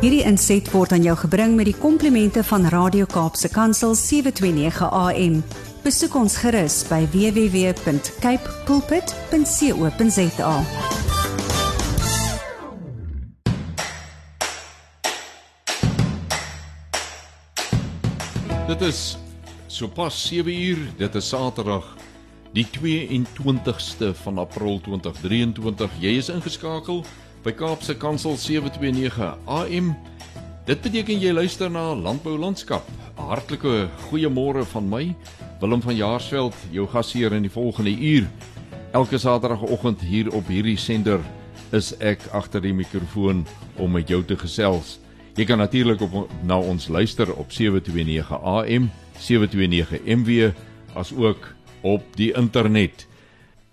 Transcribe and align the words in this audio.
Hierdie 0.00 0.22
inset 0.24 0.64
word 0.72 0.94
aan 0.96 1.02
jou 1.04 1.12
gebring 1.26 1.58
met 1.58 1.66
die 1.68 1.76
komplimente 1.76 2.40
van 2.48 2.62
Radio 2.72 3.04
Kaapse 3.04 3.50
Kansel 3.52 3.92
729 3.92 4.86
AM. 4.96 5.34
Besoek 5.84 6.14
ons 6.16 6.38
gerus 6.40 6.78
by 6.88 7.02
www.cape 7.12 8.54
pulpit.co.za. 8.64 10.54
Dit 18.72 18.88
is 18.88 19.18
sopas 19.68 20.16
7 20.32 20.48
uur, 20.48 20.80
dit 20.96 21.20
is 21.20 21.28
Saterdag 21.28 21.84
die 22.56 22.64
22ste 22.72 24.14
van 24.24 24.40
April 24.40 24.80
2023. 24.80 26.00
Jy 26.00 26.16
is 26.24 26.32
ingeskakel 26.32 27.04
by 27.42 27.52
Kaapse 27.56 27.94
Kansel 27.96 28.36
729 28.36 29.38
AM. 29.48 29.94
Dit 30.68 30.82
beteken 30.84 31.20
jy 31.22 31.32
luister 31.32 31.70
na 31.72 31.94
Landbou 31.96 32.36
Landskap. 32.38 32.84
'n 33.16 33.28
Hartlike 33.28 33.88
goeiemôre 34.08 34.64
van 34.64 34.88
my, 34.88 35.14
Willem 35.60 35.82
van 35.82 35.96
Jaarsveld, 35.96 36.54
jou 36.70 36.86
gasheer 36.86 37.32
in 37.32 37.42
die 37.42 37.50
volgende 37.50 37.96
uur. 37.96 38.28
Elke 38.92 39.18
Saterdagoggend 39.18 40.00
hier 40.00 40.32
op 40.32 40.46
hierdie 40.48 40.76
sender 40.76 41.20
is 41.72 41.96
ek 41.98 42.20
agter 42.32 42.60
die 42.60 42.74
mikrofoon 42.74 43.46
om 43.76 43.92
met 43.92 44.08
jou 44.08 44.24
te 44.24 44.36
gesels. 44.36 44.98
Jy 45.36 45.44
kan 45.44 45.58
natuurlik 45.58 46.00
op 46.00 46.28
na 46.42 46.58
ons 46.58 46.88
luister 46.88 47.32
op 47.34 47.52
729 47.52 48.32
AM, 48.42 48.90
729 49.18 50.00
MW, 50.04 50.52
as 50.94 51.12
ook 51.12 51.54
op 51.80 52.02
die 52.16 52.32
internet. 52.36 53.06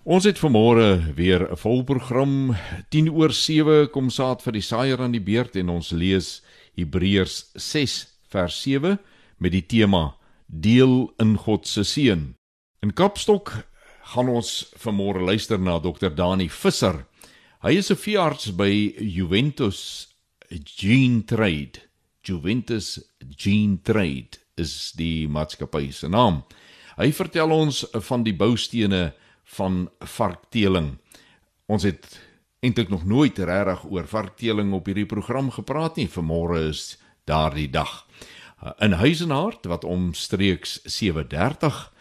Ons 0.08 0.24
het 0.24 0.38
vanmôre 0.40 1.12
weer 1.14 1.50
'n 1.52 1.56
vol 1.56 1.84
program. 1.84 2.56
10 2.88 3.10
oor 3.12 3.32
7 3.32 3.90
kom 3.90 4.10
saad 4.10 4.42
vir 4.42 4.52
die 4.52 4.62
saaier 4.62 5.00
aan 5.00 5.12
die 5.12 5.20
beurt 5.20 5.56
en 5.56 5.68
ons 5.68 5.90
lees 5.90 6.40
Hebreërs 6.76 7.50
6 7.54 8.06
vers 8.30 8.62
7 8.62 8.98
met 9.36 9.52
die 9.52 9.66
tema 9.66 10.16
Deel 10.46 11.12
in 11.18 11.36
God 11.36 11.66
se 11.66 11.84
seën. 11.84 12.34
In 12.80 12.92
Kapstok 12.92 13.52
gaan 14.02 14.28
ons 14.28 14.72
vanmôre 14.76 15.20
luister 15.20 15.58
na 15.58 15.78
Dr 15.78 16.08
Dani 16.08 16.48
Visser. 16.48 17.04
Hy 17.62 17.76
is 17.76 17.90
'n 17.90 17.96
veearts 17.96 18.56
by 18.56 18.94
Juventus 18.98 20.08
Gene 20.48 21.24
Trade. 21.24 21.80
Juventus 22.22 22.98
Gene 23.36 23.78
Trade 23.82 24.38
is 24.56 24.92
die 24.92 25.28
maatskappy 25.28 25.90
se 25.90 26.08
naam. 26.08 26.44
Hy 26.96 27.12
vertel 27.12 27.50
ons 27.50 27.84
van 27.92 28.22
die 28.22 28.34
boustene 28.34 29.12
van 29.56 29.88
varkteeling. 29.98 30.96
Ons 31.66 31.82
het 31.88 32.20
eintlik 32.60 32.88
nog 32.88 33.04
nooit 33.04 33.38
regtig 33.38 33.84
oor 33.90 34.06
varkteeling 34.06 34.72
op 34.72 34.86
hierdie 34.86 35.06
program 35.06 35.50
gepraat 35.50 35.96
nie. 35.96 36.08
Vanmôre 36.10 36.68
is 36.68 36.98
daardie 37.24 37.70
dag. 37.70 38.06
In 38.82 38.98
Huisenhart 38.98 39.68
wat 39.70 39.84
omstreeks 39.84 40.80
7:30 40.84 41.92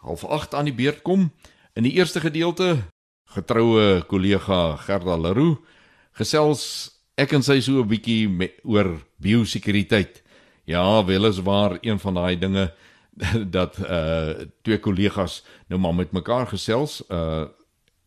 half 0.00 0.24
8 0.24 0.54
aan 0.54 0.64
die 0.64 0.74
beurt 0.74 1.02
kom. 1.02 1.30
In 1.72 1.82
die 1.82 1.92
eerste 1.92 2.20
gedeelte 2.20 2.82
getroue 3.24 4.02
kollega 4.02 4.76
Gerda 4.76 5.16
Leroux 5.16 5.60
gesels 6.18 6.90
ek 7.14 7.32
en 7.36 7.42
sy 7.42 7.60
so 7.60 7.82
'n 7.82 7.88
bietjie 7.88 8.50
oor 8.64 8.98
biosekuriteit. 9.20 10.22
Ja, 10.64 11.04
weliswaar 11.04 11.78
een 11.80 11.98
van 11.98 12.14
daai 12.14 12.38
dinge 12.38 12.72
dat 13.56 13.78
uh 13.78 14.46
twee 14.62 14.78
kollegas 14.80 15.42
nou 15.68 15.80
maar 15.80 15.94
met 15.94 16.12
mekaar 16.12 16.46
gesels 16.46 17.00
uh 17.08 17.46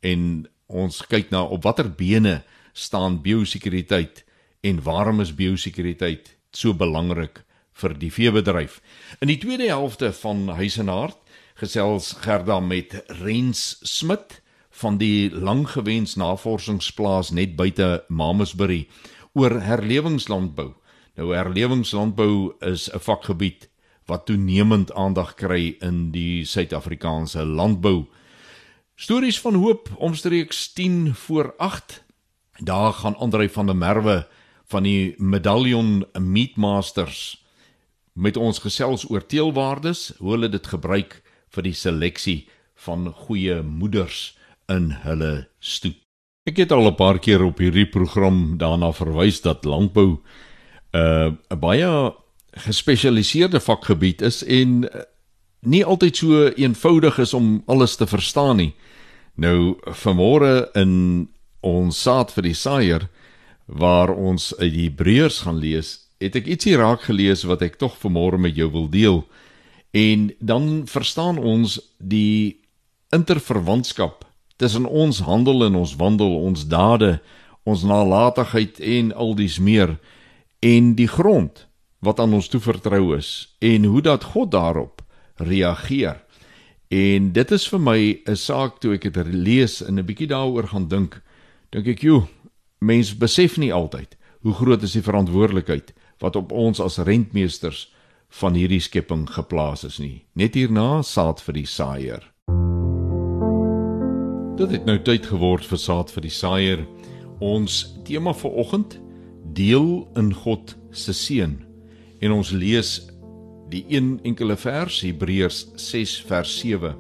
en 0.03 0.45
ons 0.67 0.99
kyk 1.07 1.29
na 1.31 1.43
op 1.43 1.63
watter 1.63 1.87
bene 1.87 2.41
staan 2.73 3.21
biosekuriteit 3.21 4.23
en 4.61 4.81
waarom 4.83 5.21
is 5.21 5.35
biosekuriteit 5.35 6.35
so 6.51 6.73
belangrik 6.73 7.43
vir 7.73 7.95
die 7.97 8.11
veebedryf. 8.13 8.79
In 9.21 9.31
die 9.31 9.39
tweede 9.41 9.67
helfte 9.69 10.11
van 10.13 10.47
Huisenaard 10.57 11.17
gesels 11.59 12.13
Gerda 12.21 12.59
met 12.59 12.95
Rens 13.21 13.77
Smit 13.81 14.41
van 14.73 14.97
die 14.97 15.29
langgewens 15.31 16.15
navorsingsplaas 16.17 17.31
net 17.31 17.55
buite 17.55 18.03
Mamasbury 18.09 18.87
oor 19.33 19.59
herlewingslandbou. 19.61 20.73
Nou 21.17 21.33
herlewingslandbou 21.33 22.55
is 22.65 22.89
'n 22.89 22.99
vakgebied 22.99 23.69
wat 24.05 24.25
toenemend 24.25 24.93
aandag 24.93 25.33
kry 25.39 25.75
in 25.79 26.11
die 26.11 26.45
Suid-Afrikaanse 26.45 27.45
landbou. 27.45 28.05
Stories 28.95 29.39
van 29.41 29.55
hoop 29.55 29.89
omstreeks 29.97 30.73
10 30.73 31.15
voor 31.15 31.53
8. 31.57 32.03
Daar 32.57 32.93
gaan 32.93 33.17
Andrei 33.17 33.49
van 33.49 33.65
der 33.65 33.75
Merwe 33.75 34.27
van 34.65 34.83
die 34.83 35.15
Medallion 35.17 36.05
Meatmasters 36.19 37.43
met 38.13 38.37
ons 38.37 38.59
gesels 38.59 39.09
oor 39.09 39.25
teelwaardes, 39.25 40.13
hoe 40.17 40.35
hulle 40.35 40.49
dit 40.49 40.67
gebruik 40.67 41.21
vir 41.53 41.65
die 41.65 41.73
seleksie 41.73 42.39
van 42.85 43.09
goeie 43.25 43.61
moeders 43.63 44.37
in 44.69 44.91
hulle 45.03 45.47
stoet. 45.59 45.97
Ek 46.43 46.57
het 46.59 46.71
al 46.71 46.87
'n 46.91 46.95
paar 46.95 47.19
keer 47.19 47.43
op 47.43 47.57
hierdie 47.57 47.87
program 47.89 48.57
daarna 48.57 48.91
verwys 48.91 49.41
dat 49.41 49.65
landbou 49.65 50.19
'n 50.93 51.37
uh, 51.49 51.57
baie 51.59 52.13
gespesialiseerde 52.53 53.59
vakgebied 53.59 54.21
is 54.21 54.43
en 54.43 54.89
eh, 54.89 55.05
nie 55.59 55.83
altyd 55.85 56.17
so 56.17 56.47
eenvoudig 56.49 57.19
is 57.19 57.33
om 57.33 57.63
alles 57.65 57.95
te 57.95 58.07
verstaan 58.07 58.57
nie. 58.57 58.73
Nou 59.35 59.75
vanmôre 60.03 60.69
in 60.77 61.29
ons 61.63 62.01
saad 62.01 62.33
vir 62.35 62.49
die 62.49 62.57
saaier 62.57 63.07
waar 63.65 64.11
ons 64.11 64.51
uit 64.59 64.73
Hebreërs 64.73 65.43
gaan 65.47 65.61
lees, 65.63 65.95
het 66.19 66.35
ek 66.35 66.49
ietsie 66.51 66.75
raak 66.77 67.07
gelees 67.07 67.45
wat 67.47 67.63
ek 67.63 67.79
tog 67.79 67.95
vanmôre 68.01 68.37
met 68.37 68.55
jou 68.59 68.69
wil 68.71 68.89
deel. 68.91 69.23
En 69.95 70.31
dan 70.39 70.83
verstaan 70.89 71.39
ons 71.39 71.79
die 71.97 72.59
interverwantskap 73.15 74.25
tussen 74.57 74.85
ons 74.85 75.23
handel 75.25 75.65
en 75.67 75.79
ons 75.79 75.95
wandel, 75.95 76.35
ons 76.43 76.67
dade, 76.67 77.17
ons 77.63 77.83
nalatigheid 77.87 78.79
en 78.79 79.13
al 79.15 79.35
dies 79.39 79.59
meer 79.59 79.95
en 80.63 80.93
die 80.99 81.07
grond 81.07 81.65
wat 82.03 82.19
aan 82.19 82.33
ons 82.35 82.47
toevertrou 82.51 83.15
is 83.17 83.55
en 83.63 83.85
hoe 83.85 84.01
dat 84.01 84.23
God 84.35 84.51
daarop 84.51 85.01
reageer. 85.35 86.19
En 86.91 87.31
dit 87.33 87.51
is 87.51 87.67
vir 87.67 87.79
my 87.79 87.99
'n 88.27 88.35
saak 88.35 88.79
toe 88.79 88.93
ek 88.93 89.13
dit 89.13 89.27
lees 89.27 89.81
en 89.81 89.99
'n 89.99 90.05
bietjie 90.05 90.27
daaroor 90.27 90.67
gaan 90.67 90.87
dink. 90.87 91.21
Dink 91.71 91.87
ek, 91.87 92.01
"Jo, 92.01 92.27
mens 92.79 93.17
besef 93.17 93.57
nie 93.57 93.73
altyd 93.73 94.17
hoe 94.41 94.53
groot 94.53 94.83
is 94.83 94.93
die 94.93 95.01
verantwoordelikheid 95.01 95.93
wat 96.19 96.35
op 96.35 96.51
ons 96.51 96.79
as 96.79 96.97
rentmeesters 96.97 97.91
van 98.29 98.53
hierdie 98.53 98.81
skepping 98.81 99.29
geplaas 99.29 99.83
is 99.83 99.99
nie." 99.99 100.25
Net 100.35 100.53
hierna 100.53 101.01
saad 101.01 101.41
vir 101.41 101.53
die 101.53 101.65
saaier. 101.65 102.31
Dit 104.57 104.71
het 104.71 104.85
nou 104.85 104.99
tyd 104.99 105.25
geword 105.25 105.65
vir 105.65 105.77
saad 105.77 106.11
vir 106.11 106.21
die 106.21 106.29
saaier. 106.29 106.87
Ons 107.39 107.95
tema 108.03 108.33
vir 108.33 108.51
oggend: 108.51 108.99
deel 109.53 110.07
in 110.15 110.33
God 110.33 110.75
se 110.91 111.11
seën 111.13 111.72
en 112.23 112.31
ons 112.31 112.53
lees 112.55 112.91
die 113.71 113.83
een 113.91 114.15
enkele 114.27 114.55
vers 114.59 115.01
Hebreërs 115.03 115.65
6 115.81 116.15
vers 116.29 116.53
7. 116.61 116.93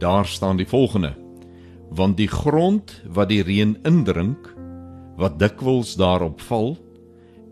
Daar 0.00 0.26
staan 0.26 0.56
die 0.56 0.68
volgende: 0.68 1.14
Want 1.90 2.16
die 2.16 2.30
grond 2.30 3.02
wat 3.04 3.28
die 3.28 3.42
reën 3.42 3.76
indrink, 3.84 4.48
wat 5.20 5.38
dikwels 5.38 5.94
daarop 6.00 6.40
val 6.48 6.76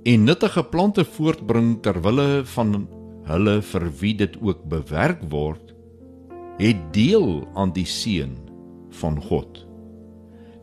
en 0.02 0.24
nuttige 0.24 0.64
plante 0.66 1.04
voortbring 1.04 1.76
ter 1.82 2.00
wille 2.02 2.42
van 2.54 2.88
hulle 3.28 3.60
vir 3.62 3.84
wie 4.00 4.14
dit 4.18 4.34
ook 4.42 4.64
bewerk 4.66 5.20
word, 5.30 5.74
het 6.58 6.80
deel 6.94 7.44
aan 7.54 7.70
die 7.76 7.86
seën 7.86 8.34
van 8.98 9.20
God. 9.22 9.62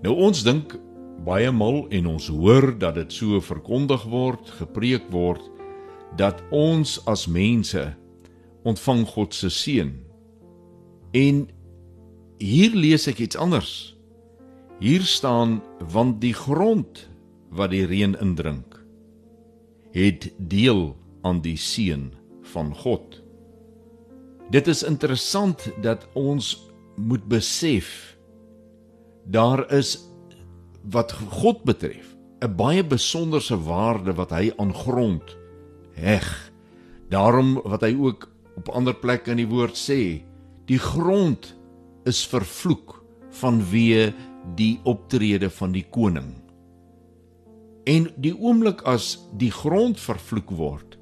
Nou 0.03 0.17
ons 0.27 0.43
dink 0.43 0.75
baie 1.23 1.51
mal 1.51 1.85
en 1.91 2.07
ons 2.07 2.27
hoor 2.31 2.73
dat 2.79 2.99
dit 2.99 3.15
so 3.15 3.39
verkondig 3.43 4.03
word, 4.11 4.51
gepreek 4.59 5.07
word 5.11 5.43
dat 6.17 6.41
ons 6.49 6.97
as 7.05 7.27
mense 7.27 7.83
ontvang 8.63 9.05
God 9.07 9.33
se 9.33 9.49
seën. 9.49 9.93
En 11.11 11.47
hier 12.37 12.75
lees 12.75 13.07
ek 13.07 13.19
iets 13.19 13.37
anders. 13.37 13.95
Hier 14.79 15.03
staan 15.03 15.59
want 15.91 16.21
die 16.21 16.33
grond 16.33 17.09
wat 17.51 17.73
die 17.73 17.85
reën 17.85 18.15
indrink 18.21 18.77
het 19.91 20.29
deel 20.37 20.93
aan 21.25 21.41
die 21.41 21.57
seën 21.57 22.11
van 22.53 22.69
God. 22.75 23.21
Dit 24.53 24.67
is 24.67 24.83
interessant 24.85 25.65
dat 25.81 26.05
ons 26.13 26.53
moet 26.95 27.25
besef 27.29 28.17
daar 29.25 29.65
is 29.73 29.97
wat 30.93 31.11
God 31.41 31.63
betref 31.63 32.15
'n 32.41 32.55
baie 32.55 32.83
besonderse 32.83 33.57
waarde 33.57 34.13
wat 34.13 34.31
hy 34.31 34.51
aan 34.57 34.73
grond 34.73 35.37
heg. 35.99 36.27
Daarom 37.09 37.57
wat 37.65 37.83
hy 37.85 37.93
ook 37.97 38.27
op 38.59 38.69
ander 38.75 38.95
plekke 38.95 39.33
in 39.33 39.41
die 39.41 39.49
woord 39.49 39.77
sê, 39.79 40.21
die 40.69 40.79
grond 40.81 41.53
is 42.09 42.21
vervloek 42.27 42.97
vanweë 43.39 44.09
die 44.59 44.79
optrede 44.89 45.49
van 45.53 45.73
die 45.75 45.85
koning. 45.91 46.33
En 47.89 48.09
die 48.21 48.35
oomblik 48.35 48.83
as 48.87 49.15
die 49.41 49.51
grond 49.53 49.99
vervloek 50.01 50.51
word, 50.53 50.97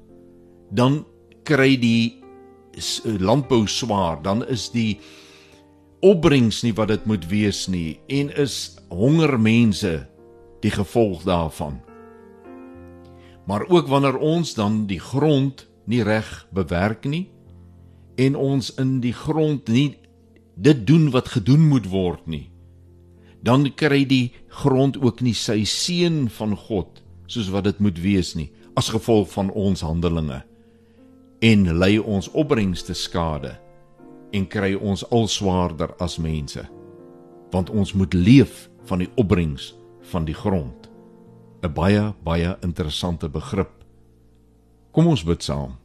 dan 0.70 1.02
kry 1.48 1.76
die 1.80 2.18
landbou 3.04 3.66
swaar, 3.68 4.20
dan 4.22 4.44
is 4.46 4.68
die 4.72 5.00
opbrengs 6.04 6.62
nie 6.62 6.74
wat 6.78 6.92
dit 6.92 7.06
moet 7.10 7.24
wees 7.30 7.66
nie 7.66 7.98
en 8.06 8.30
is 8.38 8.78
honger 8.92 9.34
mense 9.40 9.92
die 10.62 10.70
gevolg 10.70 11.24
daarvan. 11.26 11.80
Maar 13.48 13.64
ook 13.68 13.88
wanneer 13.88 14.18
ons 14.18 14.54
dan 14.54 14.86
die 14.86 15.00
grond 15.00 15.64
nie 15.88 16.02
reg 16.04 16.28
bewerk 16.52 17.08
nie 17.08 17.30
en 18.20 18.36
ons 18.36 18.74
in 18.76 18.98
die 19.00 19.14
grond 19.16 19.68
nie 19.72 19.96
dit 20.54 20.86
doen 20.86 21.08
wat 21.14 21.30
gedoen 21.32 21.68
moet 21.70 21.86
word 21.88 22.26
nie, 22.26 22.50
dan 23.40 23.70
kry 23.78 24.02
die 24.10 24.34
grond 24.60 24.98
ook 25.00 25.22
nie 25.24 25.36
sy 25.38 25.62
seën 25.64 26.26
van 26.34 26.56
God 26.58 27.00
soos 27.30 27.48
wat 27.54 27.64
dit 27.70 27.80
moet 27.80 28.00
wees 28.02 28.34
nie 28.36 28.50
as 28.76 28.90
gevolg 28.92 29.30
van 29.32 29.48
ons 29.50 29.80
handelinge. 29.86 30.42
En 31.40 31.64
lei 31.78 31.96
ons 31.98 32.28
opbrengs 32.34 32.82
te 32.84 32.94
skade 32.98 33.54
en 34.34 34.44
kry 34.50 34.74
ons 34.74 35.06
al 35.14 35.28
swaarder 35.30 35.94
as 36.04 36.18
mense 36.20 36.66
want 37.54 37.70
ons 37.72 37.94
moet 37.96 38.12
leef 38.12 38.66
van 38.90 39.00
die 39.00 39.08
opbrengs 39.16 39.72
van 40.10 40.26
die 40.28 40.36
grond 40.36 40.77
'n 41.62 41.72
baie 41.72 42.14
baie 42.24 42.56
interessante 42.62 43.28
begrip 43.28 43.70
kom 44.92 45.06
ons 45.06 45.24
bid 45.24 45.42
saam 45.42 45.76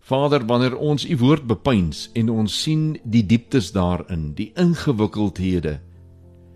Vader 0.00 0.46
wanneer 0.46 0.76
ons 0.76 1.04
u 1.04 1.16
woord 1.16 1.46
bepeins 1.46 2.10
en 2.14 2.30
ons 2.30 2.62
sien 2.62 2.98
die 3.04 3.26
dieptes 3.26 3.72
daarin 3.72 4.34
die 4.34 4.52
ingewikkeldhede 4.56 5.80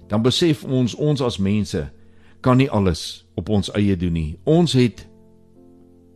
dan 0.08 0.22
besef 0.22 0.64
ons 0.64 0.94
ons 0.94 1.20
as 1.20 1.38
mense 1.38 1.90
kan 2.40 2.56
nie 2.56 2.70
alles 2.70 3.24
op 3.34 3.48
ons 3.48 3.70
eie 3.74 3.96
doen 3.96 4.12
nie 4.12 4.38
ons 4.44 4.72
het 4.72 5.06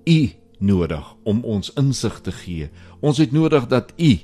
u 0.09 0.31
nodig 0.59 1.15
om 1.23 1.45
ons 1.45 1.71
insig 1.79 2.21
te 2.21 2.33
gee. 2.33 2.69
Ons 3.01 3.19
het 3.19 3.33
nodig 3.33 3.67
dat 3.67 3.93
U 3.99 4.19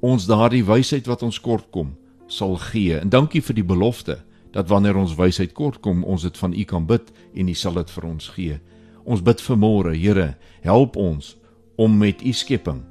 ons 0.00 0.26
daardie 0.26 0.64
wysheid 0.64 1.06
wat 1.06 1.22
ons 1.22 1.40
kort 1.40 1.70
kom 1.70 1.94
sal 2.26 2.56
gee. 2.56 2.96
En 2.98 3.08
dankie 3.08 3.42
vir 3.42 3.54
die 3.54 3.66
belofte 3.66 4.22
dat 4.52 4.68
wanneer 4.68 4.96
ons 4.96 5.16
wysheid 5.16 5.52
kort 5.56 5.80
kom, 5.80 6.04
ons 6.04 6.22
dit 6.22 6.38
van 6.38 6.52
U 6.52 6.64
kan 6.68 6.86
bid 6.86 7.12
en 7.34 7.48
U 7.48 7.54
sal 7.54 7.78
dit 7.80 7.90
vir 7.90 8.08
ons 8.08 8.28
gee. 8.36 8.58
Ons 9.04 9.22
bid 9.24 9.40
vanmôre, 9.42 9.94
Here, 9.96 10.34
help 10.62 10.96
ons 10.96 11.36
om 11.80 11.98
met 11.98 12.22
U 12.22 12.32
skepping, 12.32 12.82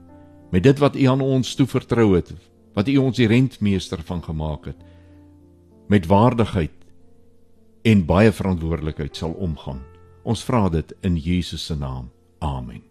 met 0.51 0.63
dit 0.63 0.79
wat 0.81 0.95
U 0.95 1.05
aan 1.07 1.21
ons 1.21 1.55
toe 1.55 1.67
vertrou 1.69 2.15
het, 2.15 2.33
wat 2.75 2.89
U 2.89 2.97
ons 2.97 3.17
die 3.17 3.29
rentmeester 3.29 4.01
van 4.07 4.23
gemaak 4.23 4.71
het, 4.71 4.81
met 5.91 6.07
waardigheid 6.07 6.75
en 7.83 8.05
baie 8.05 8.31
verantwoordelikheid 8.31 9.17
sal 9.17 9.33
omgaan. 9.37 9.81
Ons 10.23 10.43
vra 10.45 10.67
dit 10.69 10.93
in 11.01 11.17
Jesus 11.17 11.65
se 11.65 11.75
naam. 11.75 12.11
Amen. 12.39 12.83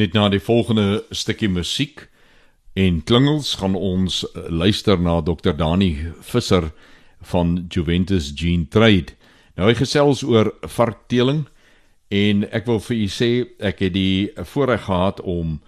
Net 0.00 0.14
na 0.16 0.28
die 0.32 0.40
volgende 0.40 1.04
stukkie 1.12 1.50
musiek 1.52 2.06
en 2.72 3.02
klingels 3.04 3.54
gaan 3.60 3.74
ons 3.76 4.22
eh, 4.24 4.48
luister 4.48 4.96
na 5.00 5.20
Dr 5.20 5.52
Dani 5.56 5.92
Visser 6.24 6.70
van 7.22 7.66
Juventus 7.68 8.32
Gene 8.34 8.68
Trade. 8.68 9.16
Nou 9.56 9.68
hy 9.68 9.76
gesels 9.76 10.22
oor 10.22 10.52
varkteeling 10.60 11.44
en 12.12 12.46
ek 12.52 12.66
wil 12.66 12.80
vir 12.80 12.96
u 12.96 13.08
sê 13.12 13.30
ek 13.60 13.84
het 13.86 13.94
die 13.94 14.32
voorreg 14.54 14.86
gehad 14.88 15.20
om 15.20 15.60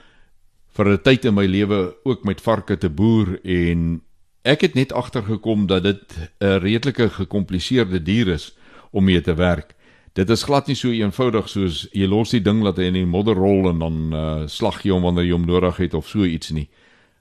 vir 0.76 0.88
'n 0.88 1.02
tyd 1.02 1.24
in 1.24 1.34
my 1.34 1.46
lewe 1.46 1.94
ook 2.04 2.24
met 2.24 2.40
varke 2.40 2.76
te 2.76 2.88
boer 2.88 3.38
en 3.44 4.00
ek 4.44 4.60
het 4.60 4.74
net 4.74 4.92
agtergekom 4.92 5.66
dat 5.66 5.82
dit 5.82 6.30
'n 6.40 6.60
redelike 6.60 7.08
gekompliseerde 7.08 8.02
dier 8.02 8.28
is 8.28 8.56
om 8.90 9.04
mee 9.04 9.20
te 9.20 9.34
werk 9.34 9.74
dit 10.14 10.30
is 10.30 10.44
glad 10.46 10.68
nie 10.70 10.76
so 10.78 10.92
eenvoudig 10.94 11.48
soos 11.50 11.84
jy 11.92 12.06
los 12.06 12.30
die 12.30 12.42
ding 12.42 12.62
laat 12.62 12.78
hy 12.78 12.84
in 12.90 12.98
die 13.00 13.06
modder 13.06 13.34
rol 13.34 13.68
en 13.72 13.80
dan 13.82 13.96
uh, 14.14 14.46
slag 14.46 14.84
jy 14.84 14.92
hom 14.94 15.02
wanneer 15.02 15.26
jy 15.26 15.34
hom 15.34 15.46
nodig 15.48 15.80
het 15.82 15.94
of 15.98 16.08
so 16.08 16.24
iets 16.24 16.52
nie. 16.54 16.68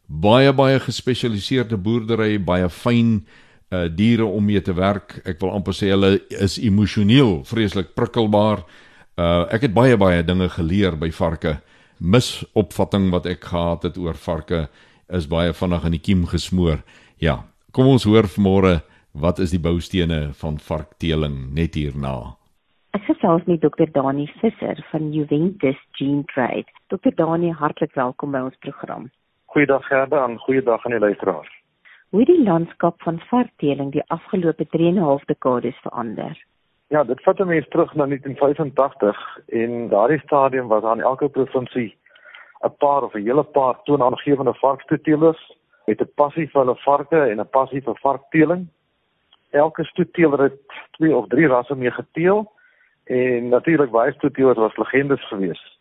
Baie 0.05 0.53
baie 0.53 0.77
gespesialiseerde 0.79 1.79
boerdery, 1.81 2.37
baie 2.37 2.69
fyn 2.69 3.15
uh 3.23 3.41
diere 3.95 4.25
om 4.25 4.45
mee 4.45 4.61
te 4.61 4.73
werk. 4.73 5.19
Ek 5.25 5.39
wil 5.41 5.53
amper 5.55 5.75
sê 5.77 5.91
hulle 5.93 6.17
is 6.29 6.59
emosioneel 6.61 7.41
vreeslik 7.49 7.93
prikkelbaar. 7.97 8.63
Uh 9.17 9.45
ek 9.53 9.67
het 9.67 9.73
baie 9.73 9.97
baie 9.97 10.23
dinge 10.23 10.49
geleer 10.49 10.97
by 10.99 11.11
varke. 11.11 11.57
Misopvatting 11.99 13.11
wat 13.13 13.25
ek 13.29 13.45
gehad 13.51 13.83
het 13.87 13.97
oor 13.97 14.17
varke 14.19 14.67
is 15.09 15.27
baie 15.29 15.53
vinnig 15.53 15.85
in 15.85 15.95
die 15.97 16.01
kiem 16.01 16.25
gesmoor. 16.25 16.81
Ja, 17.21 17.43
kom 17.71 17.87
ons 17.87 18.07
hoor 18.09 18.27
vanmôre 18.27 18.81
wat 19.13 19.39
is 19.39 19.53
die 19.53 19.61
boustene 19.61 20.33
van 20.41 20.57
varkteeling 20.57 21.53
net 21.53 21.77
hierna. 21.77 22.35
Ek 22.93 23.05
gesels 23.09 23.45
met 23.49 23.61
Dr. 23.61 23.89
Dani 23.93 24.27
Visser 24.41 24.77
van 24.91 25.11
Juventus 25.13 25.79
Gene 25.97 26.25
Trade. 26.33 26.69
Dr. 26.93 27.13
Dani, 27.17 27.49
hartlik 27.51 27.93
welkom 27.97 28.33
by 28.33 28.43
ons 28.49 28.57
program. 28.65 29.09
Goeiedag 29.53 29.85
Gerda 29.89 30.25
en 30.25 30.37
goeiedag 30.45 30.85
aan 30.85 30.97
die 30.97 31.01
luisteraars. 31.01 31.62
Hoe 32.13 32.25
die 32.25 32.43
landskap 32.43 33.01
van 33.01 33.15
varkteeling 33.19 33.87
die 33.91 34.03
afgelope 34.13 34.67
3.5 34.69 35.23
dekades 35.25 35.77
verander? 35.81 36.35
Ja, 36.93 37.01
dit 37.03 37.21
vat 37.25 37.39
mense 37.41 37.69
terug 37.73 37.95
na 37.95 38.05
1985 38.05 39.21
en 39.61 39.87
daardie 39.89 40.19
stadium 40.19 40.67
was 40.69 40.83
aan 40.83 41.01
elke 41.01 41.29
provinsie 41.29 41.97
'n 42.61 42.75
paar 42.77 43.01
of 43.03 43.13
'n 43.13 43.25
hele 43.25 43.43
paar 43.43 43.81
toonaangewende 43.83 44.53
varkstoetelers 44.53 45.41
met 45.85 46.01
'n 46.01 46.11
passie 46.15 46.47
vir 46.51 46.61
hulle 46.61 46.75
varke 46.75 47.19
en 47.31 47.39
'n 47.39 47.49
passie 47.49 47.81
vir 47.81 47.97
varkteeling. 48.01 48.67
Elke 49.49 49.83
stoeteler 49.83 50.41
het 50.41 50.59
twee 50.91 51.15
of 51.15 51.27
drie 51.27 51.47
rasse 51.47 51.75
mee 51.75 51.91
geteel 51.91 52.51
en 53.03 53.49
natuurlik 53.49 53.91
baie 53.91 54.13
stoeteurs 54.13 54.57
was 54.57 54.77
legendes 54.77 55.27
geweest. 55.27 55.79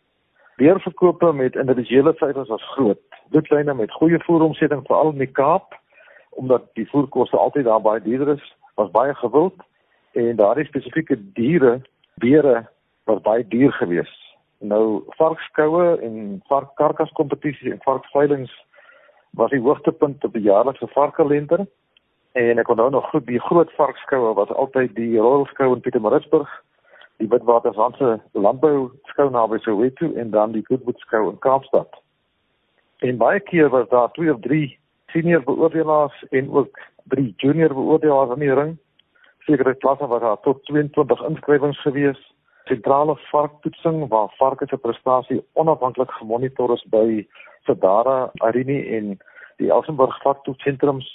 Deurverkope 0.55 1.33
met 1.33 1.55
individuele 1.55 2.13
syfers 2.13 2.47
was 2.47 2.71
groot. 2.73 2.99
Bloedlyne 3.29 3.73
met 3.73 3.91
goeie 3.91 4.19
voeromsetting 4.19 4.81
veral 4.85 5.11
in 5.11 5.17
die 5.17 5.31
Kaap 5.31 5.81
omdat 6.35 6.63
die 6.73 6.89
voerkoste 6.89 7.37
altyd 7.37 7.65
daar 7.65 7.81
baie 7.81 8.01
duurder 8.01 8.35
is, 8.35 8.55
was 8.75 8.91
baie 8.91 9.13
gewild 9.15 9.55
en 10.11 10.35
daardie 10.35 10.65
spesifieke 10.65 11.17
diere, 11.33 11.81
beere 12.21 12.65
was 13.03 13.21
baie 13.21 13.47
duur 13.47 13.71
geweest. 13.71 14.19
Nou 14.57 15.03
varkskoue 15.19 15.99
en 16.01 16.41
varkkarkaskompetisies 16.47 17.71
en 17.71 17.81
varkveilings 17.83 18.51
was 19.37 19.49
die 19.51 19.61
hoogtepunt 19.61 20.23
op 20.23 20.33
die 20.33 20.45
jaarlikse 20.45 20.87
varkkalender 20.93 21.65
en 22.31 22.59
ek 22.61 22.69
onthou 22.69 22.89
nog 22.89 23.09
goed 23.09 23.25
die 23.27 23.41
groot 23.41 23.71
varkskoue 23.77 24.33
was 24.37 24.53
altyd 24.53 24.95
die 24.95 25.17
Royal 25.17 25.45
Skou 25.51 25.73
in 25.75 25.81
Pietermaritzburg 25.81 26.49
die 27.21 27.29
Witwatersrandse 27.29 28.17
landbou 28.31 28.91
skou 29.11 29.29
naby 29.31 29.59
Soweto 29.63 30.09
en 30.19 30.31
dan 30.31 30.55
die 30.55 30.63
Goodwood 30.67 30.99
skou 30.99 31.29
in 31.29 31.39
Kaapstad. 31.39 31.99
En 33.05 33.19
baie 33.21 33.39
keer 33.39 33.69
was 33.69 33.89
daar 33.89 34.11
twee 34.11 34.33
of 34.33 34.41
drie 34.41 34.79
senior 35.13 35.43
beoordelaars 35.45 36.23
en 36.29 36.51
ook 36.51 36.79
drie 37.13 37.33
junior 37.37 37.73
beoordelaars 37.73 38.33
in 38.35 38.45
die 38.45 38.53
ring. 38.53 38.77
Sekere 39.47 39.75
klasse 39.75 40.07
was 40.07 40.21
daar 40.21 40.39
tot 40.41 40.63
22 40.65 41.23
inskrywings 41.29 41.81
gewees. 41.81 42.19
Sentrale 42.65 43.15
varktoetsing 43.31 44.07
waar 44.09 44.33
varke 44.37 44.67
se 44.67 44.77
prestasie 44.77 45.43
onafhanklik 45.53 46.11
gemonitor 46.19 46.73
is 46.73 46.85
by 46.89 47.27
Sedara, 47.67 48.31
Arini 48.41 48.79
en 48.97 49.17
die 49.61 49.71
Elsenburg 49.71 50.21
varktoetssentrums 50.23 51.07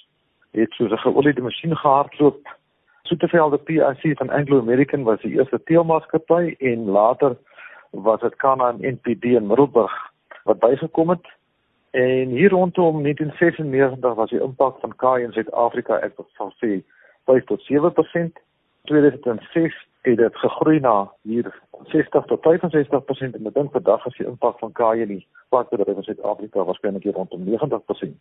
het 0.57 0.73
soos 0.73 0.93
'n 0.93 1.05
geoliede 1.05 1.43
masjien 1.43 1.77
gehardloop 1.77 2.57
Soetevelde 3.09 3.59
PIC 3.59 4.17
van 4.17 4.31
Anglo 4.31 4.59
American 4.59 5.03
was 5.03 5.21
die 5.21 5.33
eerste 5.33 5.63
teelmaatskappy 5.65 6.55
en 6.59 6.85
later 6.85 7.37
was 7.91 8.21
dit 8.21 8.37
Kana 8.37 8.69
en 8.69 8.83
NPD 8.95 9.25
in 9.25 9.47
Middelburg 9.47 9.95
wat 10.45 10.59
bygekom 10.59 11.09
het. 11.09 11.27
En 11.99 12.29
hier 12.29 12.51
rondom 12.51 13.03
1996 13.03 14.15
was 14.15 14.31
die 14.31 14.41
impak 14.41 14.81
van 14.81 14.97
KAI 14.97 15.23
in 15.23 15.33
Suid-Afrika 15.33 15.97
ek 16.07 16.21
sal 16.37 16.53
sê 16.63 16.77
5 17.27 17.47
tot 17.49 17.65
7%. 17.67 18.37
2006 18.87 19.79
het 20.07 20.21
dit 20.21 20.37
gegroei 20.43 20.79
na 20.81 21.11
hier 21.27 21.49
60 21.91 22.29
tot 22.31 22.47
65% 22.47 23.35
en 23.41 23.51
ek 23.51 23.57
dink 23.57 23.75
vandag 23.75 24.07
is 24.07 24.19
die 24.21 24.27
impak 24.31 24.61
van 24.63 24.73
KAI 24.79 25.01
in 25.07 25.11
die 25.17 25.25
vakbedryf 25.51 25.99
in 25.99 26.07
Suid-Afrika 26.07 26.69
waarskynlik 26.69 27.09
rondom 27.19 27.43
90%. 27.49 28.15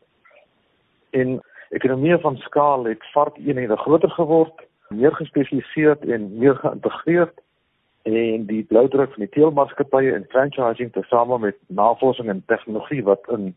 En 1.22 1.38
ekonomie 1.69 2.17
van 2.25 2.41
skaal 2.48 2.89
het 2.89 3.05
vark 3.13 3.38
eenhede 3.38 3.77
groter 3.77 4.10
geword 4.17 4.65
meer 4.89 5.13
gespesialiseerd 5.22 6.10
en 6.17 6.25
meer 6.39 6.57
geïntegreerd 6.65 7.46
en 8.10 8.50
die 8.50 8.63
bloudruk 8.74 9.13
van 9.13 9.27
die 9.27 9.34
teelmaatskappye 9.38 10.17
en 10.17 10.27
franchising 10.34 10.91
tesame 10.98 11.39
met 11.46 11.62
navorsing 11.67 12.34
en 12.34 12.43
tegnologie 12.50 13.03
wat 13.05 13.34
in 13.38 13.53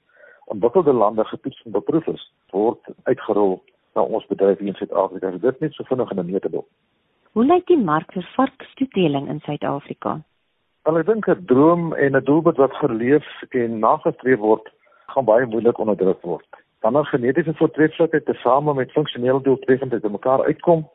ontwikkelde 0.52 0.92
lande 0.92 1.24
getoets 1.24 1.62
en 1.64 1.74
beproef 1.76 2.06
is 2.06 2.24
word 2.50 2.92
uitgerol 3.08 3.58
na 3.94 4.02
ons 4.02 4.26
bedryf 4.30 4.58
hier 4.58 4.72
in 4.72 4.78
Suid-Afrika. 4.78 5.30
Dit 5.30 5.60
net 5.60 5.74
so 5.74 5.84
vinnig 5.84 6.10
in 6.10 6.18
'n 6.18 6.30
neutedop. 6.30 6.66
Hoe 7.32 7.44
lyk 7.44 7.66
die 7.66 7.78
mark 7.78 8.12
vir 8.12 8.26
varkstoeteling 8.36 9.28
in 9.28 9.40
Suid-Afrika? 9.40 10.20
Wel 10.84 10.98
ek 10.98 11.06
dink 11.06 11.28
'n 11.28 11.44
droom 11.46 11.94
en 11.94 12.16
'n 12.16 12.24
doelwit 12.24 12.56
wat 12.56 12.74
geleef 12.82 13.26
en 13.50 13.78
nagestreef 13.78 14.38
word, 14.38 14.70
gaan 15.06 15.24
baie 15.24 15.46
moeilik 15.46 15.78
onderdruk 15.78 16.22
word. 16.22 16.48
Wanneer 16.80 17.04
genetiese 17.04 17.54
voortreffelikheid 17.54 18.24
tesame 18.24 18.74
met 18.74 18.92
funksionele 18.92 19.42
doeltreffendheid 19.42 20.02
te 20.02 20.08
mekaar 20.08 20.44
uitkom, 20.44 20.88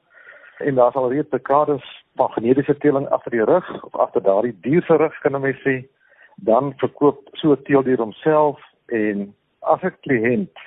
en 0.58 0.76
daar's 0.76 0.96
al 0.96 1.12
reeds 1.12 1.30
dekades 1.30 2.04
van 2.16 2.32
genetiese 2.32 2.78
teeling 2.78 3.10
agter 3.10 3.32
die 3.32 3.44
rug 3.44 3.84
of 3.84 3.96
agter 3.96 4.22
daardie 4.24 4.58
dier 4.62 4.82
se 4.82 4.96
rug 4.96 5.20
kan 5.20 5.42
mense 5.42 5.62
sê 5.62 5.76
dan 6.36 6.74
verkoop 6.78 7.20
so 7.34 7.52
'n 7.52 7.64
teeldier 7.64 7.98
homself 7.98 8.60
en 8.86 9.36
as 9.74 9.81
'n 9.81 9.95
kliënt 10.05 10.57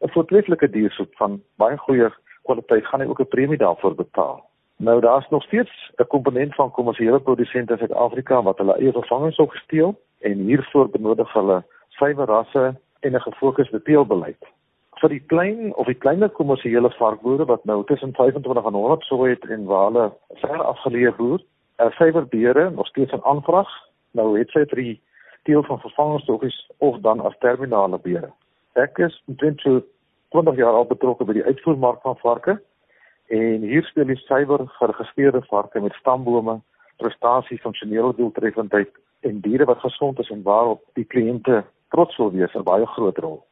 'n 0.00 0.10
voortreffelike 0.14 0.70
diersoep 0.70 1.14
van 1.16 1.42
baie 1.56 1.76
goeie 1.76 2.10
kwaliteit 2.42 2.86
gaan 2.86 3.00
hy 3.00 3.06
ook 3.06 3.20
'n 3.20 3.34
premie 3.34 3.58
daarvoor 3.58 3.94
betaal. 3.94 4.48
Nou 4.78 5.00
daar's 5.00 5.28
nog 5.28 5.42
steeds 5.42 5.92
'n 5.96 6.06
komponent 6.06 6.54
van 6.54 6.70
kommersiële 6.70 7.20
produsente 7.20 7.72
in 7.72 7.78
Suid-Afrika 7.78 8.42
wat 8.42 8.58
hulle 8.58 8.78
eie 8.78 8.92
vervangings 8.92 9.36
op 9.36 9.50
gesteel 9.50 10.00
en 10.20 10.38
hiervoor 10.38 10.88
benodig 10.90 11.32
hulle 11.32 11.64
suiwer 11.88 12.26
rasse 12.26 12.74
en 13.00 13.14
'n 13.14 13.20
gefokusde 13.20 13.82
teelbeleid. 13.82 14.42
Vir 15.00 15.08
die 15.08 15.24
klein 15.26 15.74
of 15.74 15.86
die 15.86 15.94
kleiner 16.04 16.28
kommersiële 16.28 16.90
varkboere 16.90 17.44
wat 17.44 17.64
nou 17.64 17.84
tussen 17.84 18.14
25 18.14 18.64
en 18.64 18.72
100 18.72 19.02
soe 19.02 19.28
het 19.28 19.44
en 19.44 19.64
waar 19.64 19.84
hulle 19.84 20.12
ver 20.34 20.62
afgeleë 20.62 21.16
boer, 21.16 21.40
er 21.76 21.92
suiwerbeere 21.92 22.70
nog 22.70 22.86
steeds 22.86 23.12
'n 23.12 23.22
aanvraag. 23.22 23.70
Nou 24.10 24.38
het 24.38 24.50
sy 24.50 24.64
vir 24.66 24.82
die 24.82 25.00
teel 25.42 25.62
van 25.62 25.80
vervangingsstokkies 25.80 26.70
of 26.78 26.98
dan 27.00 27.20
as 27.20 27.38
terminale 27.38 27.98
beere. 27.98 28.32
Ek 28.74 28.98
is 28.98 29.22
omtrent 29.26 29.60
so 29.60 29.82
20 30.30 30.56
jaar 30.56 30.76
al 30.76 30.86
betrokke 30.86 31.24
by 31.24 31.32
die 31.32 31.44
uitvoermark 31.44 32.02
van 32.02 32.16
varke 32.20 32.58
en 33.28 33.62
hier 33.62 33.84
speel 33.84 34.08
die 34.08 34.16
suiwer 34.16 34.66
geregistreerde 34.78 35.42
varke 35.48 35.80
met 35.80 35.96
stambome, 36.00 36.60
prestasie, 36.96 37.60
funksionele 37.60 38.14
doeltreffendheid 38.16 38.90
en 39.20 39.40
diere 39.40 39.64
wat 39.64 39.80
gesond 39.84 40.18
is 40.18 40.30
en 40.30 40.42
waarop 40.42 40.82
die 40.94 41.04
kliënte 41.04 41.64
trots 41.94 42.16
wil 42.16 42.32
wees 42.32 42.54
'n 42.54 42.62
baie 42.62 42.86
groot 42.86 43.18
rol. 43.18 43.44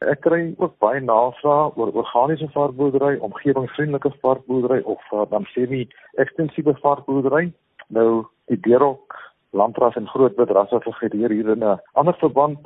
Ek 0.00 0.20
kry 0.20 0.54
ook 0.58 0.78
baie 0.78 1.00
navrae 1.00 1.70
oor 1.76 1.92
organiese 1.92 2.48
varkboerdery, 2.52 3.16
omgewingsvriendelike 3.18 4.12
varkboerdery 4.20 4.82
of 4.84 5.00
uh, 5.12 5.24
dan 5.30 5.44
semi-ekstensiewe 5.54 6.74
varkboerdery. 6.82 7.52
Nou 7.88 8.26
die 8.46 8.60
Deerok 8.60 9.16
landras 9.50 9.96
en 9.96 10.08
grootbedrasse 10.08 10.80
figureer 10.80 11.30
hier 11.30 11.48
in 11.48 11.64
'n 11.64 11.80
ander 11.92 12.14
verband 12.14 12.58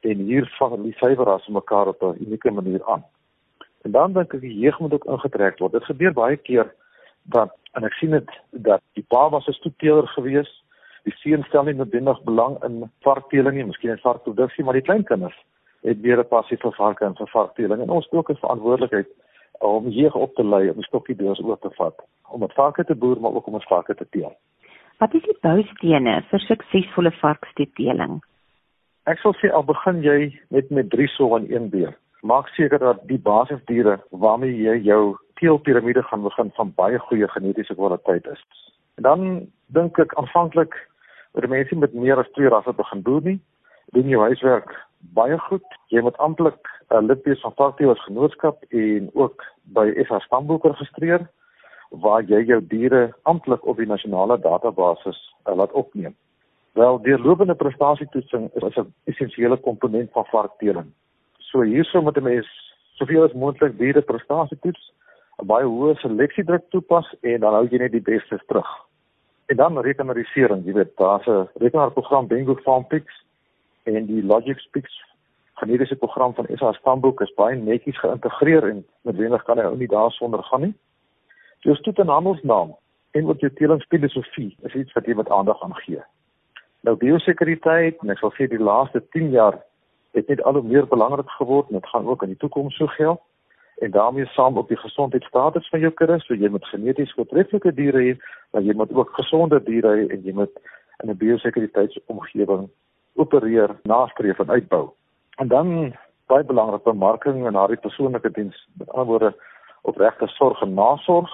en 0.00 0.18
hier 0.30 0.46
van 0.58 0.82
die 0.82 0.92
suiwerras 0.92 1.46
mekaar 1.46 1.86
op 1.86 2.02
'n 2.02 2.24
unieke 2.24 2.50
manier 2.50 2.84
aan. 2.84 3.04
En 3.82 3.90
dan 3.90 4.12
dink 4.12 4.34
ek 4.34 4.40
die 4.40 4.58
jeug 4.58 4.78
moet 4.78 4.92
ook 4.92 5.04
ingetrek 5.04 5.58
word. 5.58 5.72
Dit 5.72 5.84
gebeur 5.84 6.12
baie 6.12 6.36
keer 6.36 6.74
dat 7.22 7.50
en 7.72 7.84
ek 7.84 7.92
sien 7.92 8.10
dit 8.10 8.30
dat 8.50 8.80
die 8.92 9.04
pa 9.08 9.28
was 9.30 9.46
'n 9.46 9.52
stoetteler 9.52 10.08
geweest 10.08 10.64
die 11.08 11.14
seun 11.22 11.44
stel 11.48 11.64
nie 11.64 11.76
noodwendig 11.78 12.20
belang 12.22 12.58
in 12.66 12.90
varkteeling 13.06 13.56
nie, 13.56 13.64
miskien 13.64 13.90
in 13.90 14.02
varkproduksie, 14.02 14.64
maar 14.64 14.76
die 14.76 14.84
kleinkinders 14.88 15.36
het 15.86 16.00
weer 16.00 16.18
'n 16.18 16.28
passie 16.28 16.58
vir 16.58 16.72
varke 16.72 17.04
en 17.04 17.16
vir 17.16 17.30
varkteeling 17.32 17.80
en 17.82 17.90
ons 17.90 18.10
ook 18.10 18.30
'n 18.30 18.42
verantwoordelikheid 18.44 19.08
om 19.60 19.86
hier 19.86 20.12
op 20.14 20.34
te 20.34 20.44
lei 20.44 20.70
om 20.70 20.82
stokkie 20.82 21.16
deurs 21.16 21.40
oor 21.40 21.58
te 21.58 21.70
vat 21.70 21.94
om 22.28 22.40
met 22.40 22.52
varke 22.52 22.84
te 22.84 22.94
boer 22.94 23.20
maar 23.20 23.34
ook 23.34 23.46
om 23.46 23.54
ons 23.54 23.66
varke 23.68 23.94
te 23.94 24.06
teel. 24.10 24.32
Wat 24.98 25.14
is 25.14 25.22
die 25.22 25.38
boustene 25.40 26.22
vir 26.30 26.40
suksesvolle 26.40 27.10
varksteeling? 27.10 28.20
Ek 29.08 29.22
sal 29.22 29.32
sê 29.40 29.48
al 29.48 29.64
begin 29.64 30.02
jy 30.04 30.18
met 30.52 30.68
met 30.74 30.90
3 30.92 31.06
so 31.14 31.36
en 31.36 31.46
1 31.48 31.70
beer. 31.72 31.94
Maak 32.28 32.48
seker 32.52 32.82
dat 32.82 32.98
die 33.08 33.20
basisdiere 33.28 33.94
waarmee 34.24 34.52
jy 34.52 34.74
jou 34.84 35.16
teelpiramide 35.40 36.02
gaan 36.10 36.26
begin 36.26 36.50
van 36.58 36.74
baie 36.80 36.98
goeie 37.06 37.28
genetiese 37.32 37.76
kwaliteit 37.78 38.26
is. 38.34 38.42
En 39.00 39.06
dan 39.08 39.24
dink 39.78 39.98
ek 40.04 40.12
aanvanklik 40.20 40.76
dat 41.32 41.48
mense 41.48 41.80
met 41.80 41.94
meer 41.94 42.20
as 42.20 42.28
twee 42.36 42.52
rasse 42.52 42.76
begin 42.82 43.02
boer 43.06 43.24
nie. 43.30 43.38
Doen 43.96 44.12
jou 44.12 44.20
huiswerk 44.26 44.76
baie 45.16 45.40
goed. 45.48 45.64
Jy 45.94 46.04
moet 46.04 46.20
amptelik 46.28 46.60
'n 46.90 47.00
uh, 47.00 47.02
lid 47.08 47.24
wees 47.24 47.40
van 47.40 47.56
Varkteelers 47.56 48.04
Genootskap 48.04 48.62
en 48.68 49.10
ook 49.14 49.44
by 49.72 49.88
SA 50.04 50.20
Stamboek 50.26 50.64
registreer 50.64 51.28
waar 52.04 52.22
jy 52.22 52.44
jou 52.44 52.60
diere 52.60 53.14
amptelik 53.22 53.64
op 53.64 53.76
die 53.76 53.88
nasionale 53.88 54.36
database 54.40 55.16
uh, 55.16 55.56
laat 55.56 55.72
opneem. 55.72 56.14
Wel, 56.78 57.02
deurlopende 57.02 57.54
prestasietoetsing 57.54 58.50
is 58.54 58.76
'n 58.76 58.94
essensiële 59.04 59.56
komponent 59.56 60.10
van 60.12 60.24
varkteeling. 60.24 60.92
So 61.38 61.60
hierso 61.60 62.02
moet 62.02 62.16
'n 62.16 62.22
mens 62.22 62.48
soveel 62.94 63.22
as 63.22 63.32
moontlik 63.32 63.78
diere 63.78 64.02
prestasietoets, 64.02 64.92
'n 65.42 65.46
baie 65.46 65.64
hoë 65.64 65.94
seleksiedruk 65.94 66.64
toepas 66.68 67.14
en 67.20 67.40
dan 67.40 67.52
hou 67.52 67.66
jy 67.70 67.78
net 67.78 67.92
die 67.92 68.08
bestes 68.10 68.44
terug. 68.46 68.70
En 69.46 69.56
dan 69.56 69.80
rekenarisering, 69.80 70.64
jy 70.64 70.72
weet, 70.72 70.96
daar's 70.96 71.26
'n 71.26 71.48
rekenaarprogram 71.54 72.26
Bingo 72.26 72.54
FarmPix 72.54 73.06
en 73.82 74.06
die 74.06 74.24
LogicSpeaks 74.24 75.02
genetiese 75.54 75.96
program 75.96 76.34
van 76.34 76.46
SA 76.54 76.72
Stamboek 76.72 77.20
is 77.20 77.34
baie 77.34 77.56
netjies 77.56 77.98
geïntegreer 77.98 78.68
en 78.68 78.86
noodwendig 79.02 79.42
kan 79.42 79.58
hy 79.58 79.64
ou 79.64 79.76
nie 79.76 79.88
daarsonder 79.88 80.42
gaan 80.42 80.60
nie. 80.60 80.74
Jou 81.58 81.76
stoet 81.76 81.98
en 81.98 82.08
handelsnaam 82.08 82.76
en 83.10 83.24
wat 83.24 83.40
jou 83.40 83.52
teelingsfilosofie 83.52 84.56
is 84.62 84.74
iets 84.74 84.92
wat 84.92 85.06
jy 85.06 85.14
met 85.14 85.30
aandag 85.30 85.62
aan 85.62 85.74
gee. 85.74 86.02
Nou 86.86 86.96
biosekuriteit, 86.96 87.98
en 88.02 88.10
ek 88.10 88.18
sal 88.18 88.32
sê 88.36 88.46
die 88.46 88.62
laaste 88.62 89.02
10 89.16 89.30
jaar 89.30 89.58
het 90.16 90.28
net 90.28 90.42
al 90.42 90.58
hoe 90.58 90.62
meer 90.62 90.86
belangrik 90.86 91.30
geword 91.30 91.68
en 91.68 91.80
dit 91.80 91.90
gaan 91.92 92.06
ook 92.06 92.22
in 92.22 92.34
die 92.34 92.40
toekoms 92.42 92.76
so 92.76 92.86
geld 92.86 93.20
en 93.78 93.90
daarmee 93.90 94.26
saam 94.26 94.56
op 94.58 94.68
die 94.68 94.78
gesondheidstatus 94.78 95.68
van 95.68 95.80
jou 95.80 95.92
kudde, 95.92 96.18
so 96.20 96.34
jy 96.34 96.48
moet 96.50 96.66
geneties 96.66 97.12
voortreffelike 97.14 97.72
diere 97.74 98.00
hê, 98.02 98.14
maar 98.50 98.62
jy 98.66 98.74
moet 98.74 98.92
ook 98.94 99.12
gesonde 99.14 99.60
diere 99.62 99.92
hê 99.94 100.06
en 100.14 100.24
jy 100.26 100.34
moet 100.34 100.54
in 101.02 101.10
'n 101.10 101.16
biosekuriteitsomgewing 101.16 102.68
opereer, 103.14 103.76
nastreef 103.82 104.38
en 104.38 104.50
uitbou. 104.50 104.90
En 105.36 105.48
dan 105.48 105.94
baie 106.26 106.44
belangrik 106.44 106.82
bemarking 106.82 107.46
en 107.46 107.54
haar 107.54 107.76
persoonlike 107.76 108.30
diens, 108.30 108.68
met 108.78 108.90
ander 108.90 109.06
woorde 109.06 109.34
opregte 109.82 110.26
sorg 110.26 110.62
en 110.62 110.74
nasorg. 110.74 111.30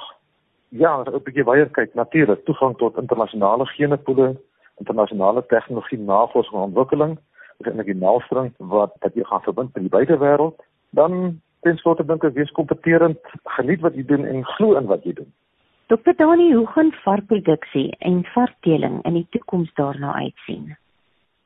Ja, 0.69 1.03
'n 1.03 1.23
bietjie 1.23 1.45
weier 1.45 1.69
kyk 1.69 1.95
natuurlik 1.95 2.45
toegang 2.45 2.77
tot 2.77 2.97
internasionale 2.97 3.67
genepoele, 3.67 4.37
internasionale 4.83 5.45
tegnologie 5.47 5.99
navorsing 5.99 6.55
en 6.55 6.69
ontwikkeling, 6.69 7.17
dis 7.59 7.71
eintlik 7.71 7.93
die 7.93 8.03
naalstring 8.03 8.53
wat 8.59 8.95
wat 9.05 9.15
jy 9.15 9.25
gaan 9.29 9.45
verbind 9.47 9.75
met 9.75 9.87
die 9.87 9.95
buitewêreld. 9.97 10.63
Dan 10.91 11.41
ten 11.65 11.77
slotte 11.81 12.05
dink 12.05 12.25
ek 12.25 12.37
wees 12.37 12.53
kompeterend, 12.59 13.21
geniet 13.57 13.81
wat 13.81 13.97
jy 13.97 14.05
doen 14.09 14.27
en 14.29 14.45
glo 14.57 14.79
in 14.79 14.91
wat 14.91 15.05
jy 15.05 15.15
doen. 15.21 15.31
Dokter 15.93 16.17
Dani, 16.17 16.53
hoe 16.55 16.67
gaan 16.67 16.93
varkproduksie 17.05 17.91
en 17.99 18.25
varkteeling 18.33 19.03
in 19.05 19.19
die 19.19 19.27
toekoms 19.37 19.73
daarna 19.77 20.15
uitsien? 20.17 20.73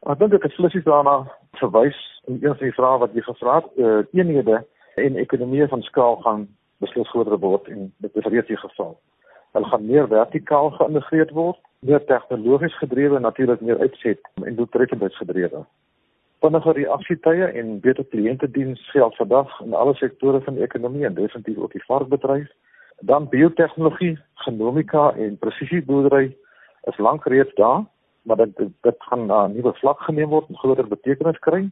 Ek 0.06 0.18
dink 0.20 0.30
dit 0.30 0.44
is 0.46 0.54
flissies 0.54 0.86
daarna 0.86 1.24
verwys 1.58 1.98
in 2.30 2.38
een 2.38 2.54
van 2.54 2.66
die 2.68 2.76
vrae 2.76 3.00
wat 3.02 3.16
jy 3.18 3.24
gevra 3.26 3.56
het, 3.58 3.72
uh, 3.82 4.02
eenhede 4.14 4.60
en 4.94 5.18
ekonomie 5.18 5.66
van 5.68 5.82
skaal 5.82 6.20
gaan 6.22 6.46
beslis 6.78 7.10
groter 7.10 7.38
word 7.42 7.66
en 7.72 7.88
dit 8.04 8.20
is 8.20 8.28
reeds 8.30 8.46
die 8.46 8.60
geval. 8.60 8.94
Hulle 9.56 9.70
gaan 9.72 9.86
meer 9.86 10.06
vertikaal 10.10 10.70
geïntegreer 10.76 11.34
word, 11.34 11.58
meer 11.80 12.04
tegnologies 12.04 12.78
gedrewe 12.78 13.16
en 13.16 13.22
natuurlik 13.22 13.60
meer 13.60 13.78
uitset 13.78 14.20
en 14.44 14.54
doeltreffendheidsgedrewe 14.54 15.66
vinniger 16.40 16.76
reaksietye 16.78 17.46
en 17.60 17.80
beter 17.82 18.06
kliëntediens 18.12 18.82
geld 18.92 19.16
vandag 19.18 19.60
in 19.64 19.74
alle 19.74 19.94
sektore 19.98 20.40
van 20.46 20.54
die 20.54 20.62
ekonomie 20.62 21.06
en 21.06 21.14
definitief 21.14 21.58
ook 21.58 21.72
die 21.74 21.84
varkbedryf. 21.86 22.48
Dan 23.10 23.28
biotehnologie, 23.28 24.18
genomika 24.46 25.12
en 25.16 25.38
presisieboerdery 25.38 26.36
is 26.90 26.98
lank 26.98 27.26
reeds 27.26 27.54
daar, 27.54 27.84
maar 28.22 28.36
dit 28.36 28.56
dit 28.58 29.02
gaan 29.10 29.26
'n 29.26 29.54
nuwe 29.54 29.72
vlak 29.80 30.00
geneem 30.00 30.28
word 30.28 30.48
en 30.48 30.58
groter 30.58 30.88
betekenis 30.88 31.38
kry. 31.38 31.70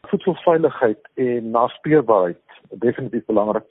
Voedselveiligheid 0.00 1.08
en 1.14 1.50
naspeurbaarheid, 1.50 2.42
definitief 2.70 3.24
belangrik. 3.24 3.64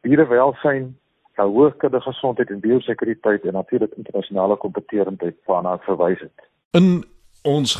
Dierewelsyn, 0.00 0.96
hoë 1.36 1.76
kudde 1.78 2.00
gesondheid 2.00 2.50
en 2.50 2.60
biosekuriteit 2.60 3.44
en 3.44 3.52
natuurlik 3.52 3.94
internasionale 3.96 4.56
kompetitiwiteit 4.56 5.36
waarna 5.46 5.74
ek 5.74 5.84
verwys 5.84 6.20
het. 6.20 6.48
In 6.72 7.04
ons 7.42 7.74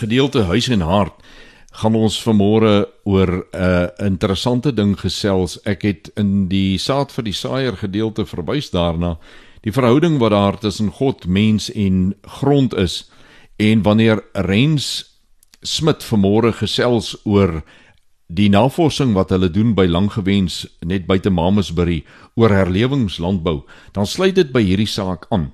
gedeelte 0.00 0.42
huis 0.42 0.68
en 0.68 0.80
hart 0.80 1.24
gaan 1.72 1.94
ons 1.94 2.16
vanmôre 2.22 2.88
oor 3.04 3.30
'n 3.30 3.44
uh, 3.54 3.88
interessante 4.06 4.72
ding 4.74 4.98
gesels. 4.98 5.58
Ek 5.64 5.82
het 5.82 6.10
in 6.16 6.48
die 6.48 6.78
saad 6.78 7.12
vir 7.12 7.24
die 7.24 7.32
saaier 7.32 7.76
gedeelte 7.76 8.26
verwys 8.26 8.70
daarna 8.70 9.18
die 9.60 9.72
verhouding 9.72 10.18
wat 10.18 10.30
daar 10.30 10.58
tussen 10.58 10.90
God, 10.90 11.26
mens 11.26 11.72
en 11.72 12.14
grond 12.22 12.74
is. 12.74 13.10
En 13.56 13.82
wanneer 13.82 14.24
Rens 14.32 15.10
Smit 15.62 16.00
vanmôre 16.04 16.52
gesels 16.56 17.20
oor 17.24 17.62
die 18.30 18.48
navorsing 18.48 19.12
wat 19.16 19.32
hulle 19.34 19.50
doen 19.50 19.74
by 19.74 19.88
Langgewens 19.90 20.62
net 20.86 21.06
buite 21.06 21.30
Mamasbury 21.30 22.04
oor 22.38 22.54
herlewingslandbou, 22.54 23.64
dan 23.92 24.06
sluit 24.06 24.34
dit 24.34 24.52
by 24.54 24.62
hierdie 24.62 24.90
saak 24.90 25.26
aan 25.30 25.50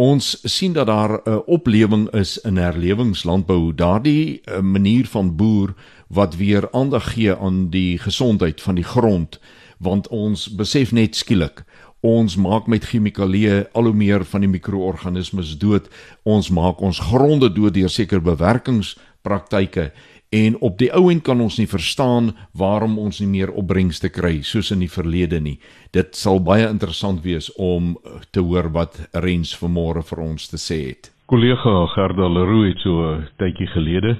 ons 0.00 0.38
sien 0.46 0.72
dat 0.72 0.86
daar 0.86 1.20
'n 1.24 1.42
oplewing 1.46 2.10
is 2.14 2.38
in 2.38 2.56
herlewingslandbou, 2.56 3.74
daardie 3.74 4.40
eh, 4.44 4.60
manier 4.60 5.06
van 5.06 5.36
boer 5.36 5.74
wat 6.08 6.36
weer 6.36 6.70
aandag 6.70 7.12
gee 7.12 7.36
aan 7.36 7.70
die 7.70 7.98
gesondheid 7.98 8.60
van 8.60 8.74
die 8.74 8.84
grond, 8.84 9.40
want 9.78 10.08
ons 10.08 10.54
besef 10.54 10.92
net 10.92 11.16
skielik 11.16 11.64
ons 12.00 12.36
maak 12.36 12.66
met 12.66 12.84
chemikalieë 12.84 13.68
al 13.72 13.84
hoe 13.84 13.94
meer 13.94 14.24
van 14.24 14.40
die 14.40 14.48
mikroorganismes 14.48 15.58
dood. 15.58 15.88
Ons 16.22 16.48
maak 16.48 16.80
ons 16.80 16.98
gronde 16.98 17.52
dood 17.52 17.74
deur 17.74 17.88
sekere 17.88 18.20
bewerkingspraktyke 18.20 19.92
en 20.30 20.56
op 20.60 20.78
die 20.78 20.90
ou 20.94 21.08
end 21.10 21.24
kan 21.26 21.40
ons 21.42 21.58
nie 21.58 21.66
verstaan 21.66 22.30
waarom 22.54 22.98
ons 23.02 23.18
nie 23.20 23.30
meer 23.30 23.50
opbrengste 23.50 24.10
kry 24.14 24.40
soos 24.46 24.70
in 24.70 24.84
die 24.84 24.90
verlede 24.90 25.40
nie. 25.42 25.58
Dit 25.92 26.14
sal 26.14 26.38
baie 26.46 26.68
interessant 26.70 27.24
wees 27.24 27.50
om 27.58 27.96
te 28.30 28.40
hoor 28.40 28.70
wat 28.70 29.00
Rens 29.12 29.56
vanmôre 29.58 30.04
vir 30.06 30.22
ons 30.22 30.46
te 30.52 30.58
sê 30.58 30.78
het. 30.90 31.10
Kollega 31.26 31.74
Gerda 31.94 32.28
Leroux 32.28 32.68
het 32.68 32.78
so 32.82 33.02
'n 33.14 33.26
tydjie 33.38 33.66
gelede 33.74 34.16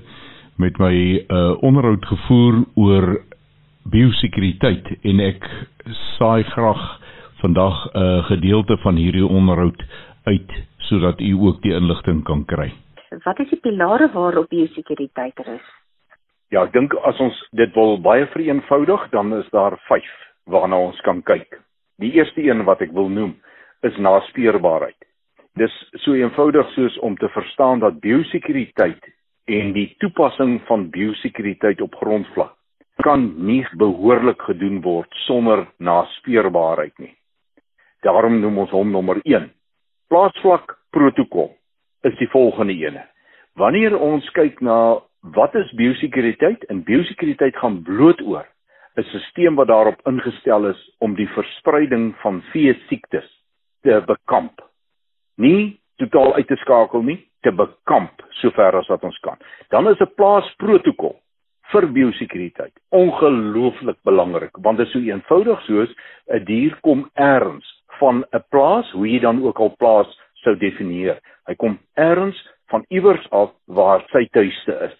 met 0.58 0.78
my 0.78 0.94
'n 0.94 1.24
uh, 1.28 1.62
onderhoud 1.62 2.04
gevoer 2.04 2.64
oor 2.74 3.22
biosekuriteit 3.84 4.86
en 5.02 5.20
ek 5.20 5.46
saai 6.18 6.42
graag 6.42 7.00
vandag 7.40 7.76
'n 7.94 7.98
uh, 7.98 8.24
gedeelte 8.24 8.76
van 8.82 8.96
hierdie 8.96 9.26
onderhoud 9.26 9.82
uit 10.24 10.50
sodat 10.78 11.20
u 11.20 11.32
ook 11.32 11.62
die 11.62 11.74
inligting 11.74 12.24
kan 12.24 12.44
kry. 12.44 12.72
Wat 13.24 13.38
is 13.38 13.48
die 13.50 13.60
pilare 13.60 14.10
waarop 14.12 14.48
biosekuriteit 14.48 15.38
rus? 15.46 15.79
Ja, 16.50 16.64
ek 16.66 16.72
dink 16.74 16.94
as 17.06 17.18
ons 17.22 17.36
dit 17.54 17.74
wil 17.78 18.00
baie 18.02 18.26
vereenvoudig, 18.32 19.06
dan 19.12 19.30
is 19.38 19.46
daar 19.54 19.76
5 19.86 20.06
waarna 20.50 20.80
ons 20.82 20.98
kan 21.06 21.22
kyk. 21.22 21.60
Die 22.02 22.10
eerste 22.16 22.42
een 22.42 22.64
wat 22.66 22.80
ek 22.82 22.90
wil 22.96 23.06
noem, 23.12 23.36
is 23.86 23.96
naspeurbaarheid. 24.02 24.98
Dis 25.58 25.74
so 26.02 26.16
eenvoudig 26.18 26.66
soos 26.74 26.96
om 27.06 27.14
te 27.18 27.28
verstaan 27.30 27.82
dat 27.82 28.00
biosekuriteit 28.02 29.06
en 29.50 29.70
die 29.74 29.88
toepassing 30.02 30.58
van 30.66 30.88
biosekuriteit 30.90 31.80
op 31.86 31.94
grondvlak 32.00 32.56
kan 33.00 33.22
nie 33.46 33.62
behoorlik 33.80 34.42
gedoen 34.44 34.82
word 34.84 35.14
sonder 35.24 35.64
naspeurbaarheid 35.78 36.98
nie. 36.98 37.14
Daarom 38.04 38.40
noem 38.40 38.58
ons 38.64 38.74
hom 38.74 38.90
nommer 38.92 39.20
1. 39.24 39.46
Plaasvlak 40.10 40.74
protokol 40.92 41.54
is 42.04 42.16
die 42.18 42.28
volgende 42.32 42.74
ene. 42.76 43.06
Wanneer 43.56 43.96
ons 43.96 44.26
kyk 44.36 44.60
na 44.64 45.00
wat 45.20 45.54
is 45.54 45.72
biosekuriteit? 45.72 46.64
En 46.64 46.82
biosekuriteit 46.82 47.56
gaan 47.56 47.82
bloot 47.82 48.20
oor 48.20 48.46
'n 48.96 49.02
stelsel 49.02 49.54
wat 49.54 49.66
daarop 49.66 50.00
ingestel 50.06 50.66
is 50.66 50.80
om 50.98 51.14
die 51.14 51.28
verspreiding 51.28 52.14
van 52.22 52.42
vee 52.52 52.74
siektes 52.88 53.28
te 53.82 54.02
bekamp. 54.06 54.60
Nie 55.36 55.80
totaal 55.96 56.34
uit 56.34 56.46
te 56.46 56.56
skakel 56.56 57.02
nie, 57.02 57.28
te 57.40 57.52
bekamp 57.52 58.22
sover 58.30 58.76
as 58.76 58.88
wat 58.88 59.04
ons 59.04 59.18
kan. 59.18 59.38
Dan 59.68 59.88
is 59.88 60.00
'n 60.00 60.14
plaasprotokol 60.14 61.16
vir 61.72 61.86
biosekuriteit. 61.92 62.72
Ongelooflik 62.88 63.96
belangrik 64.02 64.56
want 64.62 64.78
dit 64.78 64.86
is 64.86 64.92
so 64.92 64.98
eenvoudig 64.98 65.60
soos 65.62 65.94
'n 66.28 66.44
dier 66.44 66.78
kom 66.80 67.10
ergens 67.14 67.82
van 67.98 68.24
'n 68.32 68.44
plaas, 68.50 68.90
hoe 68.90 69.08
jy 69.08 69.20
dan 69.20 69.42
ook 69.42 69.58
al 69.58 69.74
plaas 69.78 70.18
sou 70.34 70.56
definieer. 70.56 71.18
Hy 71.46 71.54
kom 71.54 71.78
ergens 71.94 72.48
van 72.68 72.84
iewers 72.88 73.30
af 73.30 73.50
waar 73.66 74.04
sy 74.10 74.28
tuiste 74.30 74.72
is. 74.90 74.99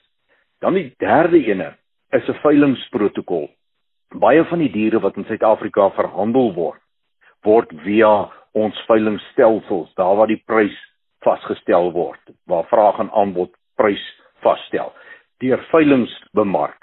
Dan 0.61 0.76
die 0.76 0.95
derde 0.99 1.40
ene 1.45 1.75
is 2.12 2.29
'n 2.29 2.40
veilingprotokol. 2.43 3.49
Baie 4.14 4.45
van 4.45 4.59
die 4.59 4.71
diere 4.71 5.00
wat 5.00 5.17
in 5.17 5.25
Suid-Afrika 5.25 5.90
verhandel 5.90 6.52
word, 6.55 6.81
word 7.43 7.73
via 7.85 8.31
ons 8.52 8.85
veilingstelsels, 8.87 9.95
daar 9.95 10.17
waar 10.17 10.26
die 10.26 10.43
prys 10.47 10.76
vasgestel 11.21 11.93
word, 11.93 12.21
waar 12.47 12.64
vraag 12.64 12.99
en 12.99 13.11
aanbod 13.11 13.55
prys 13.76 14.02
vasstel 14.43 14.93
deur 15.40 15.61
veilings 15.71 16.12
bemark. 16.37 16.76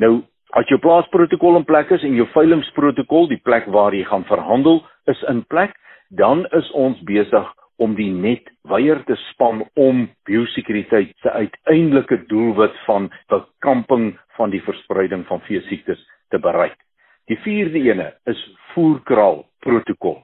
Nou, 0.00 0.22
as 0.56 0.68
jou 0.72 0.78
plaasprotokol 0.80 1.58
in 1.60 1.66
plek 1.68 1.90
is 1.90 2.04
en 2.06 2.16
jou 2.16 2.26
veilingprotokol, 2.32 3.28
die 3.28 3.42
plek 3.44 3.66
waar 3.66 3.92
jy 3.92 4.04
gaan 4.08 4.24
verhandel, 4.24 4.80
is 5.12 5.20
in 5.28 5.44
plek, 5.52 5.76
dan 6.08 6.46
is 6.56 6.70
ons 6.72 7.00
besig 7.04 7.50
om 7.78 7.94
die 7.98 8.10
net 8.10 8.50
weier 8.70 9.00
te 9.06 9.16
span 9.28 9.62
om 9.78 10.06
biosekuriteit 10.28 11.14
se 11.22 11.30
uiteindelike 11.30 12.20
doelwit 12.30 12.76
van 12.86 13.10
bekamping 13.32 14.12
van 14.36 14.54
die 14.54 14.62
verspreiding 14.62 15.26
van 15.26 15.42
veesiektes 15.46 16.00
te 16.30 16.38
bereik. 16.38 16.78
Die 17.28 17.38
vierde 17.44 17.78
ene 17.78 18.12
is 18.30 18.40
voerkraal 18.74 19.44
protokol. 19.64 20.22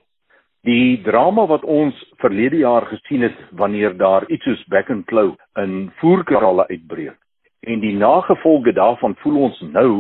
Die 0.65 1.03
drama 1.05 1.45
wat 1.47 1.65
ons 1.69 1.99
verlede 2.23 2.63
jaar 2.63 2.87
gesien 2.89 3.27
het 3.27 3.37
wanneer 3.53 3.97
daar 4.01 4.25
iets 4.33 4.45
soos 4.49 4.65
back 4.73 4.91
and 4.91 5.07
claw 5.07 5.35
in 5.61 5.93
voerkrale 6.01 6.67
uitbreek 6.71 7.21
en 7.65 7.81
die 7.81 7.95
nagevolge 7.97 8.73
daarvan 8.73 9.17
voel 9.23 9.41
ons 9.49 9.61
nou 9.73 9.91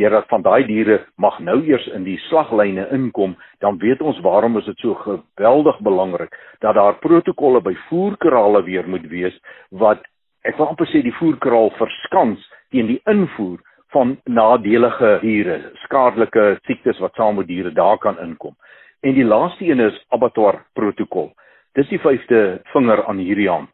deurdat 0.00 0.28
van 0.28 0.42
daai 0.42 0.64
diere 0.66 0.98
mag 1.20 1.38
nou 1.44 1.58
eers 1.66 1.86
in 1.96 2.04
die 2.06 2.18
slaglyne 2.28 2.86
inkom, 2.96 3.34
dan 3.60 3.78
weet 3.82 4.00
ons 4.00 4.20
waarom 4.24 4.56
is 4.60 4.68
dit 4.70 4.78
so 4.84 4.94
geweldig 5.04 5.80
belangrik 5.84 6.36
dat 6.64 6.78
daar 6.78 6.98
protokolle 7.02 7.60
by 7.60 7.74
voerkrale 7.88 8.62
weer 8.64 8.88
moet 8.88 9.04
wees 9.10 9.36
wat 9.70 10.04
ek 10.48 10.56
wil 10.58 10.72
amper 10.72 10.88
sê 10.90 11.02
die 11.04 11.14
voerkraal 11.20 11.70
verskans 11.78 12.40
teen 12.72 12.88
die 12.88 13.00
invoer 13.10 13.60
van 13.92 14.16
nadelige 14.24 15.18
diere, 15.20 15.58
skadelike 15.84 16.56
siektes 16.66 17.00
wat 17.04 17.14
saam 17.20 17.36
met 17.36 17.50
diere 17.50 17.70
daar 17.76 17.98
kan 18.00 18.16
inkom. 18.24 18.56
En 19.04 19.12
die 19.14 19.26
laaste 19.26 19.66
een 19.66 19.82
is 19.84 19.98
abattoir 20.14 20.62
protokol. 20.72 21.28
Dis 21.76 21.90
die 21.92 22.00
vyfde 22.00 22.62
vinger 22.72 23.04
aan 23.04 23.20
hierdie 23.20 23.50
hand. 23.50 23.68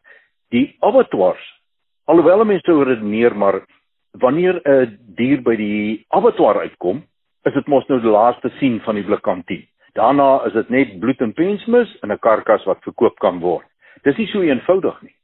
Die 0.51 0.75
abattoirs 0.83 1.45
Alhoewel 2.09 2.41
mense 2.41 2.65
sou 2.65 2.81
redeneer 2.81 3.35
maar 3.37 3.59
wanneer 4.19 4.61
'n 4.65 4.97
dier 5.15 5.41
by 5.41 5.55
die 5.55 6.05
abattoir 6.09 6.59
uitkom, 6.59 7.03
is 7.45 7.53
dit 7.53 7.67
mos 7.67 7.87
nou 7.87 7.99
die 8.01 8.11
laaste 8.11 8.49
sien 8.59 8.79
van 8.81 8.95
die 8.95 9.03
blikkantie. 9.03 9.67
Daarna 9.93 10.45
is 10.45 10.53
dit 10.53 10.69
net 10.69 10.99
bloed 10.99 11.21
en 11.21 11.33
pensmis 11.33 11.95
in 12.03 12.11
'n 12.11 12.19
karkas 12.19 12.65
wat 12.65 12.83
verkoop 12.83 13.19
kan 13.19 13.39
word. 13.39 13.65
Dis 14.03 14.17
nie 14.17 14.27
so 14.27 14.41
eenvoudig 14.41 15.01
nie. 15.01 15.15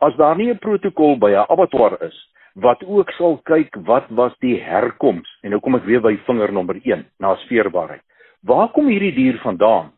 As 0.00 0.16
daar 0.16 0.36
nie 0.36 0.50
'n 0.50 0.58
protokol 0.58 1.18
by 1.18 1.30
'n 1.30 1.46
abattoir 1.48 2.02
is 2.02 2.16
wat 2.54 2.84
ook 2.84 3.10
sal 3.10 3.36
kyk 3.44 3.76
wat 3.84 4.08
was 4.08 4.32
die 4.40 4.56
herkoms 4.60 5.28
en 5.42 5.50
nou 5.50 5.60
kom 5.60 5.74
ek 5.74 5.84
weer 5.84 6.00
by 6.00 6.16
vinger 6.26 6.52
nommer 6.52 6.80
1 6.84 7.04
na 7.20 7.34
sfeerbaarheid. 7.36 8.02
Waar 8.42 8.68
kom 8.68 8.88
hierdie 8.88 9.14
dier 9.14 9.38
vandaan? 9.42 9.92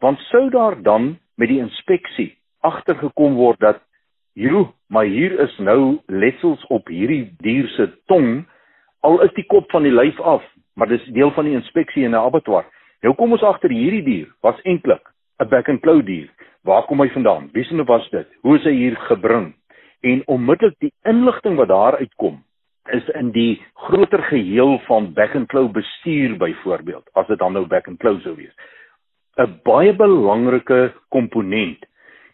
Want 0.00 0.18
sou 0.18 0.50
daar 0.50 0.82
dan 0.82 1.18
met 1.36 1.48
die 1.48 1.60
inspeksie 1.60 2.36
agtergekom 2.60 3.34
word 3.34 3.60
dat 3.60 3.80
Jo, 4.32 4.72
maar 4.88 5.04
hier 5.04 5.40
is 5.40 5.58
nou 5.58 5.98
letsels 6.06 6.62
op 6.72 6.86
hierdie 6.88 7.34
dier 7.44 7.66
se 7.68 7.90
tong. 8.08 8.46
Al 9.04 9.20
is 9.26 9.32
die 9.36 9.44
kop 9.44 9.68
van 9.70 9.84
die 9.84 9.92
lyf 9.92 10.20
af, 10.20 10.44
maar 10.72 10.88
dis 10.88 11.04
deel 11.12 11.32
van 11.36 11.44
die 11.44 11.56
inspeksie 11.58 12.04
in 12.04 12.14
'n 12.16 12.24
abattoir. 12.24 12.64
Nou 13.02 13.14
kom 13.14 13.32
ons 13.32 13.42
agter 13.42 13.70
hierdie 13.70 14.02
dier 14.02 14.28
was 14.40 14.62
eintlik 14.62 15.04
'n 15.38 15.48
back 15.48 15.68
and 15.68 15.82
claw 15.82 16.00
dier. 16.00 16.30
Waar 16.64 16.86
kom 16.86 17.00
hy 17.00 17.08
vandaan? 17.08 17.50
Wie 17.52 17.64
se 17.64 17.74
nou 17.74 17.84
was 17.84 18.08
dit? 18.10 18.28
Hoe 18.40 18.56
is 18.56 18.64
hy 18.64 18.72
hier 18.72 18.96
gebring? 18.96 19.54
En 20.00 20.22
onmiddellik 20.26 20.78
die 20.78 20.92
inligting 21.04 21.56
wat 21.56 21.68
daar 21.68 21.96
uitkom 21.96 22.44
is 22.90 23.08
in 23.08 23.30
die 23.30 23.62
groter 23.74 24.22
geheel 24.22 24.78
van 24.78 25.12
back 25.12 25.34
and 25.34 25.48
claw 25.48 25.70
bestuur 25.70 26.36
byvoorbeeld, 26.36 27.10
as 27.12 27.26
dit 27.26 27.38
dan 27.38 27.52
nou 27.52 27.66
back 27.66 27.88
and 27.88 27.98
claw 27.98 28.20
sou 28.20 28.36
wees. 28.36 28.54
'n 29.36 29.60
Baie 29.62 29.92
belangrike 29.92 30.94
komponent. 31.08 31.84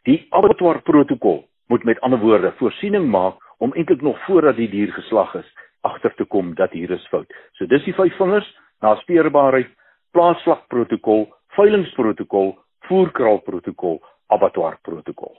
Die 0.04 0.26
abattoir 0.30 0.82
protokol 0.82 1.48
moet 1.68 1.84
met 1.84 2.00
ander 2.00 2.18
woorde 2.18 2.52
voorsiening 2.56 3.10
maak 3.10 3.36
om 3.58 3.72
eintlik 3.72 4.02
nog 4.02 4.24
voordat 4.24 4.56
die 4.56 4.68
dier 4.68 4.92
geslag 4.92 5.34
is 5.34 5.48
agter 5.80 6.14
te 6.14 6.24
kom 6.24 6.54
dat 6.54 6.72
hier 6.72 6.90
is 6.90 7.06
fout. 7.12 7.32
So 7.58 7.66
dis 7.66 7.84
die 7.86 7.94
vyf 7.94 8.16
vingers: 8.18 8.48
naspeurbaarheid, 8.84 9.70
plaasvlak 10.16 10.66
protokol, 10.72 11.26
veilingsprotokol, 11.56 12.54
voerkraal 12.88 13.42
protokol, 13.46 14.00
abattoir 14.26 14.78
protokol. 14.82 15.36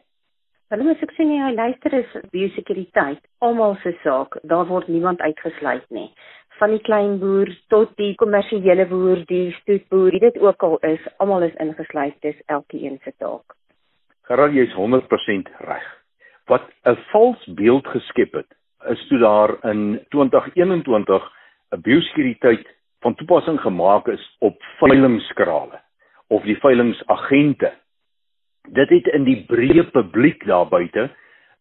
Hulle 0.69 0.85
moet 0.85 1.01
ek 1.01 1.15
sien 1.17 1.31
jy 1.33 1.53
luister 1.57 1.95
is 1.97 2.17
biosekuriteit, 2.33 3.21
almal 3.41 3.77
se 3.83 3.95
saak. 4.03 4.37
Daar 4.45 4.67
word 4.69 4.87
niemand 4.87 5.21
uitgesluit 5.21 5.87
nie. 5.89 6.11
Van 6.59 6.75
die 6.75 6.83
klein 6.85 7.17
boer 7.21 7.49
tot 7.73 7.95
die 7.97 8.11
kommersiële 8.19 8.85
boer, 8.89 9.23
die 9.31 9.47
stoetboer, 9.61 10.19
dit 10.27 10.37
ook 10.43 10.65
al 10.67 10.77
is, 10.91 11.07
almal 11.17 11.47
is 11.47 11.55
ingesluit. 11.63 12.19
Dis 12.21 12.37
elkeen 12.51 12.99
se 13.03 13.15
taak. 13.17 13.55
Gerard, 14.29 14.53
jy's 14.53 14.75
100% 14.77 15.49
reg 15.65 15.87
wat 16.49 16.65
'n 16.85 16.97
vals 17.11 17.45
beeld 17.55 17.87
geskep 17.87 18.33
het 18.33 18.57
is 18.87 19.07
toe 19.07 19.19
daar 19.19 19.51
in 19.71 20.05
2021 20.09 21.31
'n 21.71 21.81
biosekuriteit 21.81 22.67
van 22.99 23.15
toepassing 23.15 23.61
gemaak 23.61 24.07
is 24.07 24.35
op 24.39 24.63
veilingskrale 24.79 25.81
of 26.27 26.43
die 26.43 26.57
veilingsagente. 26.57 27.73
Dit 28.69 28.89
het 28.89 29.07
in 29.07 29.23
die 29.23 29.45
breë 29.45 29.83
publiek 29.91 30.45
daar 30.45 30.67
buite 30.67 31.09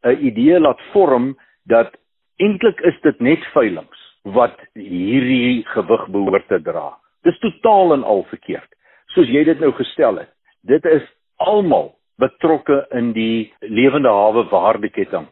'n 0.03 0.19
idee 0.21 0.61
laat 0.61 0.81
vorm 0.93 1.39
dat 1.65 1.97
eintlik 2.37 2.81
is 2.81 3.01
dit 3.01 3.21
net 3.21 3.45
veilings 3.53 4.19
wat 4.23 4.57
hierdie 4.73 5.67
gewig 5.67 6.09
behoort 6.09 6.49
te 6.49 6.63
dra. 6.63 6.99
Dis 7.23 7.39
totaal 7.39 7.93
en 7.93 8.03
al 8.03 8.25
verkeerd. 8.25 8.69
Soos 9.07 9.29
jy 9.29 9.45
dit 9.45 9.61
nou 9.61 9.73
gestel 9.73 10.19
het. 10.19 10.31
Dit 10.63 10.85
is 10.85 11.03
almal 11.37 11.98
betrokke 12.19 12.87
in 12.99 13.13
die 13.13 13.53
lewende 13.61 14.11
hawe 14.13 14.45
waardeketting 14.51 15.29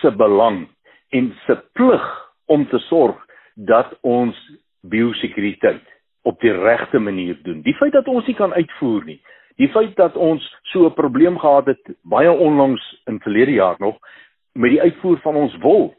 se 0.00 0.10
belang 0.10 0.66
en 1.12 1.32
se 1.46 1.56
plig 1.72 2.06
om 2.46 2.66
te 2.68 2.78
sorg 2.88 3.18
dat 3.54 3.92
ons 4.00 4.36
biosekuriteit 4.80 5.84
op 6.22 6.40
die 6.40 6.52
regte 6.52 6.98
manier 6.98 7.36
doen. 7.42 7.62
Die 7.62 7.76
feit 7.76 7.92
dat 7.92 8.08
ons 8.08 8.26
nie 8.26 8.36
kan 8.36 8.52
uitvoer 8.52 9.04
nie, 9.04 9.20
die 9.56 9.68
feit 9.68 9.96
dat 9.96 10.16
ons 10.16 10.44
so 10.72 10.86
'n 10.86 10.94
probleem 10.94 11.38
gehad 11.38 11.66
het 11.66 11.96
baie 12.02 12.32
onlangs 12.32 12.82
in 13.06 13.20
verlede 13.20 13.52
jaar 13.52 13.76
nog 13.78 13.98
met 14.54 14.70
die 14.70 14.82
uitvoer 14.82 15.18
van 15.20 15.36
ons 15.36 15.56
wol 15.60 15.94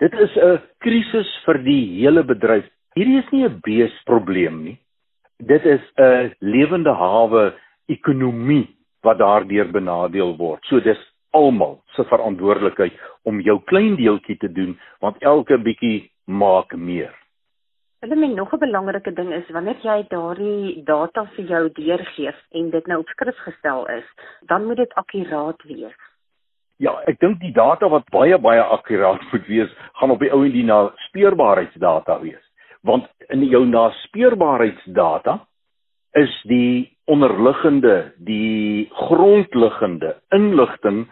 Dit 0.00 0.12
is 0.16 0.32
'n 0.36 0.60
krisis 0.80 1.30
vir 1.44 1.58
die 1.60 2.00
hele 2.00 2.22
bedryf. 2.24 2.64
Hierdie 2.96 3.18
is 3.18 3.30
nie 3.32 3.44
'n 3.44 3.60
beesprobleem 3.60 4.62
nie. 4.64 4.78
Dit 5.38 5.64
is 5.64 5.80
'n 5.98 6.32
lewende 6.40 6.92
hawe 6.92 7.52
ekonomie 7.86 8.68
wat 9.02 9.18
daardeur 9.18 9.70
benadeel 9.72 10.36
word. 10.36 10.64
So 10.68 10.80
dis 10.80 11.00
almal 11.30 11.80
se 11.94 12.04
verantwoordelikheid 12.04 12.96
om 13.28 13.40
jou 13.40 13.60
klein 13.70 13.96
deeltjie 13.96 14.36
te 14.36 14.52
doen 14.52 14.76
want 15.00 15.22
elke 15.22 15.58
bietjie 15.58 16.10
maak 16.26 16.74
meer. 16.74 17.14
Hulle 18.00 18.16
meen 18.16 18.34
nog 18.34 18.52
'n 18.52 18.58
belangrike 18.58 19.12
ding 19.12 19.32
is 19.32 19.48
wanneer 19.50 19.76
jy 19.82 20.04
daardie 20.08 20.82
data 20.84 21.24
vir 21.36 21.44
jou 21.44 21.68
deurgee 21.68 22.32
en 22.50 22.70
dit 22.70 22.86
nou 22.86 22.98
op 23.00 23.08
skrif 23.08 23.36
gestel 23.36 23.86
is, 23.86 24.06
dan 24.46 24.64
moet 24.64 24.76
dit 24.76 24.94
akkuraat 24.94 25.62
wees. 25.62 25.98
Ja, 26.76 26.94
ek 27.06 27.20
dink 27.20 27.40
die 27.40 27.52
data 27.52 27.88
wat 27.88 28.08
baie 28.10 28.38
baie 28.38 28.62
akkuraat 28.62 29.20
moet 29.32 29.46
wees, 29.46 29.70
gaan 29.92 30.10
op 30.10 30.18
die 30.18 30.32
ou 30.32 30.44
en 30.44 30.52
die 30.52 30.64
naspeurbaarheidsdata 30.64 32.20
wees. 32.20 32.44
Want 32.82 33.04
in 33.28 33.44
jou 33.44 33.66
naspeurbaarheidsdata 33.66 35.46
is 36.12 36.42
die 36.48 36.96
onderliggende, 37.10 38.12
die 38.16 38.88
grondliggende 39.06 40.14
inligting 40.34 41.04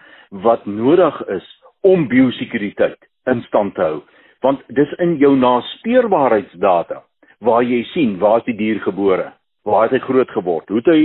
wat 0.44 0.66
nodig 0.66 1.18
is 1.34 1.46
om 1.87 2.06
biosekuriteit 2.08 2.98
in 3.30 3.42
stand 3.48 3.74
te 3.74 3.82
hou. 3.82 4.00
Want 4.44 4.62
dis 4.74 4.90
in 5.02 5.16
jou 5.18 5.34
naspeurbaarheidsdata 5.37 7.02
waar 7.44 7.62
jy 7.62 7.82
sien 7.92 8.16
waar 8.22 8.42
die 8.46 8.56
dier 8.58 8.80
gebore, 8.82 9.32
waar 9.66 9.88
het 9.88 9.98
hy 9.98 10.04
groot 10.06 10.30
geword, 10.34 10.68
hoe 10.68 10.82
het 10.82 10.90
hy 10.92 11.02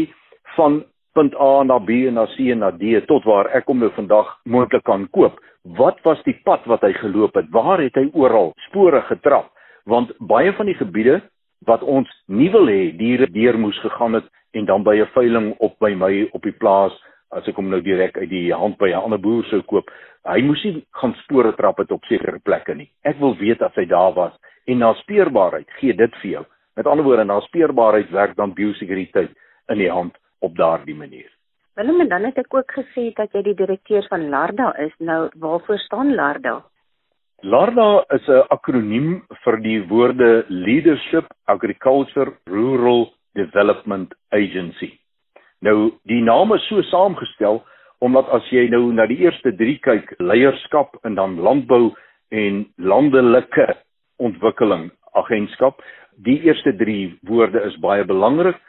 van 0.58 0.84
punt 1.13 1.36
A 1.41 1.63
na 1.63 1.79
B 1.79 2.06
en 2.10 2.17
na 2.17 2.25
C 2.34 2.49
en 2.53 2.63
na 2.63 2.71
D 2.73 3.01
tot 3.10 3.25
waar 3.29 3.49
ek 3.58 3.69
hom 3.69 3.84
nou 3.84 3.91
vandag 3.97 4.32
moontlik 4.49 4.86
kan 4.86 5.06
koop. 5.13 5.38
Wat 5.77 6.01
was 6.03 6.21
die 6.27 6.36
pad 6.43 6.65
wat 6.67 6.82
hy 6.84 6.91
geloop 6.97 7.38
het? 7.38 7.49
Waar 7.53 7.82
het 7.82 7.95
hy 7.95 8.10
oral 8.13 8.51
spore 8.67 9.01
getrap? 9.10 9.51
Want 9.86 10.12
baie 10.19 10.51
van 10.58 10.67
die 10.69 10.77
gebiede 10.79 11.21
wat 11.67 11.84
ons 11.84 12.10
nie 12.27 12.49
wil 12.51 12.67
hê 12.67 12.91
diere 12.97 13.29
deur 13.32 13.58
moes 13.60 13.77
gegaan 13.84 14.19
het 14.19 14.27
en 14.53 14.65
dan 14.65 14.83
by 14.83 14.95
'n 15.01 15.11
veiling 15.13 15.55
op 15.59 15.79
by 15.79 15.93
my 15.93 16.29
op 16.31 16.43
die 16.43 16.57
plaas 16.63 16.93
as 17.31 17.47
ek 17.47 17.55
hom 17.55 17.69
nou 17.69 17.81
direk 17.81 18.17
uit 18.17 18.29
die 18.29 18.53
hand 18.53 18.77
by 18.77 18.89
'n 18.89 19.03
ander 19.03 19.19
boer 19.19 19.43
sou 19.45 19.61
koop, 19.61 19.89
hy 20.25 20.41
moes 20.41 20.63
nie 20.63 20.85
gaan 20.91 21.15
spore 21.23 21.53
trap 21.55 21.77
het 21.77 21.91
op 21.91 22.05
sekere 22.05 22.39
plekke 22.39 22.75
nie. 22.75 22.89
Ek 23.03 23.19
wil 23.19 23.35
weet 23.35 23.61
as 23.61 23.75
hy 23.75 23.85
daar 23.85 24.13
was 24.13 24.33
en 24.67 24.79
na 24.79 24.93
speurbaarheid 24.93 25.69
gee 25.79 25.93
dit 25.93 26.15
vir 26.21 26.31
jou. 26.31 26.45
Met 26.75 26.87
ander 26.87 27.05
woorde, 27.05 27.23
na 27.23 27.39
speurbaarheid 27.39 28.09
werk 28.11 28.35
dan 28.35 28.53
biosekuriteit 28.53 29.31
in 29.69 29.77
die 29.77 29.91
hand 29.91 30.17
op 30.39 30.55
daardie 30.55 30.95
manier. 30.95 31.29
Willem 31.75 32.01
en 32.01 32.09
dan 32.09 32.23
het 32.23 32.37
ek 32.37 32.53
ook 32.53 32.71
gesê 32.71 33.13
dat 33.17 33.33
jy 33.33 33.41
die 33.41 33.57
direkteur 33.57 34.05
van 34.09 34.29
Larda 34.29 34.73
is. 34.77 34.93
Nou 34.99 35.29
waarvoor 35.41 35.77
staan 35.77 36.15
Larda? 36.15 36.61
Larda 37.41 38.05
is 38.15 38.27
'n 38.27 38.45
akroniem 38.49 39.23
vir 39.43 39.57
die 39.57 39.81
woorde 39.87 40.45
Leadership 40.49 41.25
Agriculture 41.45 42.31
Rural 42.45 43.11
Development 43.38 44.13
Agency. 44.32 44.93
Nou 45.63 45.93
die 46.10 46.22
naam 46.24 46.54
is 46.54 46.65
so 46.67 46.82
saamgestel 46.89 47.62
omdat 48.04 48.28
as 48.36 48.48
jy 48.52 48.65
nou 48.72 48.89
na 48.91 49.06
die 49.08 49.22
eerste 49.24 49.54
3 49.56 49.78
kyk, 49.86 50.10
leierskap 50.19 50.98
en 51.08 51.15
dan 51.15 51.38
landbou 51.39 51.93
en 52.36 52.65
landelike 52.76 53.69
ontwikkeling 54.19 54.89
agentskap, 55.15 55.80
die 56.26 56.41
eerste 56.43 56.74
3 56.76 57.13
woorde 57.30 57.63
is 57.69 57.80
baie 57.80 58.04
belangrik 58.04 58.60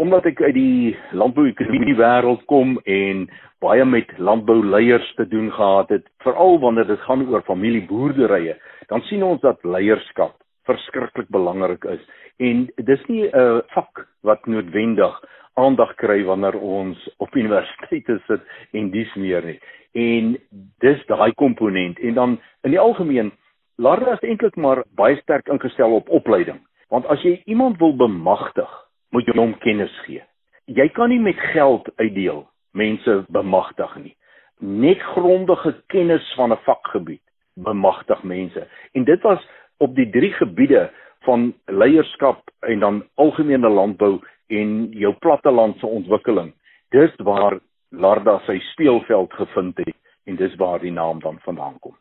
omdat 0.00 0.24
ek 0.30 0.38
uit 0.40 0.54
die 0.56 0.96
landbouekonomie 1.12 1.94
wêreld 1.98 2.46
kom 2.48 2.78
en 2.88 3.26
baie 3.60 3.84
met 3.84 4.08
landbouleiers 4.16 5.10
te 5.18 5.26
doen 5.28 5.50
gehad 5.52 5.92
het, 5.92 6.06
veral 6.24 6.56
wanneer 6.62 6.88
dit 6.88 7.02
gaan 7.04 7.26
oor 7.28 7.44
familieboerderye, 7.44 8.54
dan 8.88 9.04
sien 9.10 9.22
ons 9.26 9.42
dat 9.44 9.60
leierskap 9.68 10.38
verskriklik 10.68 11.28
belangrik 11.28 11.84
is 11.92 12.00
en 12.40 12.68
dis 12.88 13.02
nie 13.08 13.28
'n 13.28 13.62
vak 13.74 14.06
wat 14.22 14.46
noodwendig 14.46 15.20
aandag 15.54 15.94
kry 15.94 16.24
wanneer 16.24 16.56
ons 16.56 16.98
op 17.18 17.34
universiteite 17.36 18.20
sit 18.26 18.40
en 18.72 18.90
dis 18.90 19.14
meer 19.14 19.44
nie. 19.44 19.60
En 19.92 20.38
dis 20.80 21.06
daai 21.06 21.32
komponent 21.34 21.98
en 21.98 22.14
dan 22.14 22.40
in 22.62 22.70
die 22.70 22.80
algemeen 22.80 23.32
Lara 23.80 24.12
is 24.12 24.24
eintlik 24.28 24.56
maar 24.56 24.84
baie 24.96 25.16
sterk 25.22 25.48
ingestel 25.48 25.94
op 25.96 26.08
opleiding. 26.08 26.58
Want 26.92 27.06
as 27.06 27.22
jy 27.24 27.42
iemand 27.44 27.78
wil 27.80 27.94
bemagtig 27.96 28.70
moet 29.10 29.26
jy 29.26 29.36
hom 29.38 29.54
kennis 29.58 29.94
gee. 30.04 30.22
Jy 30.66 30.88
kan 30.88 31.08
nie 31.08 31.20
met 31.20 31.38
geld 31.54 31.88
uitdeel 31.96 32.44
mense 32.76 33.24
bemagtig 33.28 33.96
nie. 33.96 34.16
Net 34.58 35.00
grondige 35.14 35.74
kennis 35.86 36.34
van 36.36 36.52
'n 36.52 36.60
vakgebied 36.64 37.22
bemagtig 37.54 38.22
mense. 38.22 38.66
En 38.92 39.04
dit 39.04 39.22
was 39.22 39.40
op 39.78 39.94
die 39.94 40.10
drie 40.10 40.32
gebiede 40.32 40.90
van 41.26 41.52
leierskap 41.66 42.42
en 42.60 42.78
dan 42.80 43.02
algemene 43.14 43.68
landbou 43.68 44.18
en 44.48 44.88
jou 44.92 45.14
plattelandse 45.18 45.86
ontwikkeling. 45.86 46.52
Dis 46.90 47.14
waar 47.24 47.58
Larda 47.90 48.38
sy 48.46 48.60
speelveld 48.72 49.32
gevind 49.34 49.78
het 49.82 49.96
en 50.30 50.36
dis 50.38 50.54
waar 50.58 50.78
die 50.78 50.92
naam 50.94 51.18
dan 51.20 51.38
vandaan 51.42 51.78
kom. 51.82 51.94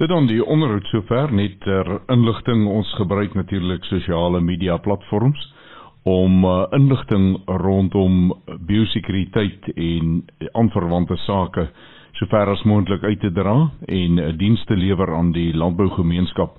Dit 0.00 0.08
dan 0.08 0.26
die 0.26 0.40
onderhoud 0.44 0.86
sover 0.90 1.32
net 1.32 1.60
ter 1.62 2.00
inligting 2.10 2.64
ons 2.66 2.88
gebruik 2.98 3.34
natuurlik 3.34 3.84
sosiale 3.84 4.40
media 4.40 4.76
platforms 4.76 5.52
om 6.02 6.44
uh, 6.44 6.64
inligting 6.76 7.36
rondom 7.46 8.32
biosekuriteit 8.66 9.68
en 9.74 10.24
aanverwante 10.52 11.16
sake 11.16 11.68
sover 12.18 12.50
as 12.56 12.64
moontlik 12.68 13.04
uit 13.04 13.20
te 13.20 13.30
dra 13.32 13.54
en 13.86 14.18
uh, 14.18 14.32
dienste 14.38 14.76
lewer 14.76 15.14
aan 15.14 15.32
die 15.32 15.52
landbougemeenskap 15.54 16.58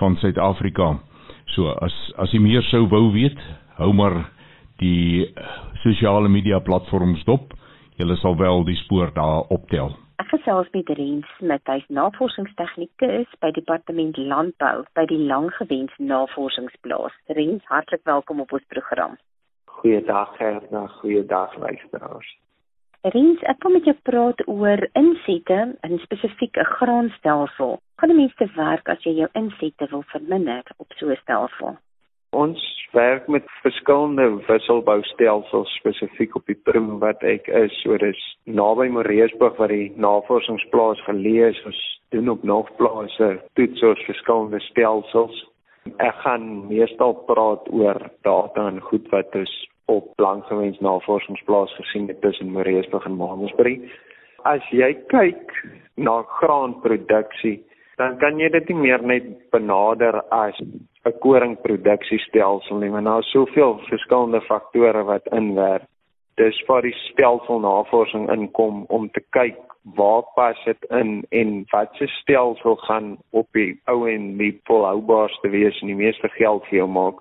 van 0.00 0.16
Suid-Afrika. 0.16 0.94
So 1.54 1.72
as 1.82 1.94
as 2.22 2.32
jy 2.34 2.40
meer 2.42 2.62
sou 2.70 2.84
wou 2.90 3.08
weet, 3.14 3.38
hou 3.78 3.92
maar 3.96 4.22
die 4.82 5.26
sosiale 5.82 6.28
media 6.28 6.60
platforms 6.60 7.24
dop. 7.28 7.54
Jy 8.00 8.06
sal 8.22 8.36
wel 8.38 8.64
die 8.64 8.78
spoor 8.84 9.10
daar 9.16 9.50
optel. 9.52 9.92
Ek 10.20 10.28
gesels 10.34 10.68
met 10.74 10.88
Rens 10.98 11.28
Smit, 11.38 11.62
hy's 11.68 11.86
navorsingstegnikus 11.88 13.28
by 13.40 13.50
Departement 13.56 14.18
Landbou 14.20 14.84
by 14.96 15.06
die 15.08 15.20
Langgewens 15.30 15.94
Navorsingsplaas. 15.98 17.16
Rens, 17.38 17.64
hartlik 17.72 18.04
welkom 18.04 18.42
op 18.44 18.52
ons 18.52 18.66
program. 18.68 19.16
Goeiedag 19.80 20.36
Gerda, 20.36 20.86
goeiedag 21.00 21.56
luisteraars. 21.56 22.36
Rens, 23.00 23.40
ek 23.48 23.62
wil 23.64 23.72
met 23.72 23.86
jou 23.88 23.94
praat 24.04 24.40
oor 24.44 24.80
insette 24.98 25.58
in 25.86 26.00
spesifiek 26.02 26.58
'n 26.60 26.68
graanstelsel. 26.76 27.78
Kan 27.96 28.10
'n 28.10 28.16
mens 28.16 28.34
te 28.36 28.46
werk 28.56 28.88
as 28.88 29.02
jy 29.04 29.12
jou 29.20 29.28
insette 29.32 29.86
wil 29.90 30.02
verminder 30.12 30.64
op 30.76 30.92
so 30.96 31.08
'n 31.08 31.16
stelsel? 31.22 31.78
Ons 32.32 32.60
werk 32.92 33.26
met 33.28 33.44
verskillende 33.62 34.44
wisselboustelsels 34.46 35.74
spesifiek 35.78 36.36
op 36.36 36.46
die 36.46 36.60
prim 36.62 36.98
wat 36.98 37.22
ek 37.22 37.48
is. 37.48 37.72
So 37.82 37.96
dis 37.96 38.36
naby 38.44 38.88
Moreesburg 38.88 39.56
waar 39.56 39.68
die 39.68 39.92
navorsingsplaas 39.96 41.00
geleë 41.00 41.48
is. 41.48 41.64
Ons 41.64 42.00
doen 42.10 42.28
op 42.28 42.42
nog 42.42 42.76
plase 42.76 43.40
toets 43.54 43.82
ons 43.82 44.04
verskillende 44.04 44.60
stelsels. 44.60 45.46
Ek 45.96 46.14
gaan 46.14 46.68
meestal 46.68 47.14
praat 47.14 47.72
oor 47.72 48.10
data 48.22 48.68
en 48.68 48.80
goed 48.80 49.08
wat 49.08 49.34
is 49.34 49.69
op 49.90 50.12
langgewens 50.22 50.78
navorsingsplaas 50.78 51.74
gesien 51.74 52.08
het 52.08 52.20
tussen 52.20 52.52
Moreesburg 52.52 53.04
en 53.04 53.16
Mamasbury. 53.18 53.80
As 54.48 54.64
jy 54.70 54.92
kyk 55.10 55.52
na 56.00 56.20
graanproduksie, 56.38 57.58
dan 58.00 58.16
kan 58.22 58.38
jy 58.40 58.48
dit 58.54 58.70
nie 58.70 58.78
meer 58.86 59.02
net 59.04 59.26
benader 59.52 60.22
as 60.30 60.56
'n 60.60 61.18
koringproduksiestelsel 61.24 62.76
nie, 62.78 62.90
want 62.90 63.06
daar 63.06 63.24
is 63.24 63.30
soveel 63.30 63.78
verskillende 63.88 64.40
faktore 64.40 65.02
wat 65.04 65.26
inwerk. 65.32 65.88
Dis 66.36 66.62
waar 66.66 66.82
die 66.82 66.96
stelselnavorsing 67.10 68.30
inkom 68.30 68.84
om 68.88 69.10
te 69.10 69.20
kyk 69.30 69.58
waar 69.82 70.22
pas 70.34 70.64
dit 70.64 70.84
in 70.90 71.24
en 71.28 71.64
wat 71.70 71.88
se 71.92 72.06
stelsel 72.06 72.76
gaan 72.76 73.16
op 73.30 73.48
die 73.52 73.80
ou 73.84 74.08
en 74.08 74.36
die 74.36 74.60
volhoubaarste 74.64 75.48
wees 75.48 75.80
en 75.80 75.86
die 75.86 76.02
meeste 76.04 76.28
geld 76.28 76.64
vir 76.68 76.78
jou 76.78 76.88
maak. 76.88 77.20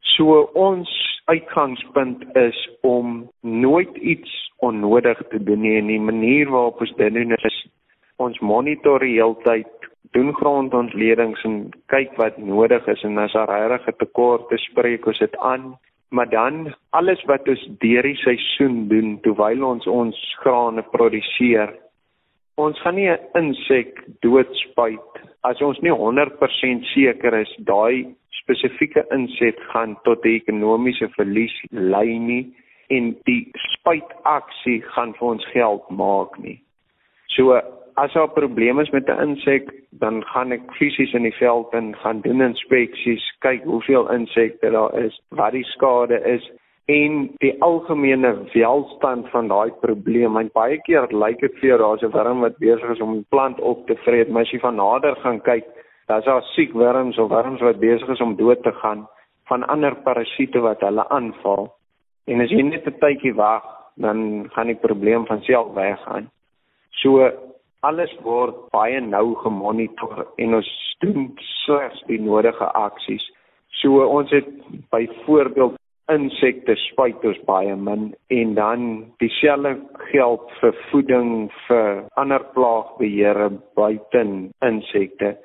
So 0.00 0.50
ons 0.54 1.09
uitgangspunt 1.30 2.24
is 2.36 2.58
om 2.80 3.30
nooit 3.40 3.96
iets 3.96 4.52
onnodig 4.58 5.18
te 5.28 5.42
doen 5.42 5.60
nie. 5.60 5.76
En 5.78 5.86
die 5.86 6.00
manier 6.00 6.50
waarop 6.50 6.80
ons 6.80 6.94
dit 6.96 7.14
doen 7.14 7.36
is 7.36 7.58
ons 8.20 8.40
monitor 8.44 9.00
die 9.00 9.16
hele 9.16 9.36
tyd 9.44 9.90
doen 10.16 10.32
grondontledings 10.34 11.42
en 11.46 11.60
kyk 11.92 12.16
wat 12.18 12.38
nodig 12.42 12.86
is 12.90 13.04
en 13.06 13.18
as 13.22 13.36
daar 13.36 13.52
regtig 13.70 13.94
'n 13.94 13.98
tekort 14.02 14.52
is, 14.52 14.64
spreek 14.70 15.06
ons 15.06 15.18
dit 15.18 15.36
aan. 15.36 15.78
Maar 16.10 16.28
dan 16.28 16.74
alles 16.90 17.22
wat 17.24 17.48
ons 17.48 17.68
deur 17.78 18.02
die 18.02 18.16
seisoen 18.16 18.88
doen 18.88 19.20
terwyl 19.22 19.64
ons 19.64 19.86
ons 19.86 20.16
grane 20.42 20.82
produseer. 20.82 21.74
Ons 22.56 22.80
gaan 22.80 22.94
nie 22.94 23.10
'n 23.10 23.18
insek 23.34 24.02
doodspuit 24.20 25.10
as 25.42 25.60
ons 25.62 25.78
nie 25.80 25.92
100% 25.92 26.84
seker 26.84 27.34
is 27.34 27.54
daai 27.58 28.14
spesifieke 28.42 29.04
inset 29.14 29.60
gaan 29.72 29.96
tot 30.04 30.24
'n 30.24 30.34
ekonomiese 30.40 31.08
verlies 31.16 31.54
lei 31.70 32.18
nie 32.18 32.44
en 32.90 33.16
die 33.24 33.42
spuitaksie 33.74 34.80
gaan 34.94 35.14
vir 35.18 35.28
ons 35.28 35.46
geld 35.52 35.90
maak 35.90 36.38
nie. 36.38 36.58
So 37.36 37.60
as 37.96 38.12
daar 38.12 38.28
'n 38.28 38.38
probleem 38.40 38.80
is 38.80 38.90
met 38.90 39.08
'n 39.08 39.22
insek, 39.28 39.70
dan 39.90 40.24
gaan 40.24 40.52
ek 40.52 40.72
fisies 40.78 41.12
in 41.12 41.22
die 41.22 41.38
veld 41.38 41.72
en 41.72 41.96
gaan 41.96 42.20
doen 42.20 42.40
inspeksies, 42.40 43.24
kyk 43.38 43.62
hoeveel 43.64 44.10
insekte 44.10 44.70
daar 44.70 44.98
is, 44.98 45.20
wat 45.28 45.52
die 45.52 45.64
skade 45.64 46.20
is 46.24 46.50
en 46.86 47.30
die 47.38 47.54
algemene 47.62 48.32
welstand 48.52 49.28
van 49.30 49.48
daai 49.48 49.70
probleem. 49.80 50.36
En 50.36 50.50
baie 50.52 50.78
keer 50.86 51.06
lyk 51.10 51.40
dit 51.40 51.54
vir 51.58 51.68
jou 51.68 51.78
daar's 51.78 52.02
'n 52.02 52.10
wurm 52.10 52.40
wat 52.40 52.58
besig 52.58 52.90
is 52.90 53.00
om 53.00 53.14
'n 53.14 53.26
plant 53.28 53.60
op 53.60 53.86
te 53.86 53.96
vreet, 53.96 54.28
maar 54.28 54.42
as 54.42 54.50
jy 54.50 54.58
van 54.58 54.76
nader 54.76 55.16
gaan 55.16 55.40
kyk, 55.40 55.64
daar's 56.10 56.26
daar 56.26 56.42
siek 56.54 56.72
wurms 56.74 57.18
of 57.18 57.30
wurms 57.30 57.62
wat 57.62 57.78
besig 57.78 58.08
is 58.08 58.20
om 58.20 58.36
dood 58.36 58.62
te 58.62 58.72
gaan 58.82 59.06
van 59.50 59.66
ander 59.66 59.94
parasiete 60.06 60.58
wat 60.62 60.82
hulle 60.86 61.08
aanval. 61.08 61.68
En 62.26 62.40
as 62.40 62.50
jy 62.50 62.62
net 62.62 62.86
'n 62.86 62.98
tydjie 63.02 63.34
wag, 63.34 63.64
dan 63.96 64.50
gaan 64.52 64.66
die 64.66 64.82
probleem 64.86 65.26
van 65.26 65.42
self 65.42 65.74
weggaan. 65.74 66.30
So 66.90 67.30
alles 67.80 68.12
word 68.22 68.70
baie 68.70 69.00
nou 69.00 69.34
gemonitor 69.34 70.26
en 70.36 70.54
ons 70.54 70.70
doen 71.00 71.30
slegs 71.64 72.02
die 72.06 72.20
nodige 72.20 72.64
aksies. 72.64 73.24
So 73.80 74.04
ons 74.04 74.30
het 74.30 74.48
byvoorbeeld 74.90 75.78
insekte 76.10 76.74
spuit 76.76 77.24
ons 77.24 77.38
baie 77.46 77.76
min 77.76 78.14
en 78.28 78.54
dan 78.54 78.80
dieselfde 79.22 79.76
geld 80.10 80.50
vir 80.60 80.74
voeding 80.90 81.30
vir 81.68 82.02
ander 82.14 82.44
plaagbeheer 82.54 83.50
buiten 83.78 84.50
insekte. 84.66 85.36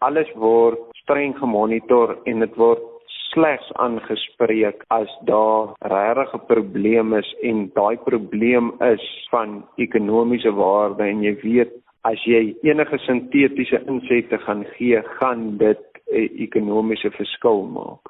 Alles 0.00 0.28
word 0.34 0.78
streng 1.02 1.34
gemonitor 1.38 2.14
en 2.30 2.44
dit 2.44 2.54
word 2.56 2.84
slegs 3.32 3.70
aangespreek 3.82 4.84
as 4.94 5.10
daar 5.26 5.74
regtig 5.92 6.34
'n 6.34 6.46
probleem 6.46 7.14
is 7.14 7.30
en 7.42 7.70
daai 7.74 7.96
probleem 7.96 8.72
is 8.80 9.04
van 9.30 9.64
ekonomiese 9.76 10.52
waarde 10.54 11.02
en 11.02 11.22
jy 11.22 11.34
weet 11.42 11.72
as 12.04 12.22
jy 12.24 12.54
enige 12.62 12.98
sintetiese 12.98 13.82
insekte 13.86 14.38
gaan 14.38 14.64
gee, 14.76 15.02
gaan 15.18 15.58
dit 15.58 15.82
'n 16.12 16.30
ekonomiese 16.46 17.10
verskil 17.10 17.66
maak. 17.66 18.04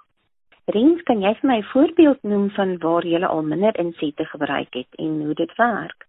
Rens, 0.67 1.03
kan 1.03 1.23
jy 1.23 1.33
vir 1.41 1.49
my 1.49 1.59
'n 1.59 1.71
voorbeeld 1.73 2.23
noem 2.23 2.51
van 2.51 2.79
waar 2.79 3.05
jy 3.07 3.23
al 3.25 3.43
minder 3.43 3.79
insette 3.79 4.25
gebruik 4.25 4.75
het 4.75 4.93
en 4.99 5.25
hoe 5.25 5.35
dit 5.35 5.57
werk? 5.57 6.08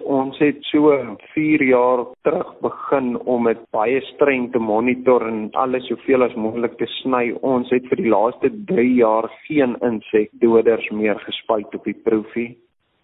Ons 0.00 0.38
het 0.38 0.58
so 0.68 0.92
4 1.34 1.62
jaar 1.62 2.04
terug 2.22 2.48
begin 2.60 3.14
om 3.24 3.46
dit 3.48 3.60
baie 3.70 4.00
streng 4.10 4.50
te 4.52 4.58
monitor 4.58 5.24
en 5.28 5.50
alles 5.62 5.86
soveel 5.88 6.26
as 6.26 6.34
moontlik 6.34 6.74
te 6.80 6.88
sny. 6.98 7.30
Ons 7.40 7.70
het 7.70 7.86
vir 7.90 8.00
die 8.02 8.12
laaste 8.12 8.50
3 8.70 8.86
jaar 8.98 9.28
geen 9.46 9.76
insekdoders 9.88 10.88
meer 10.90 11.20
gespuit 11.26 11.74
op 11.78 11.84
die 11.88 11.96
proefie. 12.08 12.50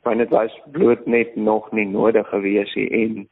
Want 0.04 0.24
dit 0.24 0.34
was 0.34 0.56
bloot 0.72 1.06
net 1.06 1.36
nog 1.36 1.70
nie 1.72 1.86
nodig 1.88 2.28
gewees 2.34 2.74
nie 2.76 2.88
en 3.02 3.28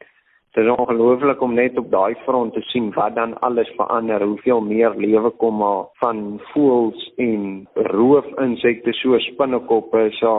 Dit 0.57 0.65
is 0.65 0.71
ongelooflik 0.73 1.41
om 1.45 1.53
net 1.53 1.77
op 1.77 1.91
daai 1.91 2.15
front 2.25 2.53
te 2.53 2.61
sien 2.71 2.87
wat 2.95 3.13
dan 3.15 3.35
alles 3.45 3.69
verander, 3.77 4.23
hoeveel 4.25 4.61
meer 4.65 4.95
lewe 4.97 5.29
kom 5.29 5.59
maar 5.61 5.83
van 6.01 6.39
voëls 6.53 7.03
en 7.21 7.67
roofinsekte 7.75 8.95
so 8.97 9.19
spinnekoppe 9.27 10.07
so 10.17 10.33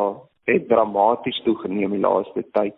het 0.51 0.67
dramaties 0.69 1.39
toegeneem 1.47 1.95
die 1.95 2.03
laaste 2.03 2.43
tyd 2.59 2.75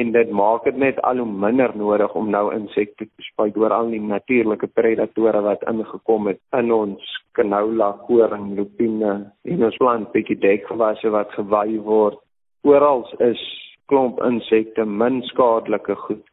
en 0.00 0.12
dit 0.12 0.30
maak 0.30 0.64
dit 0.64 0.76
net 0.76 1.00
al 1.02 1.18
hoe 1.22 1.38
minder 1.44 1.72
nodig 1.76 2.14
om 2.14 2.30
nou 2.30 2.44
insekte 2.54 3.06
te 3.06 3.26
spuit 3.30 3.56
oor 3.56 3.74
al 3.76 3.90
die 3.90 4.00
natuurlike 4.00 4.66
predatore 4.66 5.40
wat 5.40 5.66
ingekom 5.72 6.26
het 6.32 6.40
in 6.58 6.72
ons 6.72 7.12
canola, 7.32 7.92
koring, 8.06 8.54
lupine 8.56 9.12
en 9.44 9.64
ons 9.68 9.76
plant 9.82 10.12
bietjie 10.12 10.38
dekgewasse 10.40 11.10
wat 11.10 11.34
gewy 11.36 11.78
word. 11.90 12.18
Oral 12.64 13.04
is 13.20 13.42
klomp 13.86 14.22
insekte 14.24 14.84
min 14.84 15.22
skadelike 15.32 15.94
goed 16.06 16.24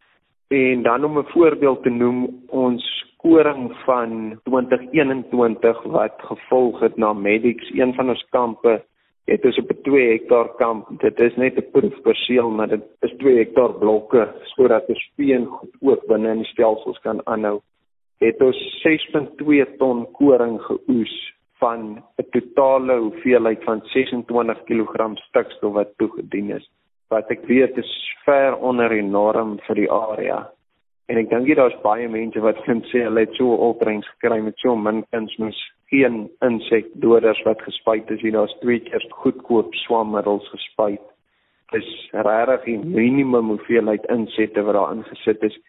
En 0.54 0.82
dan 0.82 1.04
om 1.04 1.18
'n 1.18 1.26
voorbeeld 1.26 1.84
te 1.84 1.90
noem, 1.90 2.44
ons 2.48 3.06
koring 3.18 3.74
van 3.86 4.40
2021 4.44 5.84
wat 5.84 6.14
gevolg 6.18 6.80
het 6.80 6.96
na 6.96 7.14
Medix, 7.14 7.72
een 7.74 7.94
van 7.94 8.10
ons 8.10 8.26
kampe, 8.30 8.84
het 9.26 9.46
ons 9.46 9.58
op 9.58 9.70
'n 9.72 9.82
2 9.82 10.10
hektaar 10.12 10.50
kamp. 10.56 10.88
Dit 11.00 11.20
is 11.20 11.36
net 11.36 11.58
'n 11.58 11.72
proefperseel, 11.72 12.50
maar 12.50 12.68
dit 12.68 12.84
is 13.02 13.14
2 13.18 13.38
hektaar 13.38 13.74
blokke 13.74 14.34
sodat 14.44 14.88
ons 14.88 15.12
veen 15.16 15.46
goed 15.46 15.76
ook 15.82 16.06
binne 16.08 16.30
in 16.30 16.38
die 16.38 16.52
stelsels 16.54 17.00
kan 17.00 17.22
aanhou. 17.28 17.62
Het 18.20 18.42
ons 18.42 18.82
6.2 18.82 19.66
ton 19.78 20.12
koring 20.12 20.62
geoes 20.62 21.34
van 21.60 22.04
'n 22.18 22.26
totale 22.32 22.98
hoeveelheid 22.98 23.64
van 23.64 23.82
26 23.84 24.64
kg 24.64 25.18
stikstof 25.18 25.74
wat 25.74 25.98
toegedien 25.98 26.50
is 26.50 26.70
wat 27.14 27.30
ek 27.32 27.46
weet 27.46 27.78
is 27.78 27.92
ver 28.26 28.56
onder 28.58 28.90
die 28.90 29.06
norm 29.06 29.58
vir 29.68 29.76
die 29.76 29.92
area. 29.92 30.40
En 31.12 31.20
ek 31.22 31.30
dink 31.30 31.50
daar's 31.56 31.76
baie 31.84 32.08
mense 32.10 32.42
wat 32.42 32.62
vind 32.68 32.86
sê 32.92 33.04
hulle 33.08 33.26
het 33.26 33.36
so 33.40 33.56
opbrengs 33.70 34.08
gekry 34.16 34.40
met 34.42 34.58
so 34.64 34.76
min 34.76 35.04
kuns 35.12 35.36
mens 35.38 35.60
geen 35.92 36.30
insekdoders 36.46 37.42
wat 37.48 37.62
gespuit 37.62 38.10
is 38.12 38.22
hier 38.22 38.36
daar's 38.38 38.56
twee 38.62 38.80
keer 38.80 39.06
goedkoop 39.10 39.74
swammiddels 39.84 40.48
gespuit. 40.50 41.04
Dis 41.72 41.90
regtig 42.12 42.66
die 42.66 42.80
minimum 42.80 43.54
hoeveelheid 43.56 44.06
insette 44.14 44.62
wat 44.64 44.78
daar 44.78 44.96
ingesit 44.96 45.44
is 45.44 45.60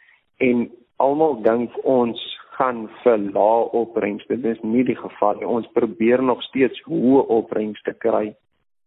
en 0.45 0.69
almal 0.97 1.41
dink 1.43 1.77
ons 1.83 2.21
gaan 2.55 2.87
vir 3.03 3.19
lae 3.19 3.69
opbrengs. 3.75 4.27
Dit 4.31 4.45
is 4.45 4.61
nie 4.63 4.85
die 4.87 4.97
geval 4.97 5.41
nie. 5.41 5.49
Ons 5.49 5.71
probeer 5.75 6.23
nog 6.23 6.43
steeds 6.43 6.81
hoë 6.87 7.27
opbrengs 7.35 7.83
te 7.83 7.95
kry 7.99 8.35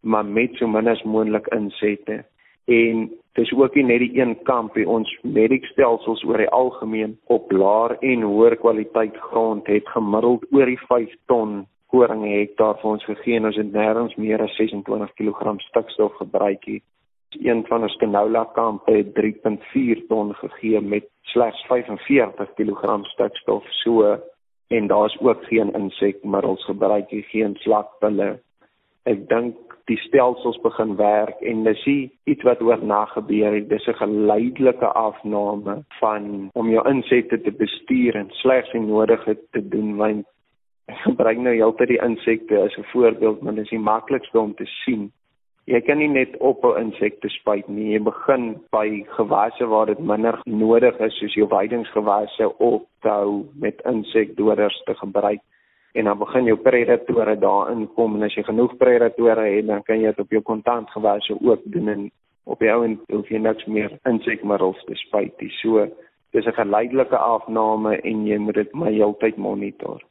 maar 0.07 0.25
met 0.25 0.55
so 0.55 0.67
min 0.67 0.87
as 0.87 1.03
moontlik 1.03 1.47
insette 1.55 2.23
en 2.65 3.07
dis 3.37 3.53
ook 3.53 3.75
nie 3.77 3.85
net 3.85 4.01
die 4.01 4.19
een 4.19 4.35
kamp 4.49 4.75
nie. 4.75 4.85
Ons 4.89 5.09
mediekstelsels 5.21 6.23
oor 6.25 6.41
die 6.41 6.49
algemeen 6.49 7.17
op 7.33 7.51
laer 7.53 7.97
en 8.01 8.25
hoër 8.25 8.57
kwaliteit 8.61 9.17
grond 9.29 9.67
het 9.69 9.89
gemiddeld 9.93 10.45
oor 10.51 10.69
die 10.69 10.79
5 10.87 11.13
ton 11.31 11.65
koring 11.93 12.25
hektaar 12.25 12.79
vir 12.81 12.91
ons 12.91 13.05
gegee 13.07 13.37
en 13.39 13.49
ons 13.49 13.59
het 13.61 13.73
nêrens 13.73 14.15
meer 14.17 14.41
as 14.43 14.55
26 14.59 15.13
kg 15.19 15.53
stikstof 15.69 16.17
gebruik 16.21 16.65
nie. 16.67 16.81
Een 17.43 17.61
van 17.67 17.85
ons 17.85 17.97
canola 18.01 18.45
kampe 18.55 18.95
het 18.95 19.13
3.4 19.15 20.07
ton 20.09 20.33
gegee 20.41 20.81
met 20.81 21.05
slegs 21.33 21.61
45 21.69 22.53
kg 22.57 22.97
stikstof. 23.13 23.63
So 23.83 24.17
en 24.67 24.87
daar's 24.87 25.15
ook 25.21 25.43
geen 25.47 25.71
insekmiddels 25.73 26.65
gebruik 26.65 27.11
nie 27.11 27.23
geen 27.31 27.55
slakpille 27.63 28.39
ek 29.07 29.27
dink 29.31 29.55
die 29.87 29.97
stelsels 30.03 30.57
begin 30.63 30.95
werk 30.99 31.41
en 31.47 31.63
dis 31.63 31.83
iets 31.87 32.43
wat 32.47 32.61
oor 32.61 32.81
na 32.83 33.05
gebeur 33.13 33.53
het. 33.55 33.69
Dis 33.69 33.87
'n 33.87 34.01
geleidelike 34.03 34.85
afname 34.85 35.83
van 35.99 36.49
om 36.53 36.69
jou 36.69 36.83
insette 36.89 37.41
te 37.41 37.51
bestuur 37.51 38.15
en 38.15 38.27
slegs 38.29 38.71
die 38.71 38.81
nodige 38.81 39.37
te 39.51 39.67
doen 39.67 39.95
want 39.95 40.25
ek 40.87 40.97
gebruik 40.97 41.37
nou 41.37 41.53
heeltyd 41.55 41.87
die 41.87 42.03
insekte 42.03 42.59
as 42.59 42.77
'n 42.77 42.91
voorbeeld 42.91 43.41
maar 43.41 43.55
dis 43.55 43.69
die 43.69 43.79
maklikste 43.79 44.39
om 44.39 44.53
te 44.55 44.65
sien. 44.65 45.11
Jy 45.65 45.81
kan 45.81 45.97
nie 45.97 46.07
net 46.07 46.37
op 46.37 46.63
'n 46.65 46.79
insekte 46.79 47.29
spuit 47.29 47.67
nie. 47.67 47.91
Jy 47.91 47.99
begin 47.99 48.55
by 48.71 49.05
gewasse 49.07 49.65
waar 49.65 49.85
dit 49.85 49.99
minder 49.99 50.39
nodig 50.45 50.99
is 50.99 51.17
soos 51.17 51.33
jou 51.33 51.47
weidingsgewasse 51.47 52.57
op 52.57 52.85
te 53.01 53.09
hou 53.09 53.45
met 53.59 53.81
insekdoders 53.85 54.83
te 54.85 54.95
gebruik 54.95 55.39
en 55.97 56.05
dan 56.05 56.17
begin 56.17 56.45
jou 56.45 56.57
predatore 56.61 57.35
daarin 57.41 57.87
kom 57.95 58.15
en 58.15 58.27
as 58.27 58.35
jy 58.37 58.43
genoeg 58.45 58.75
predatore 58.77 59.47
het 59.49 59.67
dan 59.67 59.83
kan 59.83 60.01
jy 60.01 60.11
dit 60.13 60.25
op 60.25 60.35
jou 60.35 60.41
kontant 60.45 60.91
gewasse 60.93 61.37
ook 61.41 61.63
doen 61.73 61.87
en 61.93 62.03
op 62.45 62.61
jou 62.61 62.83
en 62.85 62.99
hoef 63.11 63.31
jy 63.33 63.41
niks 63.41 63.65
meer 63.65 63.95
insekmiddels 64.09 64.83
te 64.85 64.95
spuit 64.95 65.33
nie. 65.41 65.49
So 65.61 65.87
dis 66.33 66.45
'n 66.45 66.59
geleidelike 66.59 67.17
afname 67.17 67.97
en 68.01 68.27
jy 68.27 68.37
moet 68.37 68.55
dit 68.55 68.73
maar 68.73 68.91
heeltyd 68.91 69.37
monitor 69.37 70.01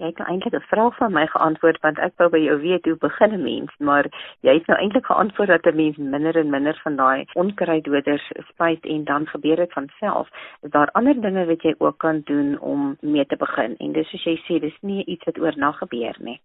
jy 0.00 0.08
het 0.08 0.18
nou 0.18 0.28
eintlik 0.32 0.54
'n 0.56 0.68
vraag 0.72 0.96
van 0.96 1.12
my 1.12 1.26
geantwoord 1.26 1.80
want 1.80 1.98
ek 1.98 2.12
wou 2.16 2.28
by 2.30 2.38
jou 2.38 2.56
weet 2.60 2.84
hoe 2.84 2.96
begin 2.96 3.32
'n 3.34 3.42
mens, 3.42 3.72
maar 3.78 4.06
jy 4.40 4.54
het 4.54 4.66
nou 4.66 4.78
eintlik 4.78 5.06
geantwoord 5.06 5.48
dat 5.48 5.66
'n 5.66 5.76
mens 5.76 5.96
minder 5.96 6.36
en 6.36 6.50
minder 6.50 6.80
van 6.82 6.96
daai 6.96 7.24
onkruiddoders 7.34 8.32
spuit 8.48 8.84
en 8.86 9.04
dan 9.04 9.26
gebeur 9.26 9.56
dit 9.56 9.72
van 9.72 9.88
self. 9.98 10.28
Is 10.62 10.70
daar 10.70 10.90
ander 10.92 11.20
dinge 11.20 11.46
wat 11.46 11.62
jy 11.62 11.74
ook 11.78 11.98
kan 11.98 12.20
doen 12.24 12.58
om 12.60 12.96
mee 13.00 13.26
te 13.26 13.36
begin? 13.36 13.76
En 13.76 13.92
dis 13.92 14.08
soos 14.08 14.24
jy 14.24 14.36
sê, 14.36 14.60
dis 14.60 14.78
nie 14.80 15.04
iets 15.04 15.24
wat 15.24 15.38
oornag 15.38 15.78
gebeur 15.78 16.16
nie. 16.18 16.40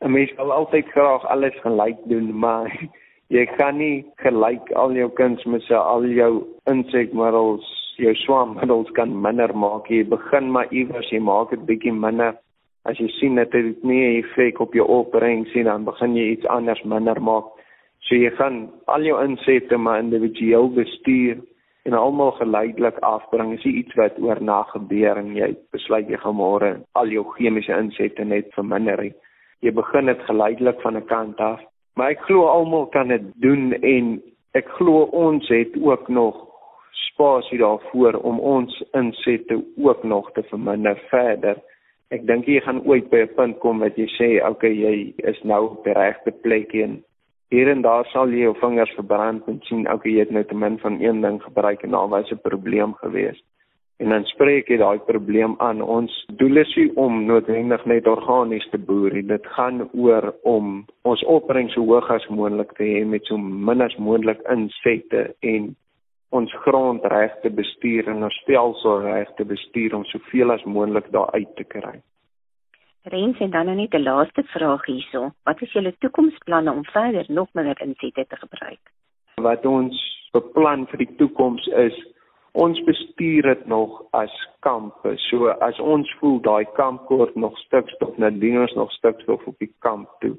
'n 0.00 0.10
Mens 0.10 0.34
wil 0.36 0.52
altyd 0.52 0.86
graag 0.86 1.26
alles 1.26 1.60
gelyk 1.60 1.96
doen, 2.04 2.38
maar 2.38 2.76
jy 3.36 3.46
kan 3.46 3.76
nie 3.76 4.06
gelyk 4.16 4.72
al 4.72 4.92
jou 4.92 5.10
kunsmisse, 5.10 5.76
al 5.76 6.04
jou 6.04 6.44
insekmiddels, 6.64 7.94
jou 7.96 8.14
swammiddels 8.14 8.90
kan 8.90 9.20
minder 9.20 9.56
maak. 9.56 9.86
Jy 9.86 10.08
begin 10.08 10.50
maar 10.50 10.66
iewers, 10.70 11.10
jy 11.10 11.20
maak 11.20 11.50
dit 11.50 11.66
bietjie 11.66 11.92
minder 11.92 12.34
as 12.84 12.98
jy 12.98 13.08
sien 13.18 13.38
dat 13.38 13.50
dit 13.50 13.84
nie 13.84 14.02
'n 14.02 14.22
effek 14.22 14.60
op 14.60 14.74
jou 14.74 14.86
opbrengs 14.86 15.54
nie, 15.54 15.64
dan 15.64 15.84
begin 15.84 16.16
jy 16.16 16.26
iets 16.32 16.46
anders 16.46 16.82
minder 16.82 17.22
maak. 17.22 17.44
So 18.00 18.14
jy 18.14 18.30
gaan 18.30 18.70
al 18.86 19.02
jou 19.02 19.24
insette 19.24 19.76
maar 19.76 19.98
individueel 19.98 20.68
bestuur 20.68 21.38
en 21.84 21.92
almal 21.92 22.30
geleidelik 22.30 22.98
afbring. 22.98 23.52
Is 23.52 23.64
iets 23.64 23.94
wat 23.94 24.18
oor 24.18 24.42
nag 24.42 24.70
gebeur 24.70 25.16
en 25.16 25.34
jy 25.36 25.54
besluit 25.70 26.08
jy 26.08 26.16
gaan 26.16 26.36
môre 26.36 26.80
al 26.92 27.08
jou 27.08 27.24
chemiese 27.36 27.72
insette 27.78 28.24
net 28.24 28.50
verminder. 28.54 29.12
Jy 29.60 29.72
begin 29.72 30.06
dit 30.06 30.22
geleidelik 30.26 30.80
van 30.80 30.96
'n 30.96 31.06
kant 31.06 31.38
af. 31.38 31.60
Maar 31.94 32.10
ek 32.10 32.20
glo 32.20 32.46
almal 32.46 32.86
kan 32.86 33.08
dit 33.08 33.22
doen 33.34 33.72
en 33.72 34.22
ek 34.54 34.68
glo 34.68 35.02
ons 35.12 35.48
het 35.48 35.76
ook 35.82 36.08
nog 36.08 36.48
spasie 36.92 37.58
daarvoor 37.58 38.14
om 38.14 38.40
ons 38.40 38.84
insette 38.92 39.64
ook 39.76 40.02
nog 40.02 40.32
te 40.32 40.42
verminder 40.42 40.96
verder. 41.10 41.56
Ek 42.12 42.26
dink 42.28 42.44
jy 42.44 42.60
gaan 42.60 42.82
ooit 42.84 43.08
by 43.10 43.22
'n 43.24 43.34
punt 43.36 43.58
kom 43.60 43.78
wat 43.80 43.96
jy 43.96 44.06
sê, 44.18 44.28
"Oké, 44.40 44.50
okay, 44.50 44.72
jy 44.72 45.14
is 45.30 45.40
nou 45.44 45.62
op 45.70 45.84
die 45.84 45.94
regte 45.96 46.30
plek 46.30 46.74
en 46.74 47.02
hier 47.50 47.68
en 47.68 47.82
daar 47.82 48.04
sal 48.12 48.28
jy 48.28 48.42
jou 48.44 48.54
vingers 48.60 48.92
verbrand 48.96 49.48
en 49.48 49.60
sien, 49.62 49.86
"Oké, 49.86 49.94
okay, 49.94 50.12
jy 50.12 50.18
het 50.18 50.30
net 50.30 50.48
ten 50.48 50.58
minste 50.58 50.82
van 50.82 51.00
een 51.00 51.20
ding 51.20 51.42
gebruik 51.42 51.82
en 51.82 51.90
daar 51.90 52.08
was 52.08 52.30
'n 52.30 52.40
probleem 52.42 52.94
geweest." 52.94 53.44
En 53.98 54.08
dan 54.08 54.24
spreek 54.24 54.68
jy 54.68 54.76
daai 54.76 54.98
probleem 54.98 55.54
aan. 55.58 55.82
Ons 55.82 56.26
doel 56.36 56.56
is 56.56 56.76
nie 56.76 56.90
om 56.96 57.24
noodwendig 57.24 57.84
net 57.86 58.06
organies 58.06 58.68
te 58.70 58.78
boer 58.78 59.12
nie. 59.12 59.22
Dit 59.22 59.46
gaan 59.46 59.88
oor 59.92 60.34
om 60.42 60.86
ons 61.02 61.24
opbrengs 61.24 61.72
so 61.72 61.84
hoog 61.86 62.10
as 62.10 62.26
moontlik 62.28 62.72
te 62.72 62.82
hê 62.82 63.04
met 63.06 63.24
so 63.24 63.38
min 63.38 63.80
as 63.80 63.96
moontlik 63.96 64.40
insette 64.50 65.34
en 65.40 65.76
ons 66.32 66.52
grond 66.64 67.04
reg 67.12 67.34
te 67.42 67.50
bestuur 67.50 68.08
en 68.08 68.24
ons 68.28 68.38
stelsel 68.42 69.02
reg 69.04 69.28
te 69.36 69.44
bestuur 69.44 69.94
om 69.98 70.04
soveel 70.08 70.54
as 70.54 70.64
moontlik 70.64 71.10
daar 71.12 71.30
uit 71.36 71.50
te 71.56 71.64
kry. 71.64 72.00
Rens 73.12 73.38
en 73.38 73.50
dan 73.50 73.76
net 73.76 73.94
'n 73.94 74.02
laaste 74.02 74.42
vraag 74.42 74.86
hierso. 74.86 75.30
Wat 75.44 75.62
is 75.62 75.72
julle 75.72 75.94
toekomsplanne 75.98 76.72
om 76.72 76.84
verder 76.84 77.24
nog 77.28 77.48
minder 77.52 77.80
insette 77.80 78.26
te 78.28 78.36
gebruik? 78.36 78.80
Wat 79.34 79.66
ons 79.66 79.96
beplan 80.32 80.86
vir 80.86 80.98
die 80.98 81.14
toekoms 81.16 81.66
is 81.66 81.96
ons 82.52 82.80
bestuur 82.84 83.42
dit 83.42 83.66
nog 83.66 84.02
as 84.10 84.32
kampe. 84.60 85.14
So 85.16 85.48
as 85.48 85.78
ons 85.80 86.16
voel 86.20 86.40
daai 86.40 86.64
kamp 86.76 87.06
kort 87.06 87.34
nog 87.34 87.58
stukstof, 87.58 88.16
dan 88.16 88.38
dien 88.38 88.60
ons 88.60 88.74
nog 88.74 88.92
stukstof 88.92 89.46
op 89.46 89.58
die 89.58 89.72
kamp 89.78 90.08
toe. 90.20 90.36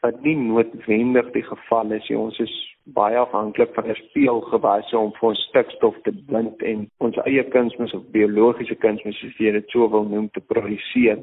Wat 0.00 0.20
nie 0.22 0.36
noodwendig 0.38 1.32
die 1.34 1.42
geval 1.42 1.92
is 1.96 2.08
nie. 2.08 2.18
Ons 2.18 2.38
is 2.38 2.52
baie 2.96 3.18
afhanklik 3.18 3.74
van 3.74 3.88
'n 3.90 3.94
speelgewasse 3.94 4.98
om 4.98 5.12
vir 5.12 5.28
ons 5.28 5.46
stukstof 5.48 5.96
te 6.04 6.12
bind 6.12 6.62
en 6.62 6.86
ons 6.98 7.16
eie 7.24 7.44
kunsmis 7.44 7.94
of 7.94 8.10
biologiese 8.12 8.74
kunsmis 8.74 9.24
as 9.24 9.36
jy 9.38 9.52
dit 9.52 9.70
so 9.70 9.88
wil 9.88 10.04
noem 10.04 10.30
te 10.30 10.40
produseer. 10.40 11.18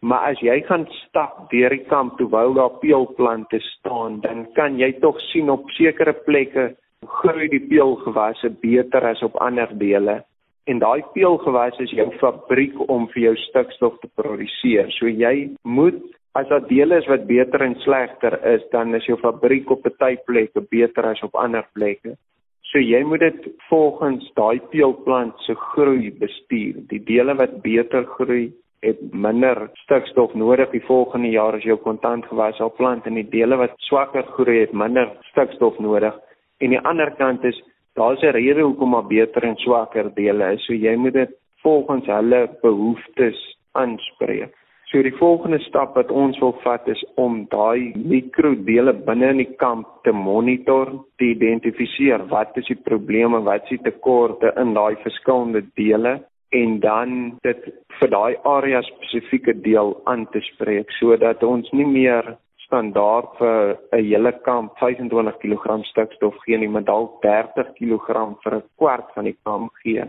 Maar 0.00 0.32
as 0.32 0.40
jy 0.40 0.60
gaan 0.66 0.86
stap 1.06 1.50
deur 1.50 1.70
die 1.70 1.86
kamp 1.86 2.18
terwyl 2.18 2.54
daar 2.54 2.78
peelplante 2.80 3.60
staan, 3.60 4.20
dan 4.20 4.52
kan 4.52 4.78
jy 4.78 4.92
tog 5.00 5.20
sien 5.20 5.50
op 5.50 5.70
sekere 5.70 6.12
plekke 6.12 6.74
groei 7.06 7.48
die 7.48 7.66
peulgewasse 7.68 8.50
beter 8.50 9.04
as 9.06 9.22
op 9.22 9.36
ander 9.36 9.68
dele 9.78 10.24
en 10.70 10.78
daai 10.78 11.02
peulgewasse 11.14 11.82
is 11.82 11.94
jou 11.94 12.08
fabriek 12.20 12.74
om 12.88 13.08
vir 13.14 13.22
jou 13.22 13.36
stikstof 13.48 13.98
te 14.00 14.10
produseer. 14.18 14.90
So 14.98 15.10
jy 15.10 15.50
moet 15.62 15.98
as 16.34 16.48
daar 16.48 16.66
dele 16.68 16.96
is 16.96 17.06
wat 17.06 17.26
beter 17.26 17.60
en 17.60 17.74
slegter 17.84 18.38
is, 18.54 18.62
dan 18.70 18.94
is 18.94 19.06
jou 19.06 19.18
fabriek 19.20 19.70
op 19.70 19.86
'n 19.86 19.96
tyd 19.98 20.24
plekke 20.24 20.60
beter 20.70 21.04
as 21.04 21.22
op 21.22 21.34
ander 21.34 21.66
plekke. 21.74 22.16
So 22.62 22.78
jy 22.78 23.02
moet 23.04 23.20
dit 23.20 23.48
volgens 23.68 24.32
daai 24.34 24.60
peulplant 24.70 25.34
se 25.44 25.54
groei 25.54 26.10
bestuur. 26.10 26.74
Die 26.88 27.02
dele 27.04 27.34
wat 27.34 27.62
beter 27.62 28.04
groei, 28.04 28.52
het 28.82 29.02
minder 29.12 29.70
stikstof 29.84 30.34
nodig 30.34 30.70
die 30.70 30.84
volgende 30.86 31.28
jaar 31.30 31.54
as 31.54 31.62
jou 31.62 31.76
kontantgewas 31.76 32.56
sal 32.56 32.72
plant 32.74 33.06
en 33.06 33.14
die 33.14 33.28
dele 33.30 33.56
wat 33.56 33.76
swakker 33.88 34.24
groei 34.34 34.60
het 34.60 34.72
minder 34.72 35.12
stikstof 35.30 35.78
nodig 35.78 36.16
en 36.58 36.74
die 36.74 36.80
ander 36.90 37.12
kant 37.18 37.44
is 37.44 37.60
daar's 37.94 38.22
'n 38.22 38.34
rede 38.34 38.62
hoekom 38.62 38.90
maar 38.90 39.06
beter 39.06 39.44
en 39.44 39.56
swakker 39.56 40.14
dele 40.14 40.52
is. 40.52 40.64
So 40.66 40.72
jy 40.72 40.96
moet 40.96 41.12
dit 41.12 41.30
volgens 41.62 42.06
hulle 42.06 42.48
behoeftes 42.62 43.38
aanspreek. 43.72 44.54
So 44.92 45.00
die 45.00 45.14
volgende 45.16 45.56
stap 45.64 45.94
wat 45.96 46.10
ons 46.12 46.36
wil 46.42 46.52
vat 46.60 46.88
is 46.92 47.00
om 47.16 47.46
daai 47.48 47.94
mikrodele 47.96 48.92
binne 49.06 49.30
in 49.32 49.40
die 49.40 49.54
kamp 49.62 49.88
te 50.04 50.12
monitor, 50.12 50.90
te 51.16 51.30
identifiseer 51.32 52.26
wat 52.28 52.58
is 52.60 52.68
die 52.68 52.76
probleme, 52.76 53.40
wat 53.46 53.64
is 53.64 53.78
die 53.78 53.86
tekorte 53.86 54.52
in 54.60 54.74
daai 54.76 55.00
verskillende 55.00 55.64
dele 55.80 56.18
en 56.60 56.76
dan 56.84 57.16
dit 57.48 57.64
vir 58.02 58.12
daai 58.12 58.36
area 58.52 58.84
spesifieke 58.90 59.56
deel 59.64 59.94
aan 60.12 60.26
te 60.36 60.44
spreek 60.52 60.92
sodat 60.98 61.40
ons 61.48 61.72
nie 61.72 61.88
meer 61.88 62.34
standaard 62.66 63.32
vir 63.40 63.76
'n 63.96 64.04
hele 64.04 64.32
kamp 64.44 64.76
25 64.76 65.40
kg 65.40 65.80
stikstof 65.88 66.36
gee 66.44 66.58
nie, 66.58 66.68
maar 66.68 66.84
dalk 66.84 67.22
30 67.22 67.72
kg 67.80 68.36
vir 68.44 68.60
'n 68.60 68.62
kwart 68.76 69.08
van 69.14 69.24
die 69.24 69.38
kamp 69.44 69.72
gee. 69.84 70.04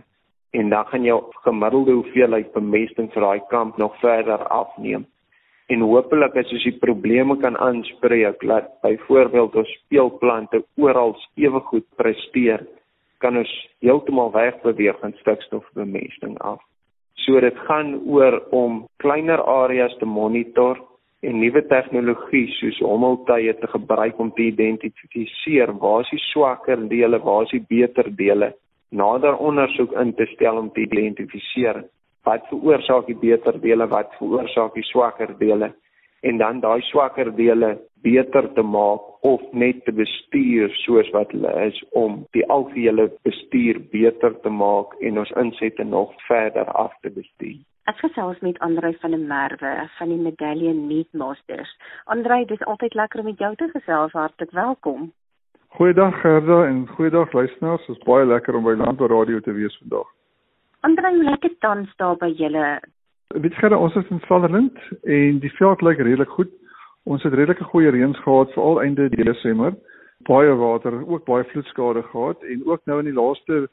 En 0.54 0.70
dan 0.70 0.86
gaan 0.86 1.04
jou 1.04 1.20
gemiddelde 1.46 1.96
hoeveelheid 1.98 2.52
bemesting 2.54 3.10
vir 3.14 3.26
daai 3.26 3.42
kamp 3.50 3.78
nog 3.82 3.96
verder 4.02 4.48
afneem. 4.54 5.08
En 5.72 5.82
hopelik 5.82 6.36
as 6.38 6.52
ons 6.54 6.66
die 6.68 6.76
probleme 6.78 7.38
kan 7.42 7.58
aanspreek, 7.58 8.44
laat 8.44 8.70
byvoorbeeld 8.84 9.56
ons 9.56 9.72
speelplante 9.80 10.62
oral 10.78 11.16
ewe 11.40 11.62
goed 11.72 11.88
presteer, 11.98 12.66
kan 13.24 13.40
ons 13.40 13.52
heeltemal 13.82 14.32
wegbeweeg 14.36 15.00
van 15.02 15.16
stikstofbemesting 15.22 16.38
af. 16.44 16.62
So 17.26 17.40
dit 17.40 17.58
gaan 17.68 17.96
oor 18.06 18.42
om 18.52 18.84
kleiner 19.02 19.42
areas 19.42 19.96
te 19.98 20.06
monitor 20.06 20.82
en 21.24 21.40
nuwe 21.40 21.62
tegnologie 21.72 22.50
soos 22.58 22.82
hommeltuie 22.84 23.54
te 23.62 23.70
gebruik 23.72 24.20
om 24.20 24.34
te 24.36 24.50
identifiseer 24.50 25.72
waar 25.80 26.04
is 26.04 26.12
die 26.12 26.24
swakker 26.34 26.84
dele, 26.92 27.22
waar 27.24 27.48
is 27.48 27.56
die 27.56 27.64
beter 27.70 28.10
dele, 28.12 28.52
nader 28.94 29.38
ondersoek 29.38 29.94
in 30.02 30.14
te 30.18 30.26
stel 30.36 30.58
om 30.62 30.72
te 30.74 30.86
identifiseer 30.86 31.84
wat 32.24 32.46
veroorsaak 32.50 33.08
die 33.10 33.20
beter 33.20 33.58
dele, 33.62 33.88
wat 33.92 34.14
veroorsaak 34.20 34.76
die 34.78 34.86
swakker 34.88 35.34
dele 35.40 35.74
en 36.24 36.38
dan 36.40 36.62
daai 36.64 36.82
swakker 36.88 37.34
dele 37.36 37.74
beter 38.04 38.48
te 38.56 38.64
maak 38.64 39.02
of 39.28 39.42
net 39.52 39.84
te 39.86 39.92
bestuur 39.96 40.72
soos 40.84 41.10
wat 41.16 41.32
hulle 41.36 41.52
is 41.66 41.80
om 42.04 42.22
die 42.38 42.46
algehele 42.56 43.10
bestuur 43.28 43.80
beter 43.92 44.36
te 44.46 44.52
maak 44.64 44.96
en 45.02 45.20
ons 45.24 45.34
insette 45.44 45.84
nog 45.84 46.12
verder 46.28 46.72
af 46.86 46.96
te 47.02 47.12
bestuur. 47.18 47.60
Ek 47.92 48.00
gesels 48.00 48.40
met 48.40 48.60
Andrei 48.64 48.94
van 49.02 49.12
der 49.12 49.24
Merwe 49.32 49.74
van 49.98 50.12
die 50.14 50.20
Medallion 50.28 50.86
Meat 50.88 51.10
Masters. 51.12 51.72
Andrei, 52.16 52.46
dis 52.48 52.64
altyd 52.72 52.96
lekker 52.96 53.20
om 53.20 53.28
met 53.28 53.44
jou 53.44 53.52
te 53.60 53.68
gesels. 53.74 54.16
Hartlik 54.16 54.56
welkom. 54.56 55.12
Goeiedag 55.74 56.22
Gerda 56.22 56.66
en 56.66 56.88
goeiedag 56.88 57.32
luisteraars. 57.32 57.86
Dit 57.86 57.96
is 57.96 58.04
baie 58.06 58.26
lekker 58.26 58.54
om 58.56 58.68
by 58.68 58.76
Landbou 58.78 59.08
Radio 59.10 59.40
te 59.42 59.52
wees 59.58 59.74
vandag. 59.82 60.06
Andrei, 60.86 61.10
hoe 61.16 61.24
lyk 61.26 61.42
dit 61.42 61.56
tans 61.66 61.96
daar 61.98 62.18
by 62.22 62.28
julle? 62.38 62.66
Weet 63.34 63.56
Gerda, 63.58 63.80
ons 63.82 63.96
is 63.98 64.12
in 64.14 64.20
Sutherland 64.28 64.78
en 65.02 65.40
die 65.42 65.50
veld 65.56 65.82
lyk 65.82 65.98
redelik 65.98 66.30
goed. 66.38 66.52
Ons 67.10 67.26
het 67.26 67.34
redelike 67.34 67.66
goeie 67.72 67.90
reëns 67.90 68.20
gehad 68.22 68.54
veral 68.54 68.84
einde 68.84 69.08
Desember. 69.16 69.74
Baie 70.30 70.52
water, 70.60 71.00
ook 71.08 71.26
baie 71.26 71.48
vloedskade 71.50 72.06
gehad 72.12 72.46
en 72.54 72.62
ook 72.70 72.86
nou 72.86 73.00
in 73.02 73.10
die 73.10 73.18
laaste 73.18 73.64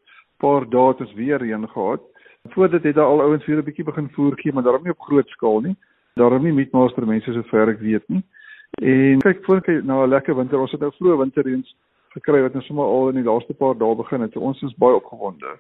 paar 0.41 0.65
dae 0.73 0.95
het 0.95 1.05
ons 1.05 1.13
weer 1.21 1.45
reën 1.45 1.69
gehad. 1.69 2.01
Voor 2.57 2.73
dit 2.73 2.89
het 2.89 2.97
daar 2.97 3.13
al 3.13 3.21
ouens 3.27 3.45
weer 3.45 3.61
'n 3.61 3.69
bietjie 3.69 3.85
begin 3.85 4.09
voer 4.17 4.41
gee, 4.41 4.53
maar 4.53 4.63
daarom 4.63 4.89
nie 4.89 4.97
op 4.97 5.05
groot 5.11 5.29
skaal 5.29 5.61
nie. 5.61 5.77
Daarom 6.15 6.43
nie 6.43 6.53
meatmaster 6.53 7.07
mense 7.07 7.33
so 7.33 7.43
ver 7.43 7.69
ek 7.69 7.81
weet 7.81 8.09
nie. 8.09 8.25
En 8.81 9.19
kyk 9.19 9.45
voor 9.45 9.61
kyk 9.61 9.85
nou 9.85 10.07
'n 10.07 10.09
lekker 10.09 10.37
winter. 10.37 10.59
Ons 10.59 10.73
het 10.73 10.81
nou 10.81 10.93
vroeë 10.97 11.19
winterreens 11.19 11.77
gekry 12.17 12.43
wat 12.43 12.57
nou 12.57 12.63
sommer 12.67 12.85
al 12.85 13.13
in 13.13 13.21
die 13.21 13.29
laaste 13.29 13.55
paar 13.55 13.79
dae 13.79 13.95
begin 13.99 14.27
het. 14.27 14.37
Ons 14.37 14.63
is 14.67 14.77
baie 14.83 14.99
opgewonde. 14.99 15.57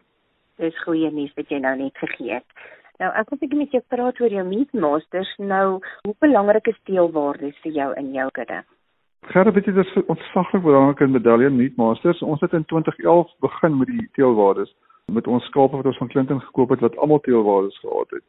Dis 0.60 0.82
goeie 0.84 1.10
nuus 1.14 1.32
wat 1.38 1.48
jy 1.52 1.60
nou 1.62 1.76
net 1.78 1.96
gegee 2.02 2.40
het. 2.40 2.66
Nou 3.00 3.08
ek 3.16 3.30
wil 3.32 3.40
net 3.40 3.56
met 3.62 3.76
jou 3.76 3.82
praat 3.88 4.20
oor 4.20 4.34
jou 4.34 4.44
meatmasters. 4.44 5.30
Nou, 5.38 5.80
hoe 6.04 6.16
belangrik 6.20 6.68
is 6.68 6.82
teelwaardes 6.90 7.56
vir 7.64 7.72
jou 7.78 7.88
in 8.02 8.12
jou 8.16 8.28
kudde? 8.36 8.60
Gerard, 9.30 9.54
weet 9.54 9.66
jy 9.68 9.72
dis 9.76 9.96
ontsaglik 10.06 10.62
belangrik 10.64 11.00
in 11.04 11.14
medalje 11.14 11.50
meatmasters. 11.54 12.22
Ons 12.22 12.40
het 12.44 12.52
in 12.56 12.64
2011 12.72 13.32
begin 13.44 13.78
met 13.78 13.88
die 13.92 14.08
teelwaardes 14.18 14.74
met 15.10 15.26
ons 15.26 15.44
skape 15.50 15.76
wat 15.76 15.86
ons 15.90 15.98
van 15.98 16.08
Clinton 16.08 16.40
gekoop 16.40 16.70
het 16.70 16.84
wat 16.84 16.96
almal 16.96 17.20
teelwaardes 17.26 17.78
gehad 17.82 18.10
het. 18.10 18.24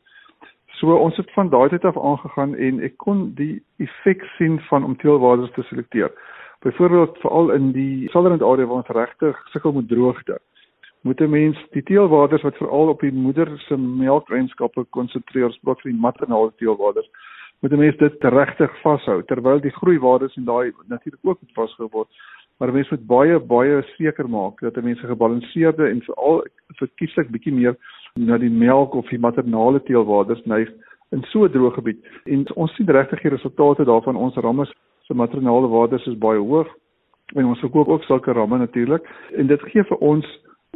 So 0.80 0.96
ons 0.96 1.18
het 1.18 1.32
van 1.36 1.50
daai 1.50 1.70
tyd 1.70 1.86
af 1.86 1.98
aangegaan 1.98 2.56
en 2.56 2.80
ek 2.82 2.96
kon 2.98 3.28
die 3.38 3.62
effek 3.84 4.24
sien 4.38 4.58
van 4.70 4.88
om 4.88 4.96
teelwaardes 4.98 5.52
te 5.54 5.66
selekteer. 5.70 6.10
Byvoorbeeld 6.62 7.18
veral 7.18 7.52
in 7.52 7.72
die 7.72 8.10
Sutherland 8.10 8.42
area 8.42 8.66
waar 8.66 8.84
ons 8.84 8.96
regtig 8.96 9.38
sukkel 9.50 9.72
met 9.72 9.88
droogte. 9.88 10.40
Moet 11.02 11.22
'n 11.22 11.30
mens 11.30 11.58
die 11.72 11.84
teelwaardes 11.84 12.42
wat 12.42 12.58
veral 12.58 12.90
op 12.90 13.00
die 13.00 13.14
moeder 13.14 13.50
se 13.68 13.78
melkeienskappe 13.78 14.86
konsentreer, 14.90 15.52
spesifiek 15.52 15.94
die 15.94 16.02
maternale 16.02 16.52
teelwaardes, 16.58 17.10
moet 17.62 17.72
'n 17.72 17.78
mens 17.78 17.98
dit 17.98 18.24
regtig 18.24 18.82
vashou 18.82 19.24
terwyl 19.24 19.60
die 19.60 19.78
groeiwaardes 19.80 20.36
en 20.36 20.46
daai 20.46 20.74
natuurlik 20.88 21.20
ook 21.24 21.42
moet 21.42 21.54
vasgehou 21.54 21.90
word 21.92 22.10
maar 22.62 22.72
mense 22.72 22.94
moet 22.94 23.06
baie 23.10 23.40
baie 23.40 23.82
seker 23.98 24.28
maak 24.30 24.60
dat 24.62 24.76
mense 24.86 25.08
gebalanseerde 25.08 25.88
en 25.90 26.02
veral 26.06 26.44
verkieslik 26.78 27.32
bietjie 27.34 27.54
meer 27.54 27.78
na 28.14 28.38
die 28.38 28.52
melk 28.54 28.94
of 29.00 29.10
die 29.10 29.20
maternale 29.20 29.82
teelwaardes 29.88 30.44
neig 30.46 30.70
in 31.10 31.24
so 31.32 31.46
'n 31.46 31.52
droë 31.52 31.74
gebied. 31.74 31.98
En 32.26 32.46
ons 32.56 32.76
sien 32.76 32.86
regtig 32.86 33.22
die 33.22 33.32
resultate 33.32 33.84
daarvan. 33.84 34.16
Ons 34.16 34.36
ramme 34.36 34.66
se 35.12 35.18
maternale 35.18 35.68
waardes 35.68 36.06
is 36.08 36.18
baie 36.18 36.40
hoog 36.40 36.70
en 37.36 37.46
ons 37.46 37.60
verkoop 37.60 37.88
ook 37.88 38.04
sulke 38.08 38.32
ramme 38.32 38.58
natuurlik 38.58 39.08
en 39.36 39.48
dit 39.48 39.64
gee 39.72 39.84
vir 39.90 40.00
ons 40.12 40.28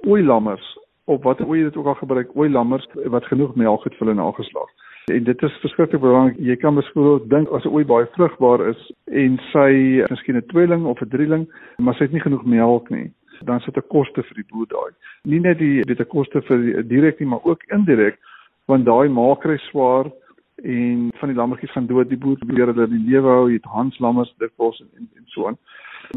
oeilammers 0.08 0.68
of 1.06 1.24
wat 1.24 1.44
ooi 1.46 1.62
dit 1.64 1.76
ook 1.78 1.86
al 1.86 2.00
gebruik, 2.02 2.36
oeilammers 2.36 2.88
wat 3.14 3.28
genoeg 3.32 3.56
melk 3.56 3.84
het 3.86 3.96
vir 3.96 4.08
hulle 4.08 4.18
nageslag. 4.18 4.72
En 5.14 5.24
dit 5.24 5.44
is 5.46 5.58
verskriklik 5.62 6.02
belangrik. 6.02 6.40
Jy 6.42 6.56
kan 6.58 6.76
byvoorbeeld 6.76 7.30
dink 7.30 7.52
as 7.54 7.66
'n 7.66 7.74
ooi 7.78 7.86
baie 7.86 8.08
vrugbaar 8.16 8.66
is 8.70 8.92
en 9.06 9.38
sy 9.54 10.02
miskien 10.10 10.38
'n 10.38 10.48
tweeling 10.52 10.86
of 10.86 11.02
'n 11.02 11.10
drieling, 11.10 11.46
maar 11.78 11.94
sy 11.94 12.04
het 12.04 12.12
nie 12.12 12.26
genoeg 12.26 12.46
melk 12.46 12.90
nie. 12.90 13.12
dan 13.44 13.60
sit 13.60 13.78
'n 13.78 13.88
koste 13.90 14.24
vir 14.24 14.36
die 14.36 14.50
boer 14.50 14.68
daai. 14.68 14.92
Nie 15.24 15.40
net 15.40 15.58
die 15.58 15.84
weet 15.88 16.00
'n 16.00 16.08
koste 16.08 16.42
vir 16.42 16.84
direk 16.84 17.20
nie, 17.20 17.28
maar 17.28 17.44
ook 17.44 17.64
indirek 17.68 18.18
want 18.66 18.86
daai 18.86 19.10
maak 19.10 19.42
kry 19.42 19.58
swaar 19.58 20.06
en 20.66 21.10
van 21.20 21.30
die 21.32 21.38
lammetjies 21.38 21.72
gaan 21.72 21.88
dood, 21.88 22.10
die 22.10 22.18
boer 22.18 22.38
probeer 22.42 22.72
hulle 22.74 22.88
die 22.90 23.04
lewe 23.10 23.34
hou, 23.38 23.48
jy 23.50 23.60
het 23.60 23.74
Hans 23.74 24.00
lammers 24.00 24.34
kos 24.58 24.80
en, 24.82 24.90
en 24.98 25.10
en 25.20 25.28
so 25.34 25.48
aan. 25.48 25.58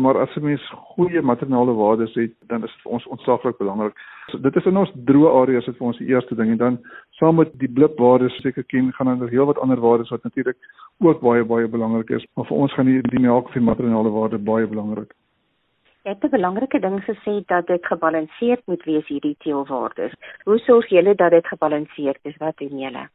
Maar 0.01 0.19
as 0.21 0.37
'n 0.37 0.45
mens 0.45 0.63
goeie 0.95 1.23
maternale 1.23 1.73
waardes 1.73 2.15
het, 2.15 2.33
dan 2.47 2.65
is 2.65 2.75
vir 2.83 2.93
ons 2.93 3.07
ontsaglik 3.07 3.57
belangrik. 3.59 3.95
So 4.31 4.39
dit 4.39 4.57
is 4.57 4.65
in 4.65 4.77
ons 4.77 4.93
droë 5.05 5.31
areas 5.43 5.67
wat 5.67 5.77
vir 5.77 5.87
ons 5.87 5.99
die 5.99 6.09
eerste 6.09 6.35
ding 6.35 6.51
en 6.51 6.57
dan 6.57 6.79
saam 7.11 7.37
met 7.37 7.59
die 7.59 7.69
blipwaardes 7.69 8.37
seker 8.43 8.65
ken 8.65 8.93
gaan 8.93 9.07
dan 9.07 9.23
er 9.23 9.31
heelwat 9.31 9.59
ander 9.59 9.81
waardes 9.81 10.11
wat 10.11 10.23
natuurlik 10.23 10.57
ook 10.99 11.21
baie 11.21 11.45
baie 11.45 11.69
belangrik 11.69 12.11
is. 12.11 12.27
Maar 12.35 12.47
vir 12.47 12.57
ons 12.57 12.75
gaan 12.75 12.87
die 12.87 13.03
die 13.03 13.21
melk 13.21 13.53
die 13.53 13.61
maternale 13.61 14.11
waarde 14.11 14.39
baie 14.39 14.67
belangrik. 14.67 15.15
Jy 16.05 16.11
het 16.11 16.25
'n 16.25 16.31
belangrike 16.31 16.81
ding 16.81 17.05
gesê 17.05 17.45
dat 17.47 17.67
dit 17.67 17.87
gebalanseerd 17.87 18.63
moet 18.67 18.85
wees 18.85 19.07
hierdie 19.07 19.37
teelwaardes. 19.39 20.13
Hoe 20.45 20.59
sorg 20.59 20.87
julle 20.89 21.15
dat 21.15 21.31
dit 21.31 21.47
gebalanseerd 21.47 22.19
is? 22.23 22.37
Wat 22.37 22.57
doen 22.57 22.79
julle? 22.79 23.09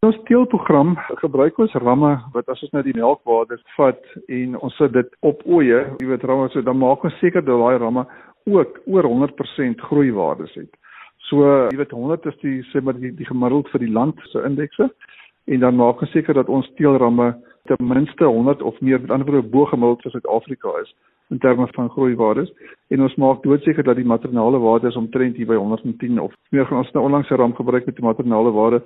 Ons 0.00 0.16
teelprogram 0.24 0.94
gebruik 1.20 1.58
ons 1.60 1.74
ramme 1.82 2.10
wat 2.32 2.46
as 2.48 2.60
ons 2.64 2.70
nou 2.72 2.80
die 2.86 2.94
melkwaardes 2.96 3.60
vat 3.74 4.06
en 4.32 4.54
ons 4.56 4.78
sit 4.80 4.94
dit 4.94 5.10
op 5.28 5.42
oeye, 5.44 5.82
jy 6.00 6.06
weet 6.08 6.22
ramme 6.24 6.46
so 6.54 6.62
dan 6.64 6.78
maak 6.80 7.02
ons 7.04 7.18
seker 7.20 7.44
dat 7.44 7.60
daai 7.60 7.76
ramme 7.82 8.06
ook 8.48 8.78
oor 8.94 9.08
100% 9.10 9.84
groeiwaardes 9.90 10.54
het. 10.56 10.70
So 11.28 11.44
jy 11.44 11.76
weet 11.82 11.92
100 11.92 12.30
is 12.32 12.40
die 12.40 12.54
sê 12.70 12.80
maar 12.80 12.96
die, 12.96 13.12
die 13.18 13.28
gemiddeld 13.28 13.68
vir 13.74 13.84
die 13.84 13.92
land 13.98 14.24
se 14.32 14.40
indekse 14.48 14.88
en 15.52 15.60
dan 15.66 15.76
maak 15.82 16.00
ons 16.00 16.16
seker 16.16 16.40
dat 16.40 16.48
ons 16.48 16.72
teelramme 16.80 17.34
ten 17.68 17.84
minste 17.92 18.24
100 18.24 18.64
of 18.72 18.80
meer 18.80 19.04
met 19.04 19.12
ander 19.12 19.28
woorde 19.28 19.52
bo 19.52 19.68
gemiddeld 19.68 20.06
vir 20.06 20.16
Suid-Afrika 20.16 20.72
is 20.80 20.96
in 21.28 21.44
terme 21.44 21.68
van 21.76 21.92
groeiwaardes 21.92 22.48
en 22.88 23.04
ons 23.04 23.20
maak 23.20 23.44
doodseker 23.44 23.84
dat 23.84 24.00
die 24.00 24.08
maternale 24.08 24.64
waardes 24.64 24.96
omtrent 24.96 25.36
hier 25.36 25.52
by 25.52 25.60
110 25.60 26.24
of 26.24 26.32
meer 26.56 26.64
gaan 26.72 26.80
ons 26.86 26.96
nou 26.96 27.04
onlangs 27.04 27.28
'n 27.28 27.42
ram 27.44 27.54
gebruik 27.54 27.84
met 27.86 28.00
die 28.00 28.08
maternale 28.08 28.56
waarde 28.56 28.80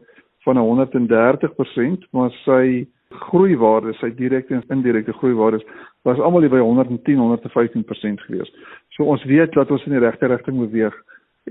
van 0.44 0.60
130%, 0.60 2.08
maar 2.12 2.30
sy 2.44 2.86
groeiwaarde, 3.14 3.94
sy 4.00 4.10
direkte 4.14 4.54
en 4.54 4.64
indirekte 4.74 5.12
groeiwaardes 5.12 5.64
was 6.02 6.20
almal 6.20 6.48
by 6.50 6.60
110, 6.60 7.18
115% 7.18 8.24
gewees. 8.26 8.50
So 8.96 9.04
ons 9.04 9.24
weet 9.24 9.54
dat 9.54 9.70
ons 9.70 9.84
in 9.86 9.96
die 9.96 10.02
regte 10.02 10.28
rigting 10.30 10.58
beweeg 10.60 10.96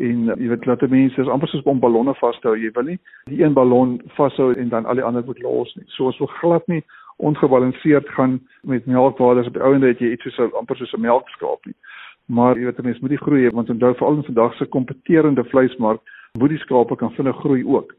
en 0.01 0.29
jy 0.33 0.49
weet 0.49 0.65
dat 0.65 0.89
mense 0.89 1.21
is 1.21 1.29
amper 1.29 1.49
soos 1.51 1.65
om 1.69 1.79
ballonne 1.79 2.15
vashou, 2.17 2.55
jy 2.57 2.71
wil 2.73 2.87
nie 2.87 2.99
die 3.29 3.43
een 3.43 3.53
ballon 3.53 3.99
vashou 4.17 4.51
en 4.57 4.69
dan 4.69 4.87
al 4.89 4.97
die 4.97 5.05
ander 5.05 5.25
moet 5.25 5.41
los 5.45 5.73
nie. 5.77 5.85
So 5.93 6.09
ons 6.09 6.19
wil 6.21 6.31
glad 6.39 6.67
nie 6.67 6.81
ongebalanseerd 7.21 8.09
gaan 8.17 8.39
met 8.61 8.85
melkwaardes 8.89 9.47
op 9.47 9.57
die 9.57 9.63
ouende 9.63 9.91
het 9.93 10.01
jy 10.01 10.15
iets 10.15 10.33
soos 10.33 10.57
amper 10.59 10.77
soos 10.77 10.93
'n 10.97 11.05
melkskaap 11.05 11.65
nie. 11.65 11.75
Maar 12.25 12.57
jy 12.57 12.65
weet 12.65 12.83
mense 12.83 13.01
moet 13.01 13.15
die 13.15 13.25
groei 13.25 13.49
want 13.49 13.69
onthou 13.69 13.93
veral 13.95 14.17
in 14.17 14.23
vandag 14.23 14.55
se 14.55 14.65
kompeterende 14.65 15.43
vleismark 15.43 16.01
moet 16.39 16.49
die 16.49 16.63
skape 16.65 16.95
kan 16.95 17.13
vinnig 17.13 17.37
groei 17.37 17.63
ook. 17.65 17.93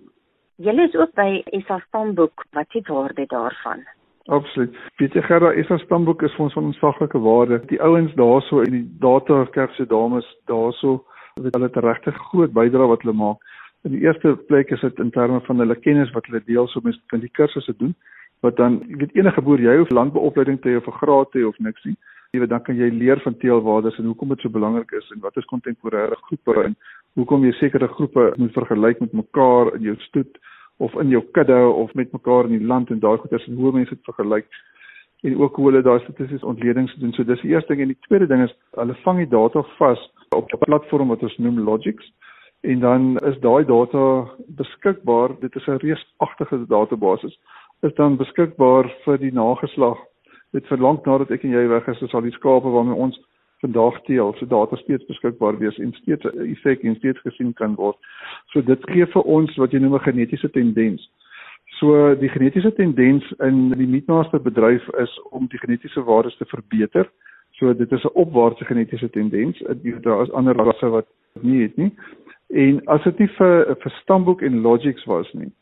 Julle 0.57 0.83
is 0.87 0.95
ook 0.95 1.15
by 1.15 1.43
SA 1.67 1.79
Stamboek. 1.87 2.45
Wat 2.51 2.67
is 2.69 2.83
die 2.83 2.95
waarde 2.95 3.27
daarvan? 3.27 3.83
Absoluut. 4.25 4.77
Weet 4.97 5.13
jy 5.13 5.23
Gerda, 5.23 5.51
SA 5.67 5.79
Stamboek 5.83 6.23
is 6.23 6.35
vir 6.37 6.45
ons 6.47 6.55
van 6.55 6.69
onsaglike 6.71 7.19
waarde. 7.19 7.59
Die 7.73 7.81
ouens 7.83 8.15
daarso 8.15 8.63
en 8.63 8.71
die 8.71 8.87
data 9.03 9.45
kerse 9.57 9.87
dames 9.87 10.29
daarso, 10.47 11.03
hulle 11.35 11.67
het 11.67 11.77
regtig 11.77 12.21
groot 12.31 12.55
bydrae 12.55 12.87
wat 12.87 13.03
hulle 13.03 13.17
maak. 13.19 13.43
In 13.83 13.97
die 13.97 14.05
eerste 14.07 14.37
plek 14.49 14.71
is 14.71 14.81
dit 14.81 15.03
in 15.03 15.11
terme 15.11 15.41
van 15.45 15.59
hulle 15.59 15.77
kennis 15.77 16.15
wat 16.15 16.31
hulle 16.31 16.45
deel 16.47 16.71
so 16.71 16.81
mens 16.85 17.01
kan 17.13 17.21
die 17.21 17.35
kursusse 17.35 17.75
doen 17.83 17.97
wat 18.45 18.57
dan 18.57 18.79
jy 18.89 18.99
weet 19.01 19.15
enige 19.19 19.43
boer 19.45 19.61
jy 19.61 19.75
hoef 19.81 19.91
landbouopleiding 19.91 20.61
te 20.61 20.71
hê 20.71 20.77
of 20.79 20.87
'n 20.89 20.99
graad 21.01 21.31
te 21.33 21.41
hê 21.41 21.49
of 21.49 21.59
niks 21.59 21.85
nie. 21.85 21.97
Jy 22.33 22.41
weet 22.41 22.51
dan 22.51 22.63
kan 22.63 22.77
jy 22.77 22.89
leer 22.91 23.21
van 23.21 23.37
teelwaardes 23.37 23.99
en 23.99 24.11
hoekom 24.11 24.29
dit 24.29 24.41
so 24.41 24.49
belangrik 24.49 24.93
is 24.93 25.11
en 25.15 25.21
wat 25.21 25.37
is 25.37 25.51
kontemporêre 25.53 26.17
groepe 26.27 26.65
en 26.65 26.77
hoekom 27.15 27.45
jy 27.45 27.53
sekere 27.53 27.89
groepe 27.89 28.33
moet 28.37 28.53
vergelyk 28.53 29.01
met 29.01 29.13
mekaar 29.13 29.75
in 29.77 29.83
jou 29.91 29.97
stoet 30.09 30.39
of 30.83 30.95
in 31.01 31.09
jou 31.09 31.23
kudde 31.37 31.59
of 31.69 31.95
met 31.95 32.13
mekaar 32.13 32.49
in 32.49 32.59
die 32.59 32.67
land 32.67 32.91
en 32.91 33.01
daai 33.01 33.19
goeters 33.19 33.47
en 33.47 33.59
hoe 33.61 33.73
mense 33.73 33.95
dit 33.95 34.11
vergelyk 34.11 34.49
en 35.25 35.39
ook 35.41 35.57
hoe 35.57 35.71
hulle 35.71 35.83
daai 35.83 36.01
statistiese 36.03 36.47
ontledings 36.47 36.95
doen. 37.01 37.13
So 37.13 37.25
dis 37.25 37.41
die 37.41 37.55
eerste 37.55 37.73
ding 37.73 37.85
en 37.85 37.95
die 37.95 38.07
tweede 38.09 38.27
ding 38.27 38.43
is 38.45 38.53
hulle 38.77 38.97
vang 39.05 39.23
die 39.23 39.31
data 39.31 39.63
vas 39.79 40.03
op 40.37 40.53
'n 40.53 40.65
platform 40.67 41.09
wat 41.09 41.23
ons 41.23 41.39
noem 41.39 41.63
Logix 41.65 42.13
en 42.61 42.81
dan 42.81 43.19
is 43.31 43.39
daai 43.41 43.65
data 43.65 44.29
beskikbaar. 44.59 45.39
Dit 45.41 45.57
is 45.57 45.67
'n 45.67 45.81
reusagtige 45.87 46.67
database 46.67 47.31
is 47.83 47.95
dan 47.95 48.17
beskikbaar 48.17 48.89
vir 49.05 49.19
die 49.19 49.33
nageslag. 49.33 49.99
Dit 50.53 50.67
vir 50.67 50.79
lank 50.79 51.07
nadat 51.07 51.31
ek 51.31 51.45
en 51.45 51.51
jy 51.51 51.69
weg 51.69 51.89
is, 51.89 52.03
is 52.03 52.15
al 52.15 52.21
die 52.21 52.37
skape 52.37 52.69
waarmee 52.69 52.95
ons 52.95 53.19
vandag 53.61 54.01
teel 54.05 54.35
se 54.39 54.47
data 54.47 54.77
steeds 54.77 55.05
beskikbaar 55.07 55.59
wees 55.59 55.79
en 55.79 55.93
steeds 55.93 56.25
'n 56.25 56.51
effek 56.53 56.83
en 56.83 56.97
steeds 56.97 57.21
gesien 57.21 57.53
kan 57.53 57.75
word. 57.75 57.97
So 58.47 58.63
dit 58.63 58.91
gee 58.91 59.07
vir 59.07 59.23
ons 59.23 59.57
wat 59.57 59.73
jy 59.73 59.79
noem 59.79 59.95
'n 59.95 60.09
genetiese 60.09 60.51
tendens. 60.51 61.11
So 61.79 62.15
die 62.15 62.29
genetiese 62.29 62.73
tendens 62.73 63.33
in 63.43 63.71
die 63.71 63.87
meatmaster 63.87 64.41
bedryf 64.41 64.89
is 64.99 65.21
om 65.31 65.47
die 65.47 65.59
genetiese 65.59 66.05
waardes 66.05 66.37
te 66.37 66.45
verbeter. 66.45 67.11
So 67.59 67.75
dit 67.75 67.93
is 67.93 68.05
'n 68.05 68.15
opwaartse 68.15 68.65
genetiese 68.65 69.11
tendens. 69.11 69.63
Daar 70.03 70.23
is 70.23 70.31
ander 70.31 70.55
rasse 70.55 70.89
wat 70.89 71.07
nie 71.41 71.63
het 71.63 71.77
nie. 71.77 71.93
En 72.49 72.85
as 72.87 73.03
dit 73.03 73.19
nie 73.19 73.29
vir 73.29 73.77
vir 73.81 73.93
stamboek 74.03 74.43
en 74.43 74.61
logics 74.61 75.05
was 75.05 75.33
nie, 75.33 75.53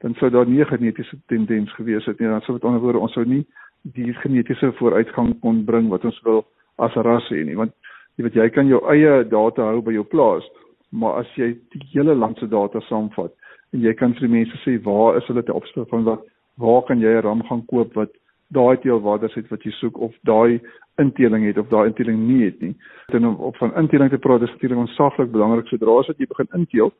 dan 0.00 0.14
sou 0.14 0.30
daar 0.30 0.46
nie 0.46 0.60
'n 0.60 0.66
genetiese 0.66 1.16
tendens 1.26 1.72
gewees 1.72 2.04
het 2.04 2.18
nie. 2.18 2.28
Dan 2.28 2.40
sou 2.40 2.52
met 2.52 2.64
ander 2.64 2.80
woorde 2.80 2.98
ons 2.98 3.12
sou 3.12 3.24
nie 3.24 3.46
die 3.82 4.12
genetiese 4.14 4.72
vooruitgang 4.72 5.40
kon 5.40 5.64
bring 5.64 5.88
wat 5.88 6.04
ons 6.04 6.20
wil 6.22 6.46
as 6.86 6.96
'n 6.96 7.06
ras 7.08 7.28
hê 7.30 7.44
nie 7.44 7.58
want 7.60 7.72
jy 8.16 8.24
weet 8.24 8.40
jy 8.40 8.48
kan 8.56 8.68
jou 8.68 8.80
eie 8.94 9.24
data 9.24 9.70
hou 9.70 9.80
by 9.82 9.92
jou 9.92 10.04
plaas 10.04 10.44
maar 10.90 11.20
as 11.22 11.30
jy 11.36 11.52
die 11.74 11.86
hele 11.92 12.14
land 12.14 12.38
se 12.38 12.46
data 12.46 12.80
saamvat 12.88 13.32
en 13.72 13.80
jy 13.80 13.94
kan 13.94 14.12
vir 14.14 14.28
die 14.28 14.36
mense 14.38 14.56
sê 14.64 14.78
waar 14.84 15.16
is 15.16 15.26
hulle 15.30 15.42
te 15.42 15.54
opstel 15.60 15.86
van 15.90 16.04
wat 16.04 16.20
waar 16.58 16.82
kan 16.88 17.00
jy 17.00 17.12
'n 17.16 17.24
ram 17.24 17.42
gaan 17.48 17.66
koop 17.66 17.94
wat 17.94 18.12
daai 18.52 18.76
teelwaardes 18.82 19.34
het 19.34 19.48
wat 19.48 19.64
jy 19.64 19.72
soek 19.78 19.98
of 20.06 20.14
daai 20.28 20.60
inteling 21.00 21.46
het 21.46 21.58
of 21.58 21.68
daai 21.68 21.86
inteling 21.88 22.18
nie 22.28 22.44
het 22.44 22.60
nie. 22.60 22.74
Dan 23.12 23.36
op 23.36 23.56
van 23.56 23.74
inteling 23.80 24.10
te 24.10 24.18
praat 24.18 24.42
is 24.42 24.50
natuurlik 24.50 24.78
onsaglik 24.78 25.32
belangrik 25.32 25.66
sodra 25.66 25.98
as 25.98 26.12
jy 26.16 26.28
begin 26.28 26.48
inteel 26.58 26.92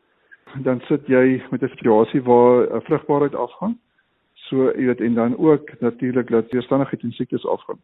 dan 0.65 0.81
sit 0.89 1.07
jy 1.09 1.41
met 1.51 1.63
'n 1.63 1.69
situasie 1.69 2.23
waar 2.23 2.69
'n 2.77 2.81
vrugbaarheid 2.89 3.35
afgaan. 3.35 3.79
So 4.35 4.73
jy 4.77 4.87
weet 4.87 5.01
en 5.01 5.15
dan 5.15 5.39
ook 5.39 5.81
natuurlik 5.81 6.29
dat 6.29 6.51
weerstandigheid 6.51 7.03
en 7.03 7.13
siektes 7.13 7.47
afgaan. 7.47 7.79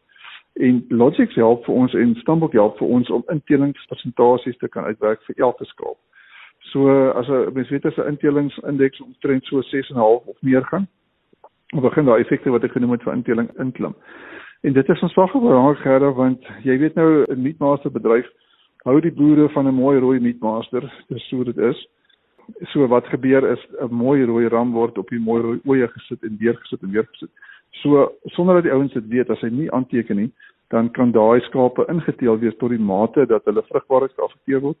En 0.59 0.85
Logix 0.89 1.35
help 1.35 1.65
vir 1.65 1.75
ons 1.75 1.93
en 1.95 2.15
Stambok 2.19 2.53
help 2.53 2.77
vir 2.81 2.87
ons 2.87 3.09
om 3.15 3.23
intelingspersentasies 3.31 4.57
te 4.59 4.67
kan 4.67 4.83
uitwerk 4.83 5.21
vir 5.27 5.35
elke 5.47 5.65
skaap. 5.65 5.97
So 6.71 6.89
as 7.15 7.27
'n 7.27 7.53
mens 7.53 7.69
weet 7.69 7.85
as 7.85 7.97
'n 7.97 8.07
intelingsindeks 8.07 9.01
omtrent 9.01 9.45
so 9.45 9.61
6.5 9.61 10.27
of 10.27 10.37
meer 10.41 10.65
gaan, 10.65 10.87
begin 11.73 12.05
daai 12.05 12.19
effekte 12.19 12.51
wat 12.51 12.63
ek 12.63 12.71
genoem 12.71 12.91
het 12.91 13.03
vir 13.03 13.13
inteling 13.13 13.49
inklim. 13.59 13.95
En 14.61 14.73
dit 14.73 14.89
is 14.89 15.01
ons 15.01 15.11
swak 15.11 15.31
belangrik 15.33 15.77
gerder 15.77 16.13
want 16.13 16.43
jy 16.63 16.77
weet 16.77 16.95
nou 16.95 17.23
'n 17.23 17.41
meatmaster 17.41 17.91
bedryf 17.91 18.27
hou 18.87 18.99
die 19.03 19.11
boere 19.11 19.49
van 19.49 19.67
'n 19.67 19.73
mooi 19.73 19.99
rooi 19.99 20.19
meatmaster, 20.19 20.83
dis 21.07 21.27
so 21.27 21.43
dit 21.43 21.57
is. 21.57 21.87
So 22.71 22.87
wat 22.87 23.07
gebeur 23.07 23.51
is 23.51 23.59
'n 23.81 23.93
mooi 23.93 24.25
rooi 24.25 24.47
ram 24.47 24.71
word 24.71 24.97
op 24.97 25.09
die 25.09 25.19
mooi 25.19 25.41
rooi 25.41 25.59
oeye 25.65 25.87
gesit 25.87 26.23
en 26.23 26.37
weer 26.39 26.55
gesit 26.55 26.81
en 26.81 26.91
weer 26.91 27.07
gesit. 27.11 27.29
So 27.71 28.11
sonder 28.25 28.55
dat 28.55 28.63
die 28.63 28.71
ouens 28.71 28.93
dit 28.93 29.07
weet 29.07 29.29
as 29.29 29.41
hy 29.41 29.49
nie 29.49 29.71
aanteken 29.71 30.15
nie, 30.15 30.31
dan 30.69 30.91
kan 30.91 31.11
daai 31.11 31.41
skape 31.41 31.85
ingeteel 31.89 32.37
wees 32.39 32.57
tot 32.61 32.69
die 32.69 32.81
mate 32.91 33.25
dat 33.25 33.45
hulle 33.49 33.63
vrugbaarheid 33.69 34.13
geaffekteer 34.17 34.61
word 34.61 34.77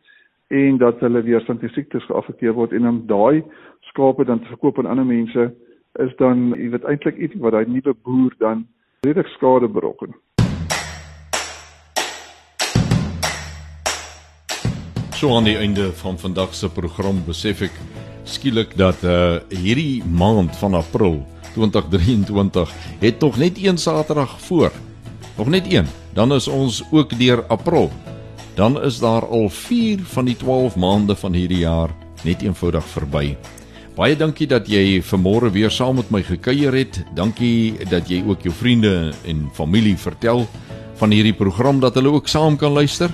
en 0.49 0.77
dat 0.81 1.01
hulle 1.05 1.21
weer 1.25 1.45
teen 1.45 1.73
siektes 1.73 2.05
geaffekteer 2.09 2.53
word 2.57 2.73
en 2.73 2.87
om 2.87 3.01
daai 3.09 3.43
skape 3.91 4.25
dan 4.25 4.39
te 4.39 4.53
verkoop 4.53 4.79
aan 4.79 4.89
ander 4.93 5.05
mense 5.05 5.49
is 6.05 6.15
dan 6.21 6.51
jy 6.57 6.69
weet 6.73 6.85
eintlik 6.85 7.17
iets 7.17 7.37
wat 7.41 7.57
daai 7.57 7.65
nuwe 7.65 7.93
boer 8.05 8.35
dan 8.39 8.67
redelik 9.05 9.31
skade 9.37 9.67
berokken. 9.67 10.13
So 15.19 15.35
aan 15.35 15.49
die 15.49 15.57
einde 15.57 15.89
van 15.99 16.17
vandag 16.17 16.53
se 16.55 16.69
program 16.71 17.23
besef 17.25 17.65
ek 17.67 17.81
skielik 18.23 18.77
dat 18.77 19.01
uh 19.03 19.41
hierdie 19.49 20.03
maand 20.05 20.55
van 20.61 20.77
April 20.77 21.25
2023 21.55 22.69
het 23.01 23.19
tog 23.19 23.41
net 23.41 23.57
een 23.57 23.77
Saterdag 23.77 24.37
voor. 24.47 24.71
Nog 25.39 25.47
net 25.47 25.73
een. 25.73 25.87
Dan 26.13 26.33
is 26.33 26.47
ons 26.47 26.83
ook 26.91 27.19
deur 27.19 27.45
April. 27.47 27.91
Dan 28.53 28.81
is 28.83 28.99
daar 28.99 29.27
al 29.27 29.49
4 29.49 29.99
van 30.03 30.25
die 30.25 30.35
12 30.35 30.75
maande 30.75 31.15
van 31.15 31.33
hierdie 31.33 31.57
jaar 31.57 31.89
net 32.23 32.41
eenvoudig 32.41 32.83
verby. 32.83 33.37
Baie 33.95 34.17
dankie 34.19 34.47
dat 34.51 34.67
jy 34.67 34.99
vanmôre 34.99 35.47
weer 35.55 35.71
saam 35.71 35.95
met 35.95 36.11
my 36.11 36.19
gekuier 36.27 36.75
het. 36.75 36.99
Dankie 37.15 37.79
dat 37.87 38.11
jy 38.11 38.19
ook 38.27 38.43
jou 38.43 38.51
vriende 38.53 39.13
en 39.25 39.47
familie 39.55 39.95
vertel 39.97 40.43
van 40.99 41.15
hierdie 41.15 41.33
program 41.33 41.79
dat 41.79 41.95
hulle 41.95 42.11
ook 42.11 42.27
saam 42.27 42.59
kan 42.59 42.75
luister. 42.75 43.07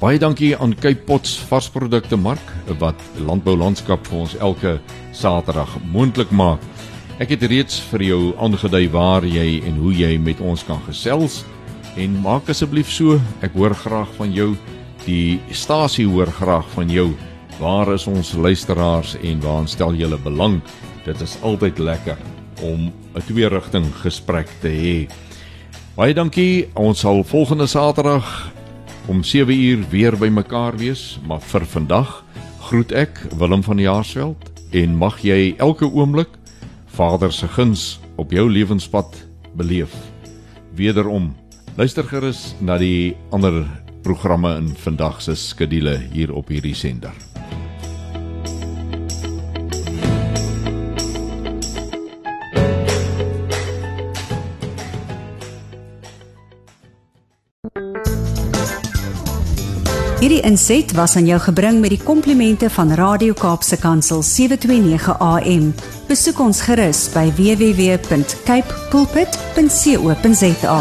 Baie 0.00 0.18
dankie 0.18 0.56
aan 0.56 0.72
Cape 0.72 1.04
Pots 1.04 1.36
varsprodukte 1.50 2.16
mark 2.16 2.54
wat 2.78 2.96
landbou 3.26 3.56
landskap 3.56 4.08
vir 4.08 4.18
ons 4.24 4.38
elke 4.40 4.78
Saterdag 5.12 5.76
moontlik 5.92 6.32
maak. 6.32 6.64
Ek 7.20 7.36
het 7.36 7.42
reeds 7.42 7.82
vir 7.92 8.08
jou 8.08 8.34
aangedui 8.40 8.86
waar 8.88 9.24
jy 9.26 9.60
en 9.68 9.76
hoe 9.84 9.92
jy 9.92 10.16
met 10.16 10.40
ons 10.40 10.64
kan 10.64 10.80
gesels 10.88 11.44
en 11.98 12.20
maak 12.22 12.48
asseblief 12.48 12.90
so, 12.90 13.18
ek 13.42 13.58
hoor 13.58 13.74
graag 13.74 14.10
van 14.16 14.32
jou 14.32 14.52
Die 15.08 15.40
stasie 15.56 16.04
hoor 16.04 16.28
graag 16.28 16.66
van 16.74 16.90
jou. 16.92 17.12
Waar 17.58 17.94
is 17.94 18.06
ons 18.06 18.34
luisteraars 18.36 19.14
en 19.24 19.40
waar 19.40 19.68
stel 19.68 19.94
julle 19.96 20.18
belang? 20.20 20.58
Dit 21.06 21.20
is 21.24 21.38
altyd 21.42 21.78
lekker 21.78 22.18
om 22.62 22.92
'n 23.14 23.22
twee-rigting 23.26 23.86
gesprek 24.02 24.48
te 24.60 24.68
hê. 24.68 25.08
Baie 25.96 26.14
dankie. 26.14 26.68
Ons 26.74 27.00
sal 27.00 27.24
volgende 27.24 27.66
Saterdag 27.66 28.52
om 29.06 29.22
7 29.22 29.54
uur 29.54 29.88
weer 29.90 30.16
by 30.16 30.28
mekaar 30.28 30.76
wees, 30.76 31.18
maar 31.26 31.40
vir 31.40 31.64
vandag 31.66 32.24
groet 32.60 32.92
ek 32.92 33.26
Willem 33.38 33.62
van 33.62 33.78
Jaarsveld 33.78 34.50
en 34.70 34.96
mag 34.96 35.22
jy 35.22 35.54
elke 35.58 35.86
oomblik 35.86 36.28
Vader 36.86 37.32
se 37.32 37.48
guns 37.48 38.00
op 38.16 38.30
jou 38.30 38.50
lewenspad 38.50 39.24
beleef. 39.54 39.94
Wederom 40.74 41.34
luister 41.76 42.04
gerus 42.04 42.54
na 42.60 42.78
die 42.78 43.16
ander 43.30 43.64
programme 44.02 44.56
in 44.56 44.72
vandag 44.76 45.22
se 45.22 45.34
skedule 45.36 45.98
hier 46.12 46.32
op 46.32 46.48
hierdie 46.48 46.74
sender. 46.74 47.12
Hierdie 60.18 60.40
inset 60.42 60.92
was 60.98 61.14
aan 61.16 61.28
jou 61.30 61.38
gebring 61.40 61.78
met 61.80 61.92
die 61.94 62.00
komplimente 62.02 62.66
van 62.74 62.90
Radio 62.98 63.32
Kaapse 63.38 63.78
Kansel 63.78 64.22
729 64.26 65.14
AM. 65.18 65.70
Besoek 66.10 66.42
ons 66.42 66.60
gerus 66.66 67.06
by 67.14 67.30
www.cape 67.38 68.76
pulpit.co.za. 68.90 70.80